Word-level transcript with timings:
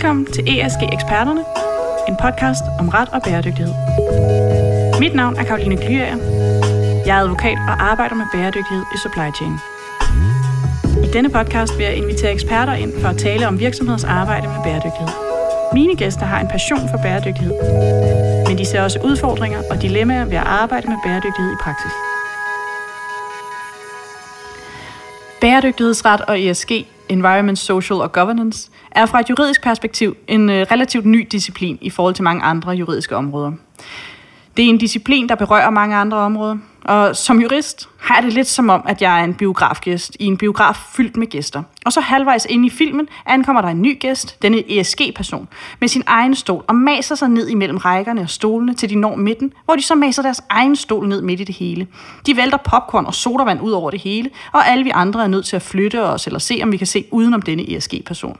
Velkommen 0.00 0.26
til 0.26 0.44
ESG 0.48 0.82
Eksperterne, 0.92 1.44
en 2.08 2.16
podcast 2.16 2.64
om 2.78 2.88
ret 2.88 3.08
og 3.08 3.22
bæredygtighed. 3.22 3.74
Mit 5.00 5.14
navn 5.14 5.36
er 5.36 5.44
Karoline 5.44 5.76
Glyager. 5.76 6.16
Jeg 7.06 7.16
er 7.18 7.22
advokat 7.22 7.58
og 7.68 7.90
arbejder 7.90 8.14
med 8.14 8.24
bæredygtighed 8.32 8.84
i 8.94 8.98
supply 8.98 9.28
chain. 9.38 9.54
I 11.04 11.08
denne 11.12 11.30
podcast 11.30 11.78
vil 11.78 11.84
jeg 11.84 11.96
invitere 11.96 12.32
eksperter 12.32 12.72
ind 12.72 12.92
for 13.00 13.08
at 13.08 13.18
tale 13.18 13.48
om 13.48 13.58
virksomheders 13.58 14.04
arbejde 14.04 14.46
med 14.48 14.62
bæredygtighed. 14.64 15.14
Mine 15.72 15.96
gæster 15.96 16.26
har 16.26 16.40
en 16.40 16.48
passion 16.48 16.88
for 16.90 16.98
bæredygtighed, 17.02 17.54
men 18.48 18.58
de 18.58 18.64
ser 18.64 18.82
også 18.82 18.98
udfordringer 19.04 19.62
og 19.70 19.82
dilemmaer 19.82 20.24
ved 20.24 20.36
at 20.36 20.46
arbejde 20.46 20.86
med 20.88 20.96
bæredygtighed 21.04 21.52
i 21.52 21.62
praksis. 21.62 22.09
Bæredygtighedsret 25.40 26.20
og 26.20 26.40
ESG, 26.40 26.70
Environment, 27.08 27.58
Social 27.58 28.00
og 28.00 28.12
Governance, 28.12 28.70
er 28.90 29.06
fra 29.06 29.20
et 29.20 29.30
juridisk 29.30 29.62
perspektiv 29.62 30.16
en 30.28 30.50
øh, 30.50 30.66
relativt 30.70 31.06
ny 31.06 31.28
disciplin 31.32 31.78
i 31.80 31.90
forhold 31.90 32.14
til 32.14 32.24
mange 32.24 32.42
andre 32.42 32.70
juridiske 32.70 33.16
områder. 33.16 33.52
Det 34.56 34.64
er 34.64 34.68
en 34.68 34.78
disciplin, 34.78 35.28
der 35.28 35.34
berører 35.34 35.70
mange 35.70 35.96
andre 35.96 36.16
områder, 36.16 36.56
og 36.90 37.16
som 37.16 37.40
jurist 37.40 37.88
har 37.98 38.14
jeg 38.14 38.24
det 38.24 38.32
lidt 38.32 38.46
som 38.46 38.70
om, 38.70 38.82
at 38.88 39.02
jeg 39.02 39.20
er 39.20 39.24
en 39.24 39.34
biografgæst 39.34 40.16
i 40.20 40.24
en 40.24 40.36
biograf 40.36 40.76
fyldt 40.96 41.16
med 41.16 41.26
gæster. 41.26 41.62
Og 41.84 41.92
så 41.92 42.00
halvvejs 42.00 42.46
ind 42.50 42.66
i 42.66 42.70
filmen 42.70 43.08
ankommer 43.26 43.62
der 43.62 43.68
en 43.68 43.82
ny 43.82 44.00
gæst, 44.00 44.42
denne 44.42 44.78
ESG-person, 44.78 45.48
med 45.80 45.88
sin 45.88 46.02
egen 46.06 46.34
stol 46.34 46.64
og 46.68 46.74
maser 46.74 47.14
sig 47.14 47.28
ned 47.28 47.48
imellem 47.48 47.76
rækkerne 47.76 48.20
og 48.20 48.30
stolene, 48.30 48.74
til 48.74 48.90
de 48.90 48.94
når 48.94 49.16
midten, 49.16 49.52
hvor 49.64 49.74
de 49.74 49.82
så 49.82 49.94
maser 49.94 50.22
deres 50.22 50.42
egen 50.48 50.76
stol 50.76 51.08
ned 51.08 51.22
midt 51.22 51.40
i 51.40 51.44
det 51.44 51.54
hele. 51.54 51.86
De 52.26 52.36
vælter 52.36 52.58
popcorn 52.58 53.06
og 53.06 53.14
sodavand 53.14 53.60
ud 53.60 53.70
over 53.70 53.90
det 53.90 54.00
hele, 54.00 54.30
og 54.52 54.68
alle 54.68 54.84
vi 54.84 54.90
andre 54.94 55.22
er 55.22 55.28
nødt 55.28 55.46
til 55.46 55.56
at 55.56 55.62
flytte 55.62 56.02
os 56.02 56.26
eller 56.26 56.38
se, 56.38 56.60
om 56.62 56.72
vi 56.72 56.76
kan 56.76 56.86
se 56.86 57.04
udenom 57.10 57.42
denne 57.42 57.76
ESG-person. 57.76 58.38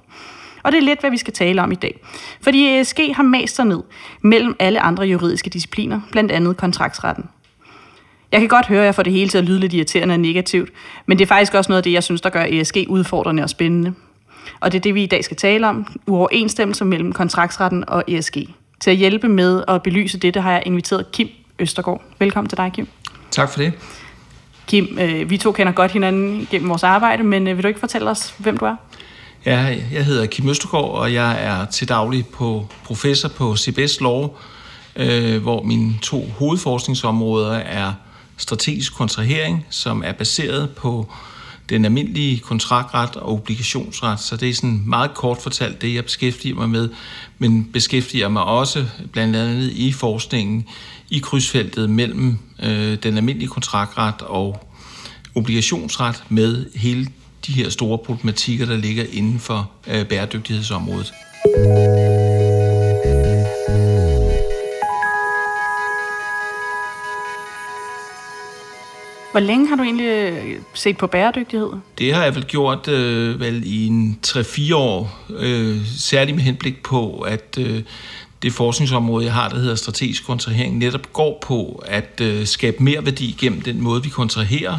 Og 0.63 0.73
det 0.73 0.79
er 0.79 0.83
lidt, 0.83 1.01
hvad 1.01 1.11
vi 1.11 1.19
skal 1.19 1.33
tale 1.33 1.63
om 1.63 1.73
i 1.73 1.75
dag. 1.75 2.01
Fordi 2.41 2.79
ESG 2.79 3.01
har 3.15 3.23
mast 3.23 3.57
sig 3.57 3.65
ned 3.65 3.83
mellem 4.23 4.57
alle 4.59 4.81
andre 4.81 5.05
juridiske 5.05 5.51
discipliner, 5.51 6.01
blandt 6.13 6.33
andet 6.33 6.57
kontraktsretten. 6.57 7.25
Jeg 8.33 8.41
kan 8.41 8.49
godt 8.49 8.67
høre, 8.67 8.81
at 8.81 8.87
jeg 8.87 8.95
får 8.95 9.03
det 9.03 9.13
hele 9.13 9.29
til 9.29 9.39
at 9.39 9.45
lyde 9.45 9.61
lidt 9.61 9.73
irriterende 9.73 10.13
og 10.13 10.21
negativt, 10.21 10.71
men 11.07 11.19
det 11.19 11.25
er 11.25 11.29
faktisk 11.29 11.55
også 11.55 11.73
noget 11.73 11.79
af 11.79 11.83
det, 11.83 11.93
jeg 11.93 12.03
synes, 12.03 12.21
der 12.21 12.31
gør 12.31 12.45
ESG 12.49 12.77
udfordrende 12.89 13.43
og 13.43 13.51
spændende. 13.51 13.95
Og 14.61 14.73
det 14.73 14.79
er 14.79 14.83
det, 14.83 14.95
vi 14.95 15.03
i 15.03 15.07
dag 15.07 15.25
skal 15.25 15.37
tale 15.37 15.69
om, 15.69 15.87
uoverensstemmelser 16.07 16.85
mellem 16.85 17.13
kontraktsretten 17.13 17.85
og 17.89 18.05
ESG. 18.09 18.37
Til 18.81 18.91
at 18.91 18.97
hjælpe 18.97 19.29
med 19.29 19.65
at 19.69 19.83
belyse 19.83 20.19
det, 20.19 20.35
der 20.35 20.41
har 20.41 20.53
jeg 20.53 20.63
inviteret 20.67 21.13
Kim 21.13 21.29
Østergaard. 21.59 22.03
Velkommen 22.19 22.49
til 22.49 22.59
dig, 22.59 22.71
Kim. 22.75 22.89
Tak 23.31 23.51
for 23.51 23.61
det. 23.61 23.73
Kim, 24.67 24.99
øh, 25.01 25.31
vi 25.31 25.37
to 25.37 25.53
kender 25.53 25.73
godt 25.73 25.93
hinanden 25.93 26.49
gennem 26.51 26.69
vores 26.69 26.83
arbejde, 26.83 27.23
men 27.23 27.49
øh, 27.49 27.57
vil 27.57 27.63
du 27.63 27.69
ikke 27.69 27.81
fortælle 27.81 28.11
os, 28.11 28.35
hvem 28.39 28.59
du 28.59 28.65
er? 28.65 28.77
Ja, 29.47 29.77
jeg 29.93 30.05
hedder 30.05 30.27
Kim 30.27 30.49
Østergaard, 30.49 30.91
og 30.91 31.15
jeg 31.15 31.45
er 31.45 31.65
til 31.65 31.89
daglig 31.89 32.27
på 32.27 32.67
professor 32.85 33.29
på 33.29 33.57
CBS 33.57 34.01
Law, 34.01 34.29
øh, 34.97 35.43
hvor 35.43 35.63
mine 35.63 35.95
to 36.03 36.25
hovedforskningsområder 36.39 37.55
er 37.55 37.93
strategisk 38.41 38.95
kontrahering, 38.95 39.67
som 39.71 40.03
er 40.07 40.13
baseret 40.13 40.71
på 40.71 41.13
den 41.69 41.85
almindelige 41.85 42.39
kontraktret 42.39 43.17
og 43.17 43.33
obligationsret. 43.33 44.21
Så 44.21 44.37
det 44.37 44.51
er 44.51 44.55
sådan 44.55 44.83
meget 44.87 45.15
kort 45.15 45.39
fortalt 45.43 45.83
det, 45.83 45.95
jeg 45.95 46.05
beskæftiger 46.05 46.55
mig 46.55 46.71
med, 46.71 46.89
men 47.39 47.65
beskæftiger 47.65 48.29
mig 48.29 48.45
også 48.45 48.87
blandt 49.13 49.37
andet 49.37 49.71
i 49.71 49.93
forskningen 49.93 50.65
i 51.11 51.19
krydsfeltet 51.19 51.91
mellem 51.91 52.39
øh, 52.63 52.99
den 53.03 53.17
almindelige 53.17 53.49
kontraktret 53.49 54.23
og 54.23 54.69
obligationsret 55.35 56.25
med 56.29 56.67
hele 56.75 57.07
de 57.47 57.53
her 57.53 57.69
store 57.69 57.99
problematikker, 57.99 58.67
der 58.67 58.77
ligger 58.77 59.05
inden 59.13 59.39
for 59.39 59.71
øh, 59.87 60.07
bæredygtighedsområdet. 60.07 61.13
Hvor 69.31 69.41
længe 69.41 69.69
har 69.69 69.77
du 69.77 69.83
egentlig 69.83 70.07
øh, 70.07 70.57
set 70.75 70.97
på 70.97 71.07
bæredygtighed? 71.07 71.69
Det 71.99 72.15
har 72.15 72.25
jeg 72.25 72.35
vel 72.35 72.45
gjort 72.45 72.89
øh, 72.89 73.41
vel 73.41 73.63
i 73.67 73.87
en 73.87 74.19
3-4 74.27 74.75
år, 74.75 75.19
øh, 75.39 75.87
særligt 75.99 76.37
med 76.37 76.45
henblik 76.45 76.83
på, 76.83 77.21
at 77.21 77.59
øh, 77.59 77.83
det 78.43 78.53
forskningsområde, 78.53 79.25
jeg 79.25 79.35
har, 79.35 79.49
der 79.49 79.57
hedder 79.57 79.75
strategisk 79.75 80.27
kontrahering, 80.27 80.79
netop 80.79 81.13
går 81.13 81.39
på 81.43 81.83
at 81.87 82.21
øh, 82.23 82.47
skabe 82.47 82.83
mere 82.83 83.05
værdi 83.05 83.37
gennem 83.41 83.61
den 83.61 83.81
måde, 83.81 84.03
vi 84.03 84.09
kontraherer, 84.09 84.79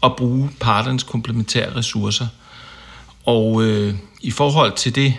og 0.00 0.16
bruge 0.16 0.50
parternes 0.60 1.02
komplementære 1.02 1.76
ressourcer. 1.76 2.26
Og 3.24 3.64
øh, 3.64 3.94
i 4.20 4.30
forhold 4.30 4.72
til 4.76 4.94
det, 4.94 5.14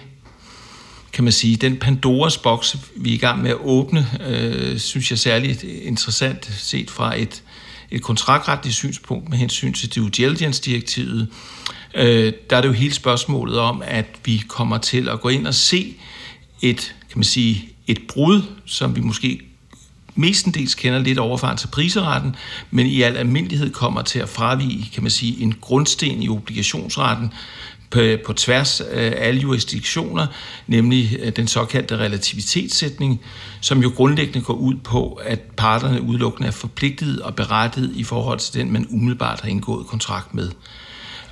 kan 1.14 1.24
man 1.24 1.34
sige, 1.34 1.56
den 1.56 1.78
Pandoras 1.78 2.38
boks, 2.38 2.78
vi 2.96 3.10
er 3.10 3.14
i 3.14 3.18
gang 3.18 3.42
med 3.42 3.50
at 3.50 3.58
åbne, 3.64 4.08
øh, 4.28 4.80
synes 4.80 5.12
jeg 5.12 5.20
særligt 5.20 5.64
interessant 5.64 6.52
set 6.58 6.90
fra 6.90 7.20
et, 7.22 7.44
et 7.96 8.02
kontraktretligt 8.02 8.76
synspunkt 8.76 9.30
med 9.30 9.38
hensyn 9.38 9.74
til 9.74 9.96
due 9.96 10.10
diligence-direktivet. 10.10 11.28
Øh, 11.96 12.34
der 12.50 12.58
er 12.58 12.62
det 12.62 12.68
jo 12.68 12.74
hele 12.74 12.94
spørgsmålet 12.94 13.60
om, 13.60 13.82
at 13.86 14.06
vi 14.26 14.44
kommer 14.48 14.78
til 14.78 15.10
at 15.10 15.22
gå 15.22 15.30
ind 15.30 15.48
og 15.48 15.54
se 15.54 15.96
et, 16.62 16.96
kan 17.10 17.18
man 17.18 17.24
sige, 17.24 17.70
et 17.88 18.00
brud, 18.08 18.42
som 18.66 18.96
vi 18.96 19.02
måske 19.02 19.42
mestendels 20.16 20.76
kender 20.76 21.00
lidt 21.00 21.20
overfaren 21.20 21.58
til 21.58 21.68
priseretten, 21.68 22.36
men 22.72 22.86
i 22.86 23.02
al 23.02 23.18
almindelighed 23.18 23.72
kommer 23.72 24.02
til 24.02 24.20
at 24.20 24.30
fravige, 24.30 24.90
kan 24.94 25.04
man 25.04 25.12
sige, 25.12 25.42
en 25.42 25.56
grundsten 25.62 26.24
i 26.24 26.30
obligationsretten 26.30 27.34
på, 27.96 28.02
på 28.26 28.34
tværs 28.34 28.82
af 28.82 29.14
alle 29.18 29.42
jurisdiktioner, 29.42 30.28
nemlig 30.68 31.18
øh, 31.22 31.36
den 31.36 31.48
såkaldte 31.48 31.98
relativitetssætning, 31.98 33.22
som 33.62 33.82
jo 33.82 33.92
grundlæggende 33.96 34.42
går 34.42 34.54
ud 34.54 34.76
på, 34.76 35.20
at 35.24 35.40
parterne 35.40 36.02
udelukkende 36.02 36.48
er 36.48 36.52
forpligtet 36.52 37.22
og 37.22 37.36
berettiget 37.36 37.92
i 37.96 38.04
forhold 38.04 38.40
til 38.40 38.60
den, 38.60 38.72
man 38.72 38.88
umiddelbart 38.90 39.42
har 39.42 39.50
indgået 39.50 39.88
kontrakt 39.88 40.34
med. 40.34 40.52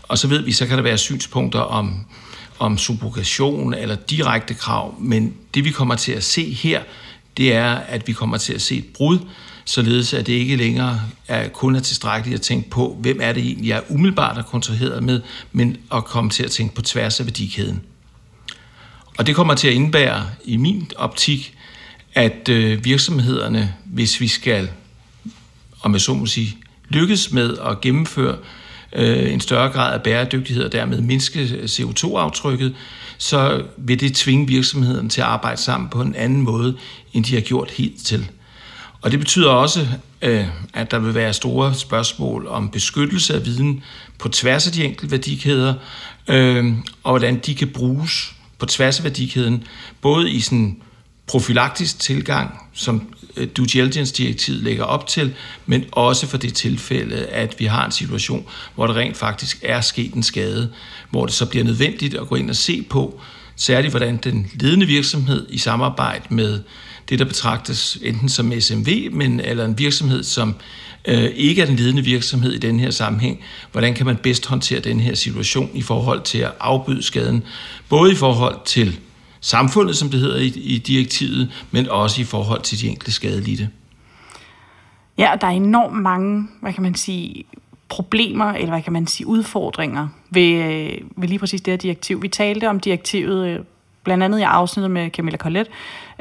Og 0.03 0.17
så 0.17 0.27
ved 0.27 0.41
vi, 0.41 0.51
så 0.51 0.65
kan 0.67 0.77
der 0.77 0.83
være 0.83 0.97
synspunkter 0.97 1.59
om, 1.59 2.05
om 2.59 2.77
subrogation 2.77 3.73
eller 3.73 3.95
direkte 3.95 4.53
krav, 4.53 4.95
men 4.99 5.33
det 5.53 5.65
vi 5.65 5.71
kommer 5.71 5.95
til 5.95 6.11
at 6.11 6.23
se 6.23 6.53
her, 6.53 6.81
det 7.37 7.53
er, 7.53 7.73
at 7.73 8.07
vi 8.07 8.13
kommer 8.13 8.37
til 8.37 8.53
at 8.53 8.61
se 8.61 8.77
et 8.77 8.85
brud, 8.95 9.19
således 9.65 10.13
at 10.13 10.27
det 10.27 10.33
ikke 10.33 10.55
længere 10.55 11.01
er 11.27 11.47
kun 11.47 11.75
er 11.75 11.79
tilstrækkeligt 11.79 12.35
at 12.35 12.41
tænke 12.41 12.69
på, 12.69 12.97
hvem 13.01 13.19
er 13.21 13.33
det 13.33 13.43
egentlig, 13.43 13.67
jeg 13.67 13.77
er 13.77 13.91
umiddelbart 13.91 14.37
er 14.37 14.41
kontraheret 14.41 15.03
med, 15.03 15.21
men 15.51 15.77
at 15.93 16.05
komme 16.05 16.29
til 16.29 16.43
at 16.43 16.51
tænke 16.51 16.75
på 16.75 16.81
tværs 16.81 17.19
af 17.19 17.25
værdikæden. 17.25 17.81
Og 19.17 19.27
det 19.27 19.35
kommer 19.35 19.53
til 19.53 19.67
at 19.67 19.73
indebære, 19.73 20.25
i 20.45 20.57
min 20.57 20.91
optik, 20.95 21.57
at 22.13 22.49
øh, 22.49 22.85
virksomhederne, 22.85 23.73
hvis 23.85 24.21
vi 24.21 24.27
skal, 24.27 24.69
om 25.81 25.93
jeg 25.93 26.01
så 26.01 26.13
må 26.13 26.25
sige, 26.25 26.57
lykkes 26.89 27.31
med 27.31 27.57
at 27.57 27.81
gennemføre 27.81 28.37
øh, 28.95 29.33
en 29.33 29.39
større 29.39 29.69
grad 29.69 29.93
af 29.93 30.01
bæredygtighed 30.01 30.63
og 30.63 30.71
dermed 30.71 31.01
mindske 31.01 31.39
øh, 31.39 31.63
CO2-aftrykket, 31.63 32.75
så 33.17 33.63
vil 33.77 33.99
det 33.99 34.15
tvinge 34.15 34.47
virksomheden 34.47 35.09
til 35.09 35.21
at 35.21 35.27
arbejde 35.27 35.61
sammen 35.61 35.89
på 35.89 36.01
en 36.01 36.15
anden 36.15 36.41
måde, 36.41 36.77
end 37.13 37.25
de 37.25 37.33
har 37.33 37.41
gjort 37.41 37.71
hidtil. 37.71 38.29
Og 39.03 39.11
det 39.11 39.19
betyder 39.19 39.49
også, 39.49 39.87
øh, 40.21 40.45
at 40.73 40.91
der 40.91 40.99
vil 40.99 41.15
være 41.15 41.33
store 41.33 41.73
spørgsmål 41.73 42.47
om 42.47 42.69
beskyttelse 42.69 43.33
af 43.33 43.45
viden 43.45 43.83
på 44.19 44.29
tværs 44.29 44.67
af 44.67 44.73
de 44.73 44.83
enkelte 44.83 45.11
værdikæder, 45.11 45.73
øh, 46.27 46.73
og 47.03 47.11
hvordan 47.11 47.39
de 47.39 47.55
kan 47.55 47.67
bruges 47.67 48.33
på 48.59 48.65
tværs 48.65 48.97
af 48.97 49.03
værdikæden, 49.03 49.63
både 50.01 50.31
i 50.31 50.39
sådan 50.39 50.81
profylaktisk 51.27 51.99
tilgang, 51.99 52.59
som 52.73 53.13
øh, 53.37 53.47
due 53.57 53.65
diligence-direktivet 53.65 54.63
lægger 54.63 54.83
op 54.83 55.07
til, 55.07 55.33
men 55.65 55.85
også 55.91 56.27
for 56.27 56.37
det 56.37 56.53
tilfælde, 56.53 57.25
at 57.25 57.55
vi 57.59 57.65
har 57.65 57.85
en 57.85 57.91
situation, 57.91 58.45
hvor 58.75 58.87
der 58.87 58.93
rent 58.95 59.17
faktisk 59.17 59.59
er 59.61 59.81
sket 59.81 60.13
en 60.13 60.23
skade, 60.23 60.71
hvor 61.09 61.25
det 61.25 61.35
så 61.35 61.45
bliver 61.45 61.65
nødvendigt 61.65 62.13
at 62.13 62.27
gå 62.27 62.35
ind 62.35 62.49
og 62.49 62.55
se 62.55 62.81
på, 62.89 63.21
særligt 63.55 63.91
hvordan 63.91 64.17
den 64.17 64.51
ledende 64.53 64.85
virksomhed 64.85 65.47
i 65.49 65.57
samarbejde 65.57 66.23
med 66.29 66.59
det, 67.09 67.19
der 67.19 67.25
betragtes 67.25 67.97
enten 68.01 68.29
som 68.29 68.51
SMV, 68.59 69.09
men 69.11 69.39
eller 69.39 69.65
en 69.65 69.77
virksomhed, 69.77 70.23
som 70.23 70.55
øh, 71.05 71.29
ikke 71.35 71.61
er 71.61 71.65
den 71.65 71.75
ledende 71.75 72.01
virksomhed 72.01 72.51
i 72.51 72.57
den 72.57 72.79
her 72.79 72.91
sammenhæng. 72.91 73.39
Hvordan 73.71 73.93
kan 73.93 74.05
man 74.05 74.17
bedst 74.17 74.45
håndtere 74.45 74.79
den 74.79 74.99
her 74.99 75.15
situation 75.15 75.69
i 75.73 75.81
forhold 75.81 76.21
til 76.21 76.37
at 76.37 76.51
afbøde 76.59 77.03
skaden, 77.03 77.43
både 77.89 78.11
i 78.11 78.15
forhold 78.15 78.55
til 78.65 78.99
samfundet, 79.41 79.97
som 79.97 80.09
det 80.09 80.19
hedder 80.19 80.39
i, 80.39 80.45
i 80.45 80.77
direktivet, 80.77 81.51
men 81.71 81.89
også 81.89 82.21
i 82.21 82.23
forhold 82.23 82.61
til 82.61 82.81
de 82.81 82.87
enkelte 82.87 83.11
skadelidte. 83.11 83.69
Ja, 85.17 85.33
og 85.33 85.41
der 85.41 85.47
er 85.47 85.51
enormt 85.51 86.01
mange, 86.01 86.47
hvad 86.61 86.73
kan 86.73 86.83
man 86.83 86.95
sige, 86.95 87.45
problemer, 87.89 88.53
eller 88.53 88.69
hvad 88.69 88.81
kan 88.81 88.93
man 88.93 89.07
sige, 89.07 89.27
udfordringer 89.27 90.07
ved, 90.29 90.51
øh, 90.51 90.91
ved 91.15 91.27
lige 91.27 91.39
præcis 91.39 91.61
det 91.61 91.71
her 91.71 91.77
direktiv. 91.77 92.21
Vi 92.21 92.27
talte 92.27 92.69
om 92.69 92.79
direktivet 92.79 93.47
øh, 93.47 93.59
blandt 94.03 94.23
andet 94.23 94.39
i 94.39 94.41
afsnittet 94.41 94.91
med 94.91 95.09
Camilla 95.09 95.37
Collet, 95.37 95.67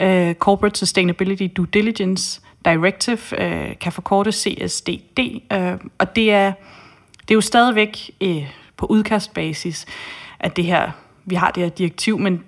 uh, 0.03 0.35
Corporate 0.35 0.79
Sustainability 0.79 1.49
Due 1.57 1.67
Diligence 1.67 2.41
Directive, 2.65 3.19
uh, 3.33 3.79
kan 3.81 3.93
forkorte 3.93 4.33
CSDD, 4.33 5.19
uh, 5.55 5.63
øh, 5.63 5.79
og 5.99 6.17
det 6.17 6.33
er, 6.33 6.53
det 7.21 7.31
er 7.31 7.35
jo 7.35 7.41
stadigvæk 7.41 8.11
uh, 8.21 8.45
på 8.77 8.87
udkastbasis, 8.87 9.87
at 10.41 10.57
det 10.57 10.65
her, 10.65 10.91
vi 11.25 11.35
har 11.35 11.51
det 11.51 11.63
her 11.63 11.71
direktiv, 11.71 12.19
men 12.19 12.45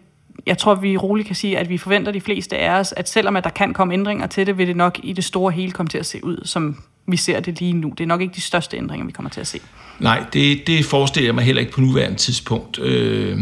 jeg 0.46 0.58
tror, 0.58 0.74
vi 0.74 0.96
roligt 0.96 1.26
kan 1.26 1.36
sige, 1.36 1.58
at 1.58 1.68
vi 1.68 1.78
forventer 1.78 2.12
de 2.12 2.20
fleste 2.20 2.56
af 2.56 2.80
os, 2.80 2.92
at 2.92 3.08
selvom 3.08 3.36
at 3.36 3.44
der 3.44 3.50
kan 3.50 3.72
komme 3.72 3.94
ændringer 3.94 4.26
til 4.26 4.46
det, 4.46 4.58
vil 4.58 4.66
det 4.66 4.76
nok 4.76 4.98
i 5.02 5.12
det 5.12 5.24
store 5.24 5.52
hele 5.52 5.72
komme 5.72 5.88
til 5.88 5.98
at 5.98 6.06
se 6.06 6.24
ud, 6.24 6.40
som 6.44 6.76
vi 7.06 7.16
ser 7.16 7.40
det 7.40 7.60
lige 7.60 7.72
nu. 7.72 7.88
Det 7.88 8.00
er 8.00 8.06
nok 8.06 8.20
ikke 8.20 8.34
de 8.34 8.40
største 8.40 8.76
ændringer, 8.76 9.06
vi 9.06 9.12
kommer 9.12 9.30
til 9.30 9.40
at 9.40 9.46
se. 9.46 9.60
Nej, 10.00 10.24
det, 10.32 10.66
det 10.66 10.84
forestiller 10.84 11.28
jeg 11.28 11.34
mig 11.34 11.44
heller 11.44 11.60
ikke 11.60 11.72
på 11.72 11.80
nuværende 11.80 12.16
tidspunkt. 12.16 12.78
Øh, 12.78 13.38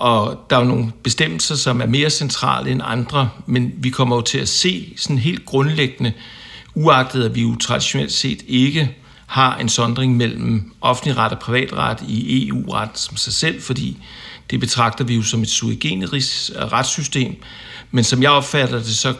og 0.00 0.46
der 0.50 0.56
er 0.56 0.60
jo 0.60 0.66
nogle 0.66 0.92
bestemmelser, 1.02 1.54
som 1.54 1.80
er 1.80 1.86
mere 1.86 2.10
centrale 2.10 2.70
end 2.70 2.80
andre, 2.84 3.30
men 3.46 3.72
vi 3.76 3.90
kommer 3.90 4.16
jo 4.16 4.22
til 4.22 4.38
at 4.38 4.48
se 4.48 4.94
sådan 4.96 5.18
helt 5.18 5.44
grundlæggende, 5.44 6.12
uagtet 6.74 7.24
at 7.24 7.34
vi 7.34 7.42
jo 7.42 7.56
traditionelt 7.56 8.12
set 8.12 8.42
ikke 8.48 8.96
har 9.26 9.56
en 9.56 9.68
sondring 9.68 10.16
mellem 10.16 10.72
offentlig 10.80 11.16
ret 11.16 11.32
og 11.32 11.38
privatret 11.38 11.98
i 12.08 12.48
EU-ret 12.48 12.98
som 12.98 13.16
sig 13.16 13.32
selv, 13.32 13.62
fordi 13.62 13.96
det 14.50 14.60
betragter 14.60 15.04
vi 15.04 15.14
jo 15.14 15.22
som 15.22 15.42
et 15.42 15.48
sui 15.48 15.78
øh, 15.84 16.02
retssystem. 16.72 17.42
Men 17.90 18.04
som 18.04 18.22
jeg 18.22 18.30
opfatter 18.30 18.78
det, 18.78 18.96
så 18.96 19.14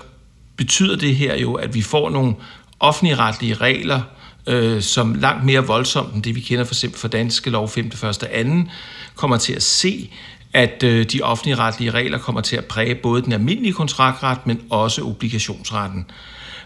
betyder 0.57 0.97
det 0.97 1.17
her 1.17 1.37
jo, 1.37 1.55
at 1.55 1.75
vi 1.75 1.83
får 1.83 2.11
nogle 2.11 2.35
offentlige 2.81 3.17
retlige 3.17 3.55
regler, 3.55 4.01
øh, 4.47 4.83
som 4.83 5.15
langt 5.15 5.45
mere 5.45 5.67
voldsomt 5.67 6.15
end 6.15 6.23
det, 6.23 6.35
vi 6.35 6.41
kender 6.41 6.65
for 6.65 6.75
eksempel 6.75 7.01
for 7.01 7.09
danske 7.09 7.51
lov 7.51 7.69
5. 7.69 7.87
1. 7.87 7.93
2. 8.03 8.71
kommer 9.15 9.37
til 9.37 9.53
at 9.53 9.63
se, 9.63 10.11
at 10.53 10.83
øh, 10.83 11.05
de 11.05 11.23
offentlige 11.23 11.57
retlige 11.57 11.91
regler 11.91 12.19
kommer 12.19 12.41
til 12.41 12.57
at 12.57 12.65
præge 12.65 12.95
både 12.95 13.23
den 13.23 13.33
almindelige 13.33 13.73
kontraktret, 13.73 14.47
men 14.47 14.61
også 14.71 15.03
obligationsretten. 15.03 16.07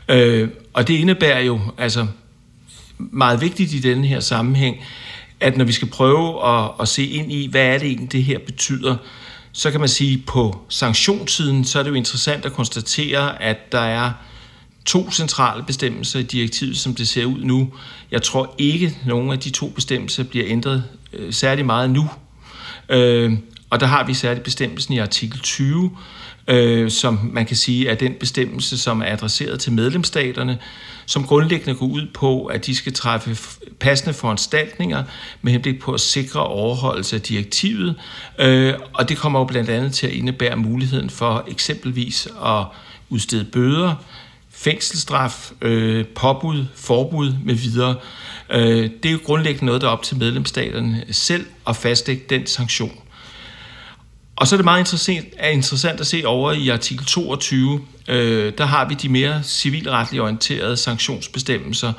Øh, 0.09 0.49
og 0.73 0.89
det 0.89 0.95
indebærer 0.95 1.41
jo, 1.41 1.61
altså 1.79 2.07
meget 2.99 3.41
vigtigt 3.41 3.73
i 3.73 3.81
denne 3.81 4.07
her 4.07 4.21
sammenhæng, 4.21 4.77
at 5.41 5.57
når 5.57 5.65
vi 5.65 5.73
skal 5.73 5.89
prøve 5.89 6.49
at, 6.49 6.71
at 6.81 6.89
se 6.89 7.07
ind 7.07 7.33
i, 7.33 7.47
hvad 7.51 7.67
er 7.67 7.79
det 7.79 7.89
egentlig, 7.89 8.13
det 8.13 8.25
her 8.25 8.39
betyder, 8.39 8.97
så 9.53 9.71
kan 9.71 9.81
man 9.81 9.89
sige, 9.89 10.23
på 10.27 10.61
sanktionssiden, 10.69 11.65
så 11.65 11.79
er 11.79 11.83
det 11.83 11.91
jo 11.91 11.95
interessant 11.95 12.45
at 12.45 12.53
konstatere, 12.53 13.43
at 13.43 13.73
der 13.73 13.81
er 13.81 14.13
to 14.85 15.11
centrale 15.11 15.63
bestemmelser 15.63 16.19
i 16.19 16.23
direktivet, 16.23 16.77
som 16.77 16.95
det 16.95 17.09
ser 17.09 17.25
ud 17.25 17.45
nu. 17.45 17.73
Jeg 18.11 18.23
tror 18.23 18.55
ikke, 18.59 18.87
at 18.87 19.07
nogen 19.07 19.31
af 19.31 19.39
de 19.39 19.51
to 19.51 19.69
bestemmelser 19.69 20.23
bliver 20.23 20.45
ændret 20.49 20.85
øh, 21.13 21.33
særlig 21.33 21.67
meget 21.67 21.91
nu. 21.91 22.11
Øh, 22.89 23.33
og 23.75 23.81
der 23.81 23.87
har 23.87 24.05
vi 24.05 24.15
særligt 24.15 24.44
bestemmelsen 24.44 24.94
i 24.94 24.99
artikel 24.99 25.41
20, 25.41 25.91
øh, 26.49 26.91
som 26.91 27.31
man 27.32 27.47
kan 27.47 27.56
sige 27.56 27.88
er 27.88 27.94
den 27.94 28.15
bestemmelse, 28.21 28.79
som 28.79 29.03
er 29.03 29.06
adresseret 29.06 29.61
til 29.61 29.73
medlemsstaterne, 29.73 30.59
som 31.06 31.25
grundlæggende 31.25 31.75
går 31.75 31.87
ud 31.87 32.06
på, 32.15 32.47
at 32.47 32.67
de 32.67 32.75
skal 32.75 32.93
træffe 32.93 33.37
passende 33.81 34.15
foranstaltninger 34.15 35.05
med 35.43 35.53
henblik 35.53 35.81
på 35.81 35.93
at 35.93 36.00
sikre 36.00 36.47
overholdelse 36.47 37.17
af 37.17 37.23
direktivet. 37.23 37.94
Øh, 38.38 38.75
og 38.93 39.09
det 39.09 39.17
kommer 39.17 39.38
jo 39.38 39.44
blandt 39.44 39.71
andet 39.71 39.93
til 39.93 40.06
at 40.06 40.12
indebære 40.12 40.56
muligheden 40.56 41.11
for 41.11 41.44
eksempelvis 41.49 42.29
at 42.44 42.65
udstede 43.09 43.44
bøder, 43.44 43.94
fængselsstraf, 44.50 45.53
øh, 45.62 46.06
påbud, 46.06 46.65
forbud 46.75 47.35
med 47.44 47.55
videre. 47.55 47.94
Øh, 48.50 48.91
det 49.03 49.06
er 49.09 49.12
jo 49.12 49.19
grundlæggende 49.25 49.67
noget, 49.67 49.81
der 49.81 49.88
er 49.88 49.93
op 49.93 50.03
til 50.03 50.17
medlemsstaterne 50.17 51.05
selv 51.11 51.47
at 51.67 51.76
fastlægge 51.76 52.25
den 52.31 52.47
sanktion. 52.47 53.04
Og 54.37 54.47
så 54.47 54.55
er 54.55 54.59
det 54.59 54.65
meget 54.65 54.81
interessant, 54.81 55.27
er 55.37 55.49
interessant 55.49 56.01
at 56.01 56.07
se 56.07 56.23
over 56.27 56.53
i 56.53 56.69
artikel 56.69 57.07
22, 57.07 57.81
øh, 58.09 58.53
der 58.59 58.65
har 58.65 58.89
vi 58.89 58.95
de 58.95 59.09
mere 59.09 59.43
civilretligt 59.43 60.23
orienterede 60.23 60.77
sanktionsbestemmelser, 60.77 61.93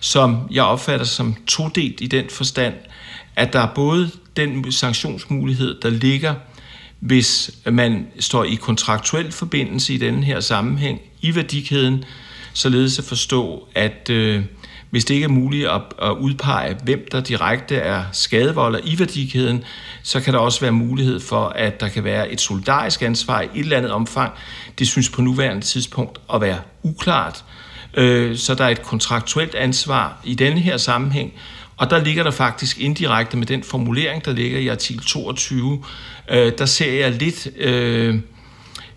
som 0.00 0.48
jeg 0.50 0.64
opfatter 0.64 1.06
som 1.06 1.34
todelt 1.46 2.00
i 2.00 2.06
den 2.06 2.24
forstand, 2.30 2.74
at 3.36 3.52
der 3.52 3.60
er 3.60 3.74
både 3.74 4.10
den 4.36 4.72
sanktionsmulighed, 4.72 5.80
der 5.80 5.90
ligger, 5.90 6.34
hvis 7.00 7.50
man 7.70 8.06
står 8.20 8.44
i 8.44 8.54
kontraktuel 8.54 9.32
forbindelse 9.32 9.94
i 9.94 9.96
denne 9.96 10.24
her 10.24 10.40
sammenhæng 10.40 11.00
i 11.20 11.34
værdikæden, 11.34 12.04
således 12.52 12.98
at 12.98 13.04
forstå, 13.04 13.68
at 13.74 14.10
øh, 14.10 14.42
hvis 14.94 15.04
det 15.04 15.14
ikke 15.14 15.24
er 15.24 15.28
muligt 15.28 15.68
at, 15.68 15.80
at 16.02 16.10
udpege, 16.10 16.76
hvem 16.84 17.08
der 17.12 17.20
direkte 17.20 17.76
er 17.76 18.04
skadevolder 18.12 18.78
i 18.84 18.98
værdikæden, 18.98 19.64
så 20.02 20.20
kan 20.20 20.34
der 20.34 20.38
også 20.38 20.60
være 20.60 20.72
mulighed 20.72 21.20
for, 21.20 21.46
at 21.46 21.80
der 21.80 21.88
kan 21.88 22.04
være 22.04 22.32
et 22.32 22.40
solidarisk 22.40 23.02
ansvar 23.02 23.40
i 23.40 23.44
et 23.44 23.60
eller 23.60 23.76
andet 23.76 23.92
omfang. 23.92 24.32
Det 24.78 24.88
synes 24.88 25.08
på 25.08 25.22
nuværende 25.22 25.62
tidspunkt 25.62 26.20
at 26.34 26.40
være 26.40 26.58
uklart. 26.82 27.44
Øh, 27.94 28.36
så 28.36 28.54
der 28.54 28.64
er 28.64 28.68
et 28.68 28.82
kontraktuelt 28.82 29.54
ansvar 29.54 30.20
i 30.24 30.34
denne 30.34 30.60
her 30.60 30.76
sammenhæng, 30.76 31.32
og 31.76 31.90
der 31.90 32.04
ligger 32.04 32.22
der 32.22 32.30
faktisk 32.30 32.80
indirekte 32.80 33.36
med 33.36 33.46
den 33.46 33.62
formulering, 33.62 34.24
der 34.24 34.32
ligger 34.32 34.58
i 34.58 34.68
artikel 34.68 35.04
22, 35.04 35.82
øh, 36.30 36.52
der 36.58 36.66
ser 36.66 36.92
jeg 36.92 37.12
lidt... 37.12 37.48
Øh, 37.56 38.20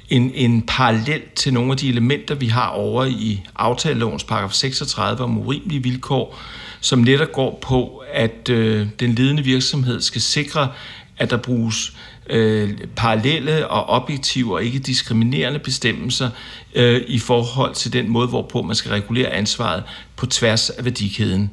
en, 0.10 0.32
en 0.36 0.62
parallel 0.62 1.22
til 1.36 1.54
nogle 1.54 1.72
af 1.72 1.78
de 1.78 1.90
elementer, 1.90 2.36
vi 2.36 2.48
har 2.48 2.68
over 2.68 3.06
i 3.06 3.42
aftalelovens 3.56 4.24
paragraf 4.24 4.52
36 4.52 5.24
om 5.24 5.38
urimelige 5.38 5.84
vilkår, 5.84 6.40
som 6.82 7.00
netop 7.00 7.32
går 7.32 7.60
på, 7.62 8.04
at 8.14 8.50
øh, 8.50 8.88
den 9.00 9.16
ledende 9.16 9.44
virksomhed 9.44 10.02
skal 10.02 10.22
sikre, 10.22 10.72
at 11.18 11.30
der 11.30 11.38
bruges 11.38 11.94
øh, 12.30 12.78
parallelle 12.96 13.68
og 13.68 13.90
objektive 13.90 14.54
og 14.54 14.64
ikke 14.64 14.80
diskriminerende 14.80 15.60
bestemmelser 15.60 16.30
øh, 16.76 17.02
i 17.08 17.20
forhold 17.20 17.76
til 17.76 17.94
den 17.94 18.10
måde, 18.10 18.28
hvorpå 18.28 18.62
man 18.62 18.76
skal 18.76 18.92
regulere 18.92 19.30
ansvaret 19.30 19.84
på 20.16 20.26
tværs 20.26 20.70
af 20.70 20.86
værdikæden. 20.86 21.52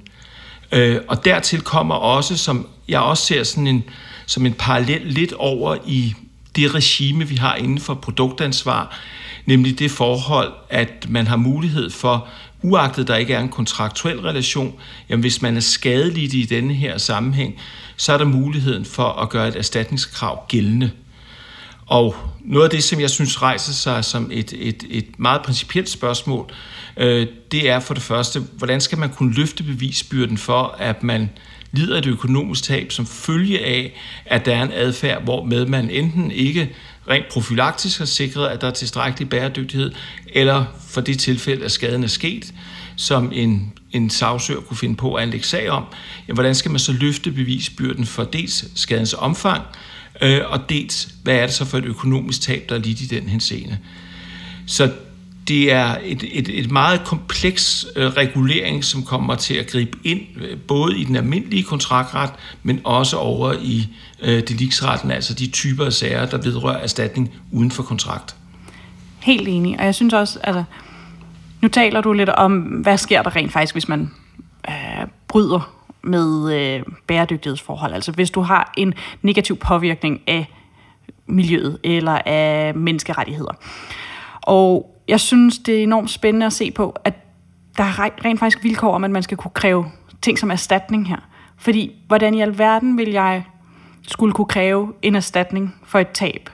Øh, 0.72 1.00
og 1.08 1.24
dertil 1.24 1.60
kommer 1.60 1.94
også, 1.94 2.36
som 2.36 2.68
jeg 2.88 3.00
også 3.00 3.26
ser 3.26 3.42
sådan 3.42 3.66
en, 3.66 3.84
som 4.26 4.46
en 4.46 4.54
parallel 4.54 5.02
lidt 5.04 5.32
over 5.32 5.76
i 5.86 6.14
det 6.56 6.74
regime, 6.74 7.28
vi 7.28 7.36
har 7.36 7.54
inden 7.54 7.78
for 7.78 7.94
produktansvar, 7.94 8.98
nemlig 9.46 9.78
det 9.78 9.90
forhold, 9.90 10.52
at 10.70 11.06
man 11.08 11.26
har 11.26 11.36
mulighed 11.36 11.90
for, 11.90 12.28
uagtet 12.62 13.08
der 13.08 13.16
ikke 13.16 13.34
er 13.34 13.40
en 13.40 13.48
kontraktuel 13.48 14.20
relation, 14.20 14.74
jamen 15.08 15.20
hvis 15.20 15.42
man 15.42 15.56
er 15.56 15.60
skadelig 15.60 16.34
i 16.34 16.44
denne 16.44 16.74
her 16.74 16.98
sammenhæng, 16.98 17.54
så 17.96 18.12
er 18.12 18.18
der 18.18 18.24
muligheden 18.24 18.84
for 18.84 19.08
at 19.08 19.28
gøre 19.28 19.48
et 19.48 19.56
erstatningskrav 19.56 20.42
gældende. 20.48 20.90
Og 21.86 22.16
noget 22.40 22.64
af 22.64 22.70
det, 22.70 22.84
som 22.84 23.00
jeg 23.00 23.10
synes 23.10 23.42
rejser 23.42 23.72
sig 23.72 24.04
som 24.04 24.30
et, 24.32 24.52
et, 24.56 24.84
et 24.90 25.18
meget 25.18 25.42
principielt 25.42 25.88
spørgsmål, 25.88 26.52
øh, 26.96 27.26
det 27.52 27.70
er 27.70 27.80
for 27.80 27.94
det 27.94 28.02
første, 28.02 28.40
hvordan 28.40 28.80
skal 28.80 28.98
man 28.98 29.10
kunne 29.10 29.34
løfte 29.34 29.62
bevisbyrden 29.62 30.38
for, 30.38 30.76
at 30.78 31.02
man 31.02 31.30
lider 31.74 31.98
et 31.98 32.06
økonomisk 32.06 32.62
tab 32.62 32.92
som 32.92 33.06
følge 33.06 33.66
af, 33.66 34.00
at 34.26 34.46
der 34.46 34.56
er 34.56 34.62
en 34.62 34.72
adfærd, 34.72 35.22
hvor 35.22 35.44
med 35.44 35.66
man 35.66 35.90
enten 35.90 36.30
ikke 36.30 36.70
rent 37.08 37.28
profylaktisk 37.30 37.98
har 37.98 38.06
sikret, 38.06 38.48
at 38.48 38.60
der 38.60 38.66
er 38.66 38.70
tilstrækkelig 38.70 39.28
bæredygtighed, 39.28 39.92
eller 40.26 40.64
for 40.88 41.00
det 41.00 41.18
tilfælde, 41.18 41.64
at 41.64 41.72
skaden 41.72 42.04
er 42.04 42.08
sket, 42.08 42.54
som 42.96 43.32
en, 43.34 43.72
en 43.92 44.10
sagsøger 44.10 44.60
kunne 44.60 44.76
finde 44.76 44.96
på 44.96 45.14
at 45.14 45.22
anlægge 45.22 45.46
sag 45.46 45.70
om, 45.70 45.84
ja, 46.28 46.32
hvordan 46.32 46.54
skal 46.54 46.70
man 46.70 46.80
så 46.80 46.92
løfte 46.92 47.30
bevisbyrden 47.30 48.06
for 48.06 48.24
dels 48.24 48.64
skadens 48.74 49.14
omfang, 49.14 49.62
øh, 50.22 50.40
og 50.46 50.68
dels, 50.68 51.08
hvad 51.22 51.34
er 51.34 51.46
det 51.46 51.54
så 51.54 51.64
for 51.64 51.78
et 51.78 51.84
økonomisk 51.84 52.40
tab, 52.40 52.64
der 52.68 52.74
er 52.74 52.78
lidt 52.78 53.00
i 53.00 53.06
den 53.06 53.28
henseende. 53.28 53.78
Så 54.66 54.92
det 55.48 55.72
er 55.72 55.96
et, 56.04 56.24
et, 56.32 56.58
et 56.58 56.70
meget 56.70 57.04
kompleks 57.04 57.86
øh, 57.96 58.06
regulering, 58.06 58.84
som 58.84 59.02
kommer 59.02 59.34
til 59.34 59.54
at 59.54 59.66
gribe 59.66 59.98
ind, 60.04 60.20
øh, 60.40 60.58
både 60.58 60.98
i 60.98 61.04
den 61.04 61.16
almindelige 61.16 61.62
kontraktret, 61.62 62.30
men 62.62 62.80
også 62.84 63.16
over 63.16 63.52
i 63.52 63.88
øh, 64.22 64.42
deliksretten, 64.48 65.10
altså 65.10 65.34
de 65.34 65.50
typer 65.50 65.84
af 65.84 65.92
sager, 65.92 66.26
der 66.26 66.38
vedrører 66.38 66.78
erstatning 66.78 67.34
uden 67.52 67.70
for 67.70 67.82
kontrakt. 67.82 68.36
Helt 69.22 69.48
enig, 69.48 69.78
og 69.78 69.84
jeg 69.84 69.94
synes 69.94 70.14
også, 70.14 70.38
altså, 70.42 70.64
nu 71.60 71.68
taler 71.68 72.00
du 72.00 72.12
lidt 72.12 72.28
om, 72.28 72.58
hvad 72.58 72.98
sker 72.98 73.22
der 73.22 73.36
rent 73.36 73.52
faktisk, 73.52 73.74
hvis 73.74 73.88
man 73.88 74.10
øh, 74.68 75.06
bryder 75.28 75.74
med 76.02 76.54
øh, 76.54 76.82
bæredygtighedsforhold. 77.06 77.92
Altså 77.92 78.12
hvis 78.12 78.30
du 78.30 78.40
har 78.40 78.72
en 78.76 78.94
negativ 79.22 79.56
påvirkning 79.56 80.20
af 80.26 80.50
miljøet 81.26 81.78
eller 81.84 82.18
af 82.26 82.74
menneskerettigheder. 82.74 83.52
Og 84.46 84.96
jeg 85.08 85.20
synes, 85.20 85.58
det 85.58 85.78
er 85.78 85.82
enormt 85.82 86.10
spændende 86.10 86.46
at 86.46 86.52
se 86.52 86.70
på, 86.70 86.96
at 87.04 87.14
der 87.76 87.84
er 87.84 88.24
rent 88.24 88.40
faktisk 88.40 88.64
vilkår 88.64 88.94
om, 88.94 89.04
at 89.04 89.10
man 89.10 89.22
skal 89.22 89.36
kunne 89.36 89.50
kræve 89.54 89.86
ting 90.22 90.38
som 90.38 90.50
erstatning 90.50 91.08
her. 91.08 91.18
Fordi, 91.56 91.94
hvordan 92.06 92.34
i 92.34 92.40
alverden 92.40 92.98
vil 92.98 93.10
jeg 93.10 93.44
skulle 94.02 94.34
kunne 94.34 94.46
kræve 94.46 94.92
en 95.02 95.14
erstatning 95.14 95.74
for 95.86 95.98
et 95.98 96.10
tab 96.10 96.50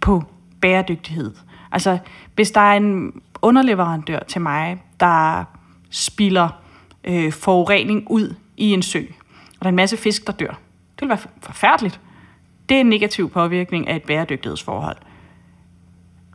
på 0.00 0.22
bæredygtighed? 0.60 1.34
Altså, 1.72 1.98
hvis 2.34 2.50
der 2.50 2.60
er 2.60 2.76
en 2.76 3.12
underleverandør 3.42 4.18
til 4.18 4.40
mig, 4.40 4.82
der 5.00 5.44
spilder 5.90 6.48
øh, 7.04 7.32
forurening 7.32 8.10
ud 8.10 8.34
i 8.56 8.72
en 8.72 8.82
sø, 8.82 9.02
og 9.58 9.60
der 9.60 9.66
er 9.66 9.68
en 9.68 9.76
masse 9.76 9.96
fisk, 9.96 10.26
der 10.26 10.32
dør. 10.32 10.58
Det 10.94 11.00
vil 11.00 11.08
være 11.08 11.18
forfærdeligt. 11.42 12.00
Det 12.68 12.76
er 12.76 12.80
en 12.80 12.86
negativ 12.86 13.30
påvirkning 13.30 13.88
af 13.88 13.96
et 13.96 14.02
bæredygtighedsforhold. 14.02 14.96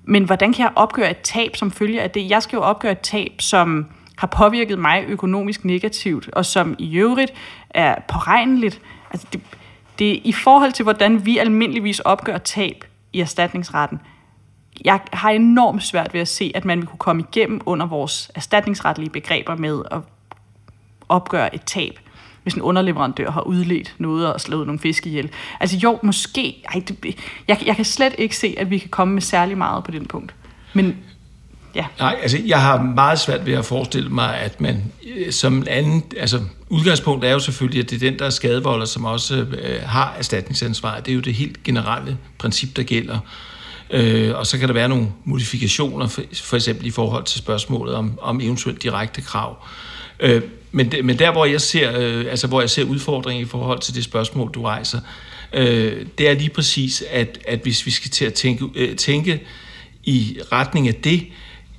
Men 0.08 0.24
hvordan 0.24 0.54
kan 0.54 0.64
jeg 0.64 0.72
opgøre 0.76 1.12
et 1.12 1.22
tab 1.22 1.56
som 1.56 1.72
følge 1.72 2.02
af 2.02 2.12
det? 2.12 2.30
Jeg 2.30 2.44
skal 2.44 2.58
jo 2.58 2.64
opgøre 2.64 2.92
et 2.92 3.00
tab, 3.00 3.32
som 3.40 3.86
har 4.18 4.28
påvirket 4.28 4.80
mig 4.80 5.04
økonomisk 5.08 5.66
negativt, 5.66 6.30
og 6.34 6.46
som 6.46 6.76
i 6.80 6.98
øvrigt 6.98 7.34
er 7.70 7.96
påregneligt. 8.08 8.82
Altså 9.12 9.28
det, 9.34 9.42
det 10.00 10.12
er 10.12 10.20
i 10.24 10.32
forhold 10.32 10.72
til, 10.72 10.84
hvordan 10.84 11.26
vi 11.26 11.38
almindeligvis 11.38 12.00
opgør 12.00 12.38
tab 12.38 12.84
i 13.14 13.20
erstatningsretten. 13.20 14.00
Jeg 14.86 15.00
har 15.14 15.30
enormt 15.30 15.84
svært 15.84 16.14
ved 16.14 16.22
at 16.22 16.28
se, 16.28 16.52
at 16.56 16.66
man 16.66 16.80
vil 16.80 16.88
kunne 16.88 17.00
komme 17.00 17.24
igennem 17.30 17.62
under 17.66 17.86
vores 17.86 18.32
erstatningsretlige 18.36 19.10
begreber 19.10 19.56
med 19.56 19.82
at 19.92 20.00
opgøre 21.10 21.56
et 21.56 21.62
tab 21.66 22.00
hvis 22.46 22.54
en 22.54 22.62
underleverandør 22.62 23.32
har 23.32 23.42
udledt 23.42 23.96
noget 23.98 24.34
og 24.34 24.42
slået 24.42 24.68
nogle 24.68 24.80
fisk 24.80 25.08
ihjel. 25.08 25.30
Altså 25.60 25.78
jo, 25.78 26.00
måske. 26.04 26.64
Ej, 26.74 26.84
det, 26.88 27.16
jeg, 27.48 27.58
jeg 27.66 27.76
kan 27.76 27.86
slet 27.86 28.16
ikke 28.18 28.38
se, 28.38 28.56
at 28.58 28.70
vi 28.70 28.78
kan 28.78 28.90
komme 28.90 29.14
med 29.14 29.22
særlig 29.22 29.58
meget 29.58 29.84
på 29.84 29.92
den 29.92 30.06
punkt. 30.06 30.34
Men 30.74 30.96
Ja. 31.76 31.86
Nej, 32.00 32.20
altså 32.22 32.38
jeg 32.46 32.62
har 32.62 32.82
meget 32.82 33.20
svært 33.20 33.46
ved 33.46 33.54
at 33.54 33.66
forestille 33.66 34.10
mig, 34.10 34.38
at 34.38 34.62
man 34.62 34.84
øh, 35.16 35.32
som 35.32 35.58
en 35.58 35.68
anden, 35.68 36.04
altså 36.18 36.42
udgangspunkt 36.70 37.26
er 37.26 37.32
jo 37.32 37.40
selvfølgelig, 37.40 37.84
at 37.84 37.90
det 37.90 37.96
er 37.96 38.10
den, 38.10 38.20
der 38.20 38.26
er 38.26 38.30
skadevolder, 38.30 38.86
som 38.86 39.06
også 39.06 39.36
øh, 39.36 39.82
har 39.86 40.16
erstatningsansvar. 40.18 41.00
Det 41.00 41.12
er 41.12 41.16
jo 41.16 41.22
det 41.22 41.34
helt 41.34 41.64
generelle 41.64 42.18
princip, 42.38 42.76
der 42.76 42.84
gælder. 42.84 43.20
Øh, 43.90 44.36
og 44.36 44.48
så 44.48 44.58
kan 44.58 44.68
der 44.68 44.74
være 44.74 44.90
nogle 44.90 45.08
modifikationer, 45.24 46.08
for, 46.08 46.22
for 46.34 46.56
eksempel 46.56 46.86
i 46.86 46.92
forhold 46.92 47.24
til 47.24 47.40
spørgsmålet 47.40 47.96
om, 47.96 48.20
om 48.22 48.42
eventuelt 48.42 48.84
direkte 48.84 49.22
krav. 49.22 49.66
Øh, 50.20 50.42
men, 50.76 50.94
men 51.04 51.20
der, 51.20 51.32
hvor 51.32 51.46
jeg 51.46 51.62
ser, 51.62 52.00
øh, 52.00 52.26
altså, 52.30 52.48
hvor 52.48 52.62
jeg 52.62 52.70
ser 52.70 52.84
udfordringen 52.84 53.46
i 53.46 53.50
forhold 53.50 53.80
til 53.80 53.96
det 53.96 54.04
spørgsmål, 54.04 54.52
du 54.54 54.62
rejser, 54.62 55.00
øh, 55.54 56.06
det 56.18 56.30
er 56.30 56.34
lige 56.34 56.50
præcis, 56.50 57.04
at, 57.12 57.40
at 57.48 57.60
hvis 57.60 57.86
vi 57.86 57.92
skal 57.92 58.12
til 58.12 58.26
at 58.26 58.34
tænke, 58.34 58.66
øh, 58.76 58.96
tænke 58.96 59.42
i 60.04 60.38
retning 60.52 60.88
af 60.88 60.96
det, 60.96 61.28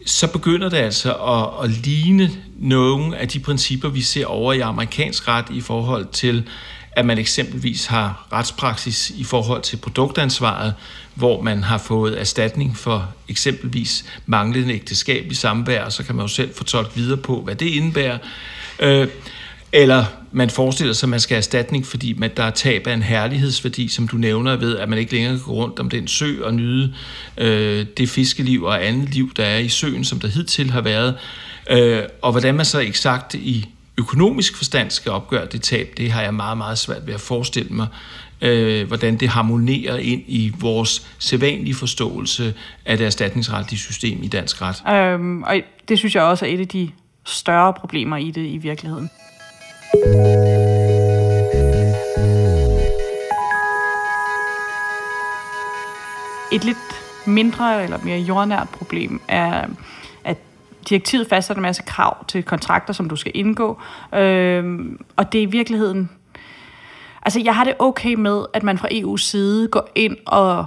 så 0.06 0.26
begynder 0.32 0.68
det 0.68 0.76
altså 0.76 1.12
at, 1.12 1.64
at 1.64 1.70
ligne 1.70 2.30
nogle 2.58 3.16
af 3.16 3.28
de 3.28 3.38
principper, 3.38 3.88
vi 3.88 4.02
ser 4.02 4.26
over 4.26 4.52
i 4.52 4.60
amerikansk 4.60 5.28
ret 5.28 5.46
i 5.50 5.60
forhold 5.60 6.06
til, 6.12 6.48
at 6.92 7.06
man 7.06 7.18
eksempelvis 7.18 7.86
har 7.86 8.26
retspraksis 8.32 9.10
i 9.10 9.24
forhold 9.24 9.62
til 9.62 9.76
produktansvaret, 9.76 10.74
hvor 11.14 11.42
man 11.42 11.62
har 11.62 11.78
fået 11.78 12.20
erstatning 12.20 12.76
for 12.76 13.14
eksempelvis 13.28 14.04
manglende 14.26 14.74
ægteskab 14.74 15.32
i 15.32 15.34
samvær, 15.34 15.84
og 15.84 15.92
så 15.92 16.04
kan 16.04 16.14
man 16.14 16.24
jo 16.24 16.28
selv 16.28 16.54
fortolke 16.54 16.90
videre 16.94 17.16
på, 17.16 17.40
hvad 17.40 17.54
det 17.54 17.66
indebærer. 17.66 18.18
Øh, 18.80 19.08
eller 19.72 20.04
man 20.32 20.50
forestiller 20.50 20.92
sig, 20.94 21.06
at 21.06 21.10
man 21.10 21.20
skal 21.20 21.34
have 21.34 21.38
erstatning, 21.38 21.86
fordi 21.86 22.14
man, 22.18 22.30
der 22.36 22.42
er 22.42 22.50
tab 22.50 22.86
af 22.86 22.94
en 22.94 23.02
herlighedsværdi, 23.02 23.88
som 23.88 24.08
du 24.08 24.16
nævner, 24.16 24.56
ved 24.56 24.76
at 24.76 24.88
man 24.88 24.98
ikke 24.98 25.12
længere 25.12 25.32
kan 25.32 25.44
gå 25.44 25.52
rundt 25.52 25.78
om 25.78 25.90
den 25.90 26.08
sø 26.08 26.44
og 26.44 26.54
nyde 26.54 26.94
øh, 27.38 27.86
det 27.96 28.08
fiskeliv 28.08 28.62
og 28.62 28.86
andet 28.86 29.14
liv, 29.14 29.30
der 29.36 29.44
er 29.44 29.58
i 29.58 29.68
søen, 29.68 30.04
som 30.04 30.20
der 30.20 30.28
hidtil 30.28 30.70
har 30.70 30.80
været. 30.80 31.14
Øh, 31.70 32.02
og 32.22 32.32
hvordan 32.32 32.54
man 32.54 32.64
så 32.64 32.80
eksakt 32.80 33.34
i 33.34 33.68
økonomisk 33.98 34.56
forstand 34.56 34.90
skal 34.90 35.12
opgøre 35.12 35.46
det 35.46 35.62
tab, 35.62 35.94
det 35.96 36.12
har 36.12 36.22
jeg 36.22 36.34
meget, 36.34 36.58
meget 36.58 36.78
svært 36.78 37.06
ved 37.06 37.14
at 37.14 37.20
forestille 37.20 37.70
mig, 37.70 37.86
øh, 38.40 38.86
hvordan 38.86 39.16
det 39.16 39.28
harmonerer 39.28 39.96
ind 39.96 40.22
i 40.26 40.52
vores 40.58 41.08
sædvanlige 41.18 41.74
forståelse 41.74 42.54
af 42.84 42.98
det 42.98 43.06
erstatningsretlige 43.06 43.78
system 43.78 44.22
i 44.22 44.28
dansk 44.28 44.62
ret. 44.62 44.94
Øhm, 44.94 45.42
og 45.42 45.56
det 45.88 45.98
synes 45.98 46.14
jeg 46.14 46.22
også 46.22 46.46
er 46.46 46.50
et 46.50 46.60
af 46.60 46.68
de 46.68 46.90
større 47.26 47.74
problemer 47.74 48.16
i 48.16 48.30
det 48.30 48.46
i 48.46 48.56
virkeligheden. 48.56 49.10
Et 56.52 56.64
lidt 56.64 56.78
mindre 57.26 57.84
eller 57.84 57.98
mere 58.04 58.18
jordnært 58.18 58.68
problem 58.68 59.20
er, 59.28 59.66
at 60.24 60.36
direktivet 60.88 61.28
fastsætter 61.28 61.58
en 61.58 61.62
masse 61.62 61.82
krav 61.86 62.26
til 62.26 62.42
kontrakter, 62.42 62.92
som 62.92 63.08
du 63.08 63.16
skal 63.16 63.32
indgå. 63.34 63.80
øh, 64.14 64.78
og 65.16 65.32
det 65.32 65.38
er 65.38 65.42
i 65.42 65.50
virkeligheden... 65.50 66.10
Altså, 67.22 67.40
jeg 67.40 67.54
har 67.54 67.64
det 67.64 67.74
okay 67.78 68.14
med, 68.14 68.44
at 68.52 68.62
man 68.62 68.78
fra 68.78 68.88
EU's 68.92 69.16
side 69.16 69.68
går 69.68 69.88
ind 69.94 70.16
og 70.26 70.66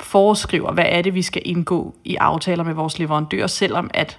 foreskriver, 0.00 0.72
hvad 0.72 0.84
er 0.88 1.02
det, 1.02 1.14
vi 1.14 1.22
skal 1.22 1.42
indgå 1.44 1.94
i 2.04 2.16
aftaler 2.16 2.64
med 2.64 2.74
vores 2.74 2.98
leverandører, 2.98 3.46
selvom 3.46 3.90
at 3.94 4.18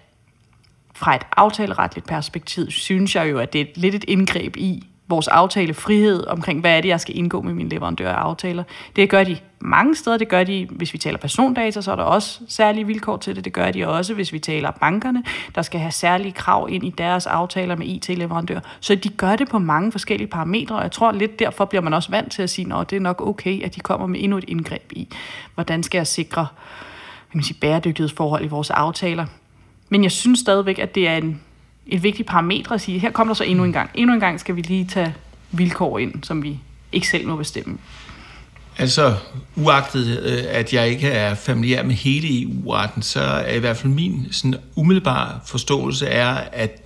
fra 0.96 1.16
et 1.16 1.22
aftaleretligt 1.38 2.08
perspektiv, 2.08 2.72
synes 2.72 3.16
jeg 3.16 3.32
jo, 3.32 3.40
at 3.40 3.54
det 3.54 3.62
er 3.62 3.66
lidt 3.76 3.96
et 3.96 4.06
indgreb 4.08 4.58
i 4.58 4.88
vores 5.08 5.28
aftalefrihed 5.28 6.28
omkring, 6.28 6.60
hvad 6.60 6.78
er 6.78 6.82
det, 6.82 6.90
jeg 6.90 7.00
skal 7.00 7.18
indgå 7.18 7.42
med 7.42 7.54
mine 7.54 7.70
leverandører 7.70 8.14
og 8.14 8.26
aftaler. 8.26 8.64
Det 8.96 9.10
gør 9.10 9.24
de 9.24 9.38
mange 9.60 9.96
steder. 9.96 10.18
Det 10.18 10.30
gør 10.30 10.44
de, 10.44 10.68
hvis 10.72 10.94
vi 10.94 10.98
taler 10.98 11.18
persondata, 11.18 11.82
så 11.82 11.92
er 11.92 11.96
der 11.96 12.04
også 12.04 12.40
særlige 12.48 12.88
vilkår 12.88 13.18
til 13.18 13.36
det. 13.36 13.46
Det 13.46 13.54
gør 13.54 13.72
de 13.72 13.88
også, 13.88 14.14
hvis 14.14 14.34
vi 14.34 14.40
taler 14.40 14.72
bankerne, 14.72 15.24
der 15.56 15.62
skal 15.62 15.80
have 15.80 15.92
særlige 15.92 16.32
krav 16.32 16.68
ind 16.72 16.84
i 16.84 16.94
deres 16.98 17.26
aftaler 17.26 17.76
med 17.76 17.88
IT-leverandører. 17.88 18.60
Så 18.80 18.96
de 18.96 19.10
gør 19.10 19.36
det 19.36 19.50
på 19.50 19.60
mange 19.60 19.92
forskellige 19.92 20.28
parametre, 20.28 20.76
og 20.76 20.84
jeg 20.84 20.92
tror 20.92 21.12
lidt 21.12 21.40
derfor 21.40 21.66
bliver 21.66 21.82
man 21.82 21.94
også 21.94 22.10
vant 22.10 22.32
til 22.32 22.42
at 22.42 22.50
sige, 22.50 22.76
at 22.76 22.90
det 22.90 22.96
er 22.96 23.00
nok 23.00 23.22
okay, 23.22 23.64
at 23.64 23.76
de 23.76 23.80
kommer 23.80 24.08
med 24.08 24.20
endnu 24.24 24.38
et 24.38 24.46
indgreb 24.48 24.92
i, 24.92 25.08
hvordan 25.56 25.84
skal 25.84 25.98
jeg 25.98 26.08
sikre 26.08 26.48
kan 27.32 27.38
man 27.38 27.44
sige, 27.44 27.58
bæredygtighedsforhold 27.60 28.46
i 28.46 28.48
vores 28.48 28.70
aftaler. 28.70 29.26
Men 29.94 30.04
jeg 30.04 30.12
synes 30.12 30.40
stadigvæk, 30.40 30.80
at 30.80 30.96
det 30.96 31.08
er 31.08 31.18
en, 31.18 31.42
et 31.88 32.04
vigtigt 32.04 32.28
parametre 32.28 32.76
at 32.76 32.82
sige, 32.82 33.00
her 33.00 33.12
kommer 33.12 33.34
der 33.34 33.38
så 33.38 33.44
endnu 33.44 33.64
en 33.64 33.74
gang. 33.74 33.90
Endnu 33.94 34.14
en 34.14 34.20
gang 34.20 34.40
skal 34.40 34.56
vi 34.56 34.62
lige 34.62 34.86
tage 34.86 35.16
vilkår 35.52 36.00
ind, 36.00 36.24
som 36.24 36.44
vi 36.44 36.60
ikke 36.92 37.08
selv 37.08 37.28
må 37.28 37.36
bestemme. 37.36 37.78
Altså, 38.78 39.16
uagtet 39.56 40.20
øh, 40.20 40.44
at 40.48 40.74
jeg 40.74 40.90
ikke 40.90 41.08
er 41.08 41.36
familiær 41.36 41.84
med 41.84 41.96
hele 41.96 42.42
EU-retten, 42.42 43.02
så 43.02 43.20
er 43.20 43.56
i 43.56 43.60
hvert 43.60 43.78
fald 43.78 43.94
min 43.94 44.28
sådan 44.32 44.56
umiddelbare 44.76 45.40
forståelse 45.46 46.08
er, 46.08 46.34
at 46.52 46.80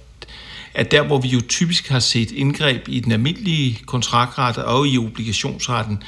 at 0.74 0.92
der, 0.92 1.04
hvor 1.04 1.20
vi 1.20 1.28
jo 1.28 1.42
typisk 1.50 1.90
har 1.90 2.00
set 2.00 2.32
indgreb 2.32 2.88
i 2.88 3.00
den 3.00 3.12
almindelige 3.12 3.80
kontraktret 3.86 4.58
og 4.58 4.88
i 4.88 4.98
obligationsretten 4.98 6.04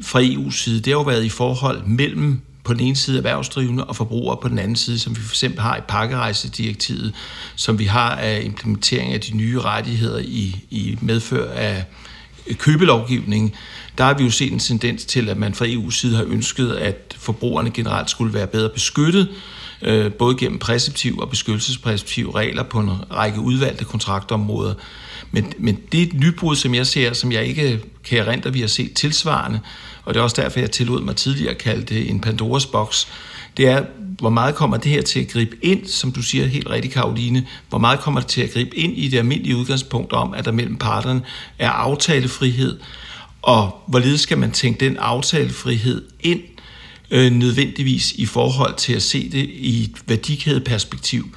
fra 0.00 0.22
EU's 0.22 0.56
side, 0.56 0.76
det 0.76 0.86
har 0.86 0.92
jo 0.92 1.02
været 1.02 1.24
i 1.24 1.28
forhold 1.28 1.82
mellem 1.86 2.40
på 2.64 2.74
den 2.74 2.80
ene 2.80 2.96
side 2.96 3.16
erhvervsdrivende 3.16 3.84
og 3.84 3.96
forbrugere 3.96 4.36
på 4.42 4.48
den 4.48 4.58
anden 4.58 4.76
side, 4.76 4.98
som 4.98 5.16
vi 5.16 5.20
for 5.20 5.32
eksempel 5.32 5.60
har 5.60 5.76
i 5.76 5.80
pakkerejsedirektivet, 5.88 7.14
som 7.56 7.78
vi 7.78 7.84
har 7.84 8.10
af 8.10 8.42
implementering 8.44 9.12
af 9.12 9.20
de 9.20 9.36
nye 9.36 9.60
rettigheder 9.60 10.18
i, 10.18 10.56
i 10.70 10.98
medfør 11.00 11.52
af 11.52 11.84
købelovgivningen, 12.52 13.54
der 13.98 14.04
har 14.04 14.14
vi 14.14 14.24
jo 14.24 14.30
set 14.30 14.52
en 14.52 14.58
tendens 14.58 15.04
til, 15.04 15.28
at 15.28 15.36
man 15.36 15.54
fra 15.54 15.66
EU's 15.66 15.90
side 15.90 16.16
har 16.16 16.24
ønsket, 16.24 16.72
at 16.72 17.16
forbrugerne 17.18 17.70
generelt 17.70 18.10
skulle 18.10 18.34
være 18.34 18.46
bedre 18.46 18.68
beskyttet, 18.68 19.28
øh, 19.82 20.12
både 20.12 20.36
gennem 20.36 20.58
præceptiv 20.58 21.18
og 21.18 21.30
beskyttelsespræceptive 21.30 22.34
regler 22.34 22.62
på 22.62 22.80
en 22.80 22.90
række 23.12 23.40
udvalgte 23.40 23.84
kontraktområder. 23.84 24.74
Men, 25.30 25.52
men 25.58 25.78
det 25.92 26.02
er 26.02 26.06
et 26.06 26.14
nybrud, 26.14 26.56
som 26.56 26.74
jeg 26.74 26.86
ser, 26.86 27.12
som 27.12 27.32
jeg 27.32 27.44
ikke 27.44 27.80
kan 28.04 28.18
erindre, 28.18 28.52
vi 28.52 28.60
har 28.60 28.66
set 28.66 28.92
tilsvarende, 28.92 29.60
og 30.04 30.14
det 30.14 30.20
er 30.20 30.24
også 30.24 30.42
derfor, 30.42 30.60
jeg 30.60 30.70
tillod 30.70 31.00
mig 31.00 31.16
tidligere 31.16 31.50
at 31.50 31.58
kalde 31.58 31.82
det 31.82 32.10
en 32.10 32.20
Pandoras 32.20 32.66
boks, 32.66 33.08
det 33.56 33.68
er, 33.68 33.84
hvor 34.18 34.30
meget 34.30 34.54
kommer 34.54 34.76
det 34.76 34.92
her 34.92 35.02
til 35.02 35.20
at 35.20 35.28
gribe 35.28 35.56
ind, 35.62 35.86
som 35.86 36.12
du 36.12 36.22
siger 36.22 36.46
helt 36.46 36.70
rigtigt, 36.70 36.94
Karoline, 36.94 37.46
hvor 37.68 37.78
meget 37.78 38.00
kommer 38.00 38.20
det 38.20 38.28
til 38.28 38.42
at 38.42 38.50
gribe 38.52 38.76
ind 38.76 38.98
i 38.98 39.08
det 39.08 39.18
almindelige 39.18 39.56
udgangspunkt 39.56 40.12
om, 40.12 40.34
at 40.34 40.44
der 40.44 40.52
mellem 40.52 40.76
parterne 40.76 41.22
er 41.58 41.70
aftalefrihed, 41.70 42.78
og 43.42 43.82
hvorledes 43.86 44.20
skal 44.20 44.38
man 44.38 44.50
tænke 44.50 44.84
den 44.84 44.96
aftalefrihed 44.96 46.02
ind 46.20 46.40
øh, 47.10 47.32
nødvendigvis 47.32 48.12
i 48.12 48.26
forhold 48.26 48.74
til 48.74 48.92
at 48.92 49.02
se 49.02 49.30
det 49.30 49.50
i 49.52 49.84
et 49.84 49.96
værdikædeperspektiv. 50.06 51.34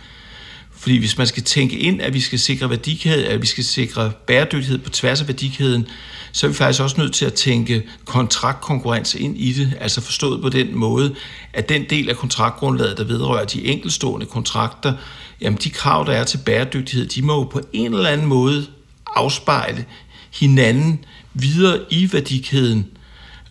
Fordi 0.88 0.98
hvis 0.98 1.18
man 1.18 1.28
skal 1.28 1.44
tænke 1.44 1.78
ind, 1.78 2.02
at 2.02 2.14
vi 2.14 2.20
skal 2.20 2.40
sikre 2.40 2.70
værdikæde, 2.70 3.28
at 3.28 3.42
vi 3.42 3.48
skal 3.48 3.64
sikre 3.64 4.12
bæredygtighed 4.28 4.78
på 4.78 4.90
tværs 4.90 5.22
af 5.22 5.28
værdikæden, 5.28 5.88
så 6.32 6.46
er 6.46 6.50
vi 6.50 6.56
faktisk 6.56 6.82
også 6.82 6.96
nødt 7.02 7.14
til 7.14 7.26
at 7.26 7.34
tænke 7.34 7.84
kontraktkonkurrence 8.06 9.20
ind 9.20 9.38
i 9.38 9.54
det, 9.54 9.78
altså 9.80 10.02
forstået 10.02 10.42
på 10.42 10.50
den 10.50 10.76
måde, 10.76 11.16
at 11.54 11.70
den 11.70 11.86
del 11.90 12.10
af 12.10 12.16
kontraktgrundlaget, 12.16 12.98
der 12.98 13.04
vedrører 13.04 13.46
de 13.46 13.66
enkelstående 13.66 14.26
kontrakter, 14.26 14.94
jamen 15.42 15.60
de 15.64 15.70
krav, 15.70 16.06
der 16.06 16.14
er 16.14 16.24
til 16.24 16.38
bæredygtighed, 16.46 17.08
de 17.08 17.22
må 17.22 17.34
jo 17.34 17.44
på 17.44 17.62
en 17.74 17.94
eller 17.94 18.10
anden 18.10 18.28
måde 18.28 18.66
afspejle 19.16 19.86
hinanden 20.34 21.06
videre 21.34 21.80
i 21.90 22.14
værdikæden. 22.14 22.88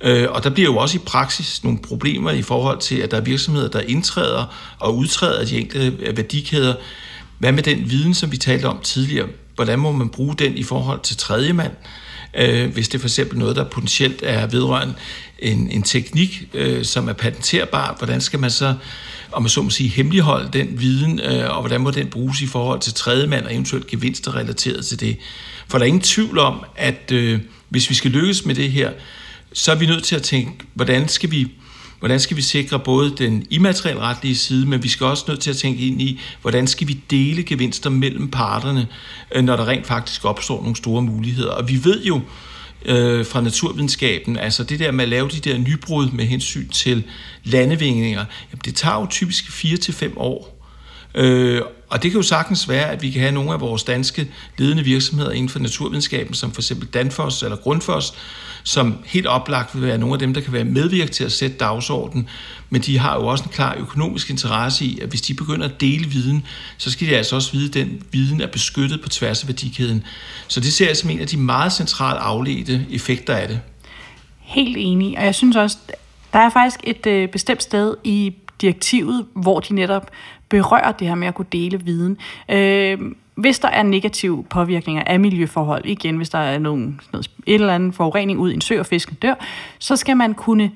Øh, 0.00 0.26
og 0.30 0.44
der 0.44 0.50
bliver 0.50 0.70
jo 0.70 0.76
også 0.76 0.96
i 0.96 1.00
praksis 1.06 1.64
nogle 1.64 1.78
problemer 1.78 2.30
i 2.30 2.42
forhold 2.42 2.78
til, 2.78 2.96
at 2.96 3.10
der 3.10 3.16
er 3.16 3.20
virksomheder, 3.20 3.68
der 3.68 3.80
indtræder 3.80 4.74
og 4.78 4.96
udtræder 4.96 5.44
de 5.44 5.58
enkelte 5.58 6.16
værdikæder. 6.16 6.74
Hvad 7.38 7.52
med 7.52 7.62
den 7.62 7.90
viden, 7.90 8.14
som 8.14 8.32
vi 8.32 8.36
talte 8.36 8.64
om 8.64 8.80
tidligere? 8.82 9.28
Hvordan 9.54 9.78
må 9.78 9.92
man 9.92 10.08
bruge 10.08 10.34
den 10.34 10.58
i 10.58 10.62
forhold 10.62 11.00
til 11.00 11.16
tredje 11.16 11.52
mand? 11.52 11.72
øh, 12.36 12.72
hvis 12.72 12.88
det 12.88 13.00
for 13.00 13.08
eksempel 13.08 13.38
noget, 13.38 13.56
der 13.56 13.64
potentielt 13.64 14.22
er 14.22 14.46
vedrørende 14.46 14.94
en, 15.38 15.70
en 15.70 15.82
teknik, 15.82 16.48
øh, 16.54 16.84
som 16.84 17.08
er 17.08 17.12
patenterbar, 17.12 17.94
hvordan 17.98 18.20
skal 18.20 18.38
man 18.38 18.50
så, 18.50 18.74
om 19.32 19.42
man 19.42 19.48
så 19.48 19.62
må 19.62 19.70
sige, 19.70 19.88
hemmeligholde 19.88 20.48
den 20.52 20.80
viden, 20.80 21.20
øh, 21.20 21.56
og 21.56 21.60
hvordan 21.60 21.80
må 21.80 21.90
den 21.90 22.06
bruges 22.06 22.40
i 22.40 22.46
forhold 22.46 22.80
til 22.80 22.94
tredje 22.94 23.26
mand 23.26 23.44
og 23.44 23.52
eventuelt 23.52 23.86
gevinster 23.86 24.36
relateret 24.36 24.86
til 24.86 25.00
det. 25.00 25.16
For 25.68 25.78
der 25.78 25.84
er 25.84 25.86
ingen 25.86 26.02
tvivl 26.02 26.38
om, 26.38 26.64
at 26.76 27.12
øh, 27.12 27.40
hvis 27.68 27.90
vi 27.90 27.94
skal 27.94 28.10
lykkes 28.10 28.44
med 28.44 28.54
det 28.54 28.72
her, 28.72 28.92
så 29.52 29.72
er 29.72 29.76
vi 29.76 29.86
nødt 29.86 30.04
til 30.04 30.16
at 30.16 30.22
tænke, 30.22 30.52
hvordan 30.74 31.08
skal 31.08 31.30
vi 31.30 31.48
hvordan 31.98 32.20
skal 32.20 32.36
vi 32.36 32.42
sikre 32.42 32.78
både 32.78 33.14
den 33.18 33.46
immaterielle 33.50 34.02
retlige 34.02 34.36
side, 34.36 34.66
men 34.66 34.82
vi 34.82 34.88
skal 34.88 35.06
også 35.06 35.24
nødt 35.28 35.40
til 35.40 35.50
at 35.50 35.56
tænke 35.56 35.86
ind 35.86 36.02
i, 36.02 36.20
hvordan 36.42 36.66
skal 36.66 36.88
vi 36.88 37.00
dele 37.10 37.42
gevinster 37.42 37.90
mellem 37.90 38.30
parterne, 38.30 38.86
øh, 39.34 39.44
når 39.44 39.56
der 39.56 39.68
rent 39.68 39.86
faktisk 39.86 40.24
opstår 40.24 40.60
nogle 40.60 40.76
store 40.76 41.02
muligheder. 41.02 41.50
Og 41.50 41.68
vi 41.68 41.84
ved 41.84 42.04
jo, 42.04 42.20
øh, 42.84 43.26
fra 43.26 43.40
naturvidenskaben. 43.40 44.38
Altså 44.38 44.64
det 44.64 44.78
der 44.78 44.90
med 44.90 45.04
at 45.04 45.08
lave 45.08 45.28
de 45.28 45.40
der 45.40 45.58
nybrud 45.58 46.10
med 46.10 46.24
hensyn 46.24 46.68
til 46.68 47.04
landevingninger, 47.44 48.24
jamen 48.52 48.60
det 48.64 48.74
tager 48.74 49.00
jo 49.00 49.06
typisk 49.10 49.50
4 49.50 49.76
til 49.76 49.94
fem 49.94 50.12
år. 50.16 50.55
Øh, 51.16 51.62
og 51.88 52.02
det 52.02 52.10
kan 52.10 52.20
jo 52.20 52.22
sagtens 52.22 52.68
være, 52.68 52.90
at 52.90 53.02
vi 53.02 53.10
kan 53.10 53.20
have 53.20 53.32
nogle 53.32 53.52
af 53.52 53.60
vores 53.60 53.84
danske 53.84 54.28
ledende 54.58 54.82
virksomheder 54.82 55.30
inden 55.30 55.48
for 55.48 55.58
naturvidenskaben, 55.58 56.34
som 56.34 56.52
for 56.52 56.60
eksempel 56.60 56.88
Danfoss 56.88 57.42
eller 57.42 57.56
Grundfos, 57.56 58.14
som 58.62 58.98
helt 59.06 59.26
oplagt 59.26 59.74
vil 59.74 59.82
være 59.82 59.98
nogle 59.98 60.14
af 60.14 60.18
dem, 60.18 60.34
der 60.34 60.40
kan 60.40 60.52
være 60.52 60.64
medvirke 60.64 61.12
til 61.12 61.24
at 61.24 61.32
sætte 61.32 61.56
dagsordenen, 61.56 62.28
men 62.70 62.80
de 62.80 62.98
har 62.98 63.14
jo 63.14 63.26
også 63.26 63.44
en 63.44 63.50
klar 63.50 63.74
økonomisk 63.78 64.30
interesse 64.30 64.84
i, 64.84 64.98
at 65.00 65.08
hvis 65.08 65.20
de 65.20 65.34
begynder 65.34 65.68
at 65.68 65.80
dele 65.80 66.06
viden, 66.06 66.46
så 66.78 66.90
skal 66.90 67.08
de 67.08 67.16
altså 67.16 67.36
også 67.36 67.52
vide, 67.52 67.68
at 67.68 67.74
den 67.74 68.02
viden 68.12 68.40
er 68.40 68.46
beskyttet 68.46 69.02
på 69.02 69.08
tværs 69.08 69.42
af 69.42 69.48
værdikæden. 69.48 70.04
Så 70.48 70.60
det 70.60 70.72
ser 70.72 70.86
jeg 70.86 70.96
som 70.96 71.10
en 71.10 71.20
af 71.20 71.26
de 71.26 71.36
meget 71.36 71.72
centralt 71.72 72.18
afledte 72.20 72.86
effekter 72.90 73.34
af 73.34 73.48
det. 73.48 73.60
Helt 74.40 74.76
enig, 74.78 75.18
og 75.18 75.24
jeg 75.24 75.34
synes 75.34 75.56
også, 75.56 75.76
der 76.32 76.38
er 76.38 76.50
faktisk 76.50 76.80
et 76.84 77.06
øh, 77.06 77.28
bestemt 77.28 77.62
sted 77.62 77.94
i 78.04 78.34
direktivet, 78.60 79.26
hvor 79.32 79.60
de 79.60 79.74
netop 79.74 80.10
berører 80.48 80.92
det 80.92 81.08
her 81.08 81.14
med 81.14 81.28
at 81.28 81.34
kunne 81.34 81.46
dele 81.52 81.80
viden. 81.80 82.18
Øh, 82.48 82.98
hvis 83.34 83.58
der 83.58 83.68
er 83.68 83.82
negative 83.82 84.44
påvirkninger 84.44 85.02
af 85.06 85.20
miljøforhold, 85.20 85.84
igen 85.84 86.16
hvis 86.16 86.28
der 86.30 86.38
er 86.38 86.58
nogen, 86.58 87.00
noget, 87.12 87.30
et 87.46 87.54
eller 87.54 87.74
andet 87.74 87.94
forurening 87.94 88.38
ud 88.38 88.50
i 88.50 88.54
en 88.54 88.60
sø, 88.60 88.80
og 88.80 88.86
fisken 88.86 89.16
dør, 89.22 89.34
så 89.78 89.96
skal 89.96 90.16
man 90.16 90.34
kunne 90.34 90.70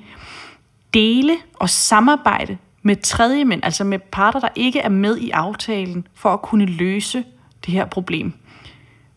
dele 0.95 1.37
og 1.55 1.71
samarbejde 1.71 2.59
med 2.83 2.97
tredje 2.97 3.45
mænd, 3.45 3.65
altså 3.65 3.85
med 3.85 3.99
parter, 3.99 4.41
der 4.41 4.49
ikke 4.55 4.81
er 4.81 4.89
med 4.89 5.17
i 5.17 5.31
aftalen, 5.31 6.07
for 6.15 6.29
at 6.29 6.43
kunne 6.43 6.67
løse 6.67 7.25
det 7.67 7.75
her 7.75 7.85
problem. 7.85 8.33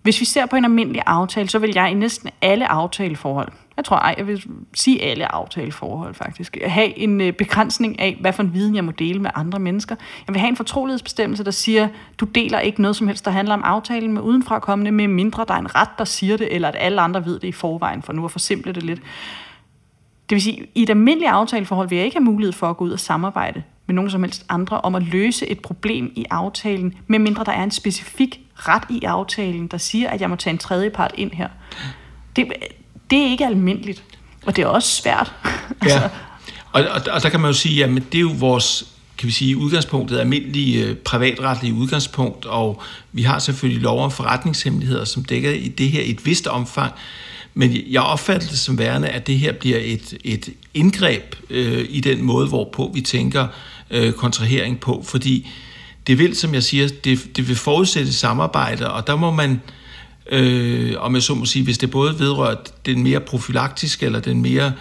Hvis 0.02 0.20
vi 0.20 0.26
ser 0.26 0.46
på 0.46 0.56
en 0.56 0.66
almindelig 0.66 1.02
aftale, 1.06 1.50
så 1.50 1.60
vil 1.60 1.72
jeg 1.76 1.92
i 1.92 1.94
næsten 1.94 2.30
alle 2.42 2.72
aftaleforhold, 2.72 3.52
jeg 3.78 3.86
tror 3.86 3.98
ej, 3.98 4.16
jeg 4.18 4.28
vil 4.28 4.44
sige 4.74 5.02
alle 5.02 5.36
aftaleforhold 5.36 6.14
faktisk, 6.14 6.58
have 6.66 6.98
en 6.98 7.22
øh, 7.22 7.34
begrænsning 7.34 8.00
af, 8.00 8.18
hvad 8.22 8.34
for 8.34 8.44
en 8.44 8.54
viden 8.54 8.76
jeg 8.76 8.84
må 8.84 8.92
dele 8.92 9.20
med 9.20 9.30
andre 9.36 9.60
mennesker. 9.60 9.96
Jeg 10.28 10.34
vil 10.34 10.40
have 10.40 10.50
en 10.50 10.56
fortrolighedsbestemmelse, 10.56 11.44
der 11.44 11.52
siger, 11.52 11.88
du 12.18 12.26
deler 12.26 12.60
ikke 12.60 12.82
noget 12.82 12.96
som 12.96 13.08
helst, 13.08 13.26
der 13.26 13.32
handler 13.32 13.54
om 13.54 13.64
aftalen 13.64 14.14
med 14.14 14.22
udenfrakommende, 14.22 14.92
med 14.92 15.08
mindre 15.08 15.46
der 15.48 15.54
er 15.54 15.60
en 15.60 15.76
ret, 15.76 15.90
der 15.98 16.06
siger 16.06 16.38
det, 16.38 16.56
eller 16.56 16.68
at 16.68 16.76
alle 16.80 17.02
andre 17.02 17.26
ved 17.26 17.40
det 17.40 17.48
i 17.48 17.52
forvejen, 17.52 18.02
for 18.02 18.14
nu 18.14 18.26
at 18.26 18.32
forsimple 18.32 18.74
det 18.74 18.84
lidt. 18.84 19.00
Det 20.30 20.36
vil 20.36 20.42
sige, 20.42 20.68
i 20.76 20.84
et 20.84 20.90
almindeligt 20.90 21.32
aftaleforhold 21.32 21.90
vil 21.90 21.96
jeg 21.96 22.06
ikke 22.06 22.18
have 22.18 22.26
mulighed 22.26 22.54
for 22.54 22.70
at 22.70 22.78
gå 22.78 22.86
ud 22.86 22.92
og 22.92 23.00
samarbejde 23.00 23.64
med 23.86 23.96
nogen 23.96 24.12
som 24.12 24.24
helst 24.24 24.46
andre 24.50 24.82
om 24.82 24.96
at 24.96 25.04
løse 25.04 25.48
et 25.48 25.60
problem 25.60 26.14
i 26.16 26.26
aftalen, 26.30 26.94
medmindre 27.08 27.44
der 27.44 27.52
er 27.52 27.64
en 27.64 27.72
specifik 27.72 28.40
ret 28.56 28.84
i 28.90 29.04
aftalen, 29.04 29.68
der 29.68 29.78
siger, 29.78 30.10
at 30.10 30.22
jeg 30.22 30.30
må 30.30 30.36
tage 30.36 30.52
en 30.52 30.58
tredje 30.58 30.90
part 30.90 31.12
ind 31.18 31.32
her. 31.32 31.48
Det, 32.36 32.54
det 33.10 33.20
er 33.20 33.32
ikke 33.32 33.46
almindeligt, 33.46 34.04
og 34.46 34.56
det 34.56 34.62
er 34.62 34.68
også 34.68 35.02
svært. 35.02 35.32
altså. 35.82 36.00
Ja, 36.00 36.10
og, 36.72 36.82
og, 36.82 37.02
og 37.12 37.24
der 37.24 37.30
kan 37.30 37.40
man 37.40 37.50
jo 37.50 37.58
sige, 37.58 37.84
at 37.84 37.90
det 38.12 38.18
er 38.18 38.22
jo 38.22 38.32
vores 38.40 38.86
kan 39.18 39.28
vi 39.28 39.32
sige, 39.32 39.58
udgangspunktet 39.58 40.20
almindelige 40.20 40.86
øh, 40.86 40.96
privatretlige 40.96 41.74
udgangspunkt, 41.74 42.46
og 42.46 42.82
vi 43.12 43.22
har 43.22 43.40
selvfølgelig 43.40 43.82
lov 43.82 44.04
om 44.04 44.12
forretningshemmeligheder, 44.12 45.06
som 45.06 45.24
dækker 45.24 45.52
i 45.52 45.68
det 45.68 45.90
her 45.90 46.02
i 46.02 46.10
et 46.10 46.26
vist 46.26 46.48
omfang, 46.48 46.94
men 47.54 47.78
jeg 47.90 48.02
opfatter 48.02 48.48
det 48.48 48.60
som 48.60 48.78
værende, 48.78 49.08
at 49.08 49.28
det 49.28 49.40
her 49.40 49.52
bliver 49.52 49.78
et, 49.82 50.18
et 50.24 50.50
indgreb 50.74 51.36
øh, 51.50 51.86
i 51.90 52.00
den 52.00 52.22
måde, 52.24 52.48
hvorpå 52.48 52.92
vi 52.94 53.02
tænker 53.02 53.48
øh, 53.92 54.14
kontrahering 54.14 54.80
på, 54.80 55.04
fordi 55.06 55.50
det 56.08 56.18
vil, 56.18 56.36
som 56.36 56.54
jeg 56.54 56.64
siger, 56.64 56.88
det, 57.04 57.38
det 57.38 57.48
vil 57.48 57.56
forudsætte 57.56 58.14
samarbejde, 58.14 58.92
og 58.92 59.08
der 59.08 59.16
må 59.16 59.32
man, 59.32 59.52
øh, 59.52 59.83
Øh, 60.32 60.94
og 60.98 61.14
jeg 61.14 61.24
så 61.24 61.36
må 61.36 61.46
sige, 61.46 61.64
hvis 61.64 61.78
det 61.78 61.92
både 61.92 62.20
vedrører 62.20 62.56
den 62.86 63.04
mere 63.04 63.20
profylaktiske 63.20 64.06
eller 64.06 64.20
den 64.20 64.42
mere 64.42 64.74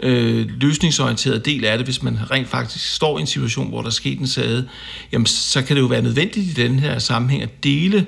øh, 0.00 0.46
løsningsorienterede 0.60 1.38
del 1.38 1.64
af 1.64 1.78
det, 1.78 1.86
hvis 1.86 2.02
man 2.02 2.18
rent 2.30 2.48
faktisk 2.48 2.94
står 2.94 3.18
i 3.18 3.20
en 3.20 3.26
situation, 3.26 3.68
hvor 3.68 3.80
der 3.80 3.86
er 3.86 3.92
sket 3.92 4.20
en 4.20 4.26
sade, 4.26 4.68
jamen 5.12 5.26
så 5.26 5.62
kan 5.62 5.76
det 5.76 5.82
jo 5.82 5.86
være 5.86 6.02
nødvendigt 6.02 6.58
i 6.58 6.62
den 6.62 6.78
her 6.78 6.98
sammenhæng 6.98 7.42
at 7.42 7.64
dele 7.64 8.06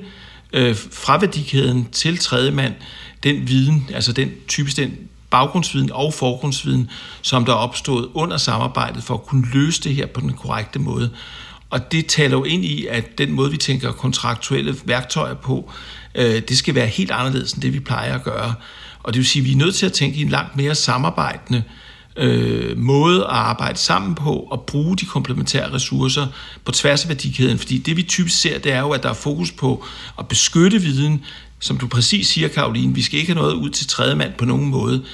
øh, 0.52 0.76
fra 0.92 1.18
værdikæden 1.20 1.88
til 1.92 2.18
tredje 2.18 2.50
mand 2.50 2.74
den 3.22 3.48
viden, 3.48 3.90
altså 3.94 4.12
den 4.12 4.32
typisk 4.48 4.76
den 4.76 4.96
baggrundsviden 5.30 5.92
og 5.92 6.14
forgrundsviden, 6.14 6.90
som 7.22 7.44
der 7.44 7.52
er 7.52 7.56
opstået 7.56 8.08
under 8.14 8.36
samarbejdet 8.36 9.02
for 9.02 9.14
at 9.14 9.22
kunne 9.22 9.46
løse 9.52 9.82
det 9.82 9.94
her 9.94 10.06
på 10.06 10.20
den 10.20 10.32
korrekte 10.32 10.78
måde. 10.78 11.10
Og 11.70 11.92
det 11.92 12.06
taler 12.06 12.36
jo 12.36 12.44
ind 12.44 12.64
i, 12.64 12.86
at 12.86 13.18
den 13.18 13.32
måde, 13.32 13.50
vi 13.50 13.56
tænker 13.56 13.92
kontraktuelle 13.92 14.76
værktøjer 14.84 15.34
på, 15.34 15.70
øh, 15.70 15.97
Øh, 16.18 16.42
det 16.48 16.58
skal 16.58 16.74
være 16.74 16.86
helt 16.86 17.10
anderledes 17.10 17.52
end 17.52 17.62
det, 17.62 17.72
vi 17.72 17.80
plejer 17.80 18.14
at 18.14 18.24
gøre. 18.24 18.54
Og 19.02 19.14
det 19.14 19.18
vil 19.18 19.26
sige, 19.26 19.40
at 19.40 19.46
vi 19.46 19.52
er 19.52 19.56
nødt 19.56 19.74
til 19.74 19.86
at 19.86 19.92
tænke 19.92 20.18
i 20.18 20.22
en 20.22 20.28
langt 20.28 20.56
mere 20.56 20.74
samarbejdende 20.74 21.62
øh, 22.16 22.78
måde 22.78 23.20
at 23.20 23.30
arbejde 23.30 23.78
sammen 23.78 24.14
på 24.14 24.32
og 24.32 24.60
bruge 24.66 24.96
de 24.96 25.06
komplementære 25.06 25.72
ressourcer 25.72 26.26
på 26.64 26.72
tværs 26.72 27.02
af 27.02 27.08
værdikæden. 27.08 27.58
Fordi 27.58 27.78
det 27.78 27.96
vi 27.96 28.02
typisk 28.02 28.40
ser, 28.40 28.58
det 28.58 28.72
er 28.72 28.80
jo, 28.80 28.90
at 28.90 29.02
der 29.02 29.08
er 29.08 29.14
fokus 29.14 29.52
på 29.52 29.84
at 30.18 30.28
beskytte 30.28 30.82
viden, 30.82 31.24
som 31.60 31.78
du 31.78 31.86
præcis 31.86 32.28
siger, 32.28 32.48
Karoline, 32.48 32.94
vi 32.94 33.02
skal 33.02 33.18
ikke 33.18 33.32
have 33.32 33.42
noget 33.42 33.54
ud 33.54 33.70
til 33.70 33.86
tredje 33.86 34.14
mand 34.14 34.32
på 34.38 34.44
nogen 34.44 34.66
måde. 34.66 35.04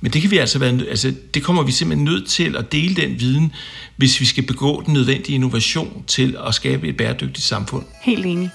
Men 0.00 0.12
det 0.12 0.22
kan 0.22 0.30
vi 0.30 0.38
altså 0.38 0.58
være, 0.58 0.80
altså 0.88 1.14
det 1.34 1.42
kommer 1.42 1.62
vi 1.62 1.72
simpelthen 1.72 2.04
nødt 2.04 2.28
til 2.28 2.56
at 2.56 2.72
dele 2.72 2.94
den 2.94 3.20
viden, 3.20 3.52
hvis 3.96 4.20
vi 4.20 4.24
skal 4.24 4.46
begå 4.46 4.82
den 4.86 4.94
nødvendige 4.94 5.34
innovation 5.34 6.04
til 6.06 6.36
at 6.46 6.54
skabe 6.54 6.88
et 6.88 6.96
bæredygtigt 6.96 7.46
samfund. 7.46 7.84
Helt 8.02 8.26
enig. 8.26 8.50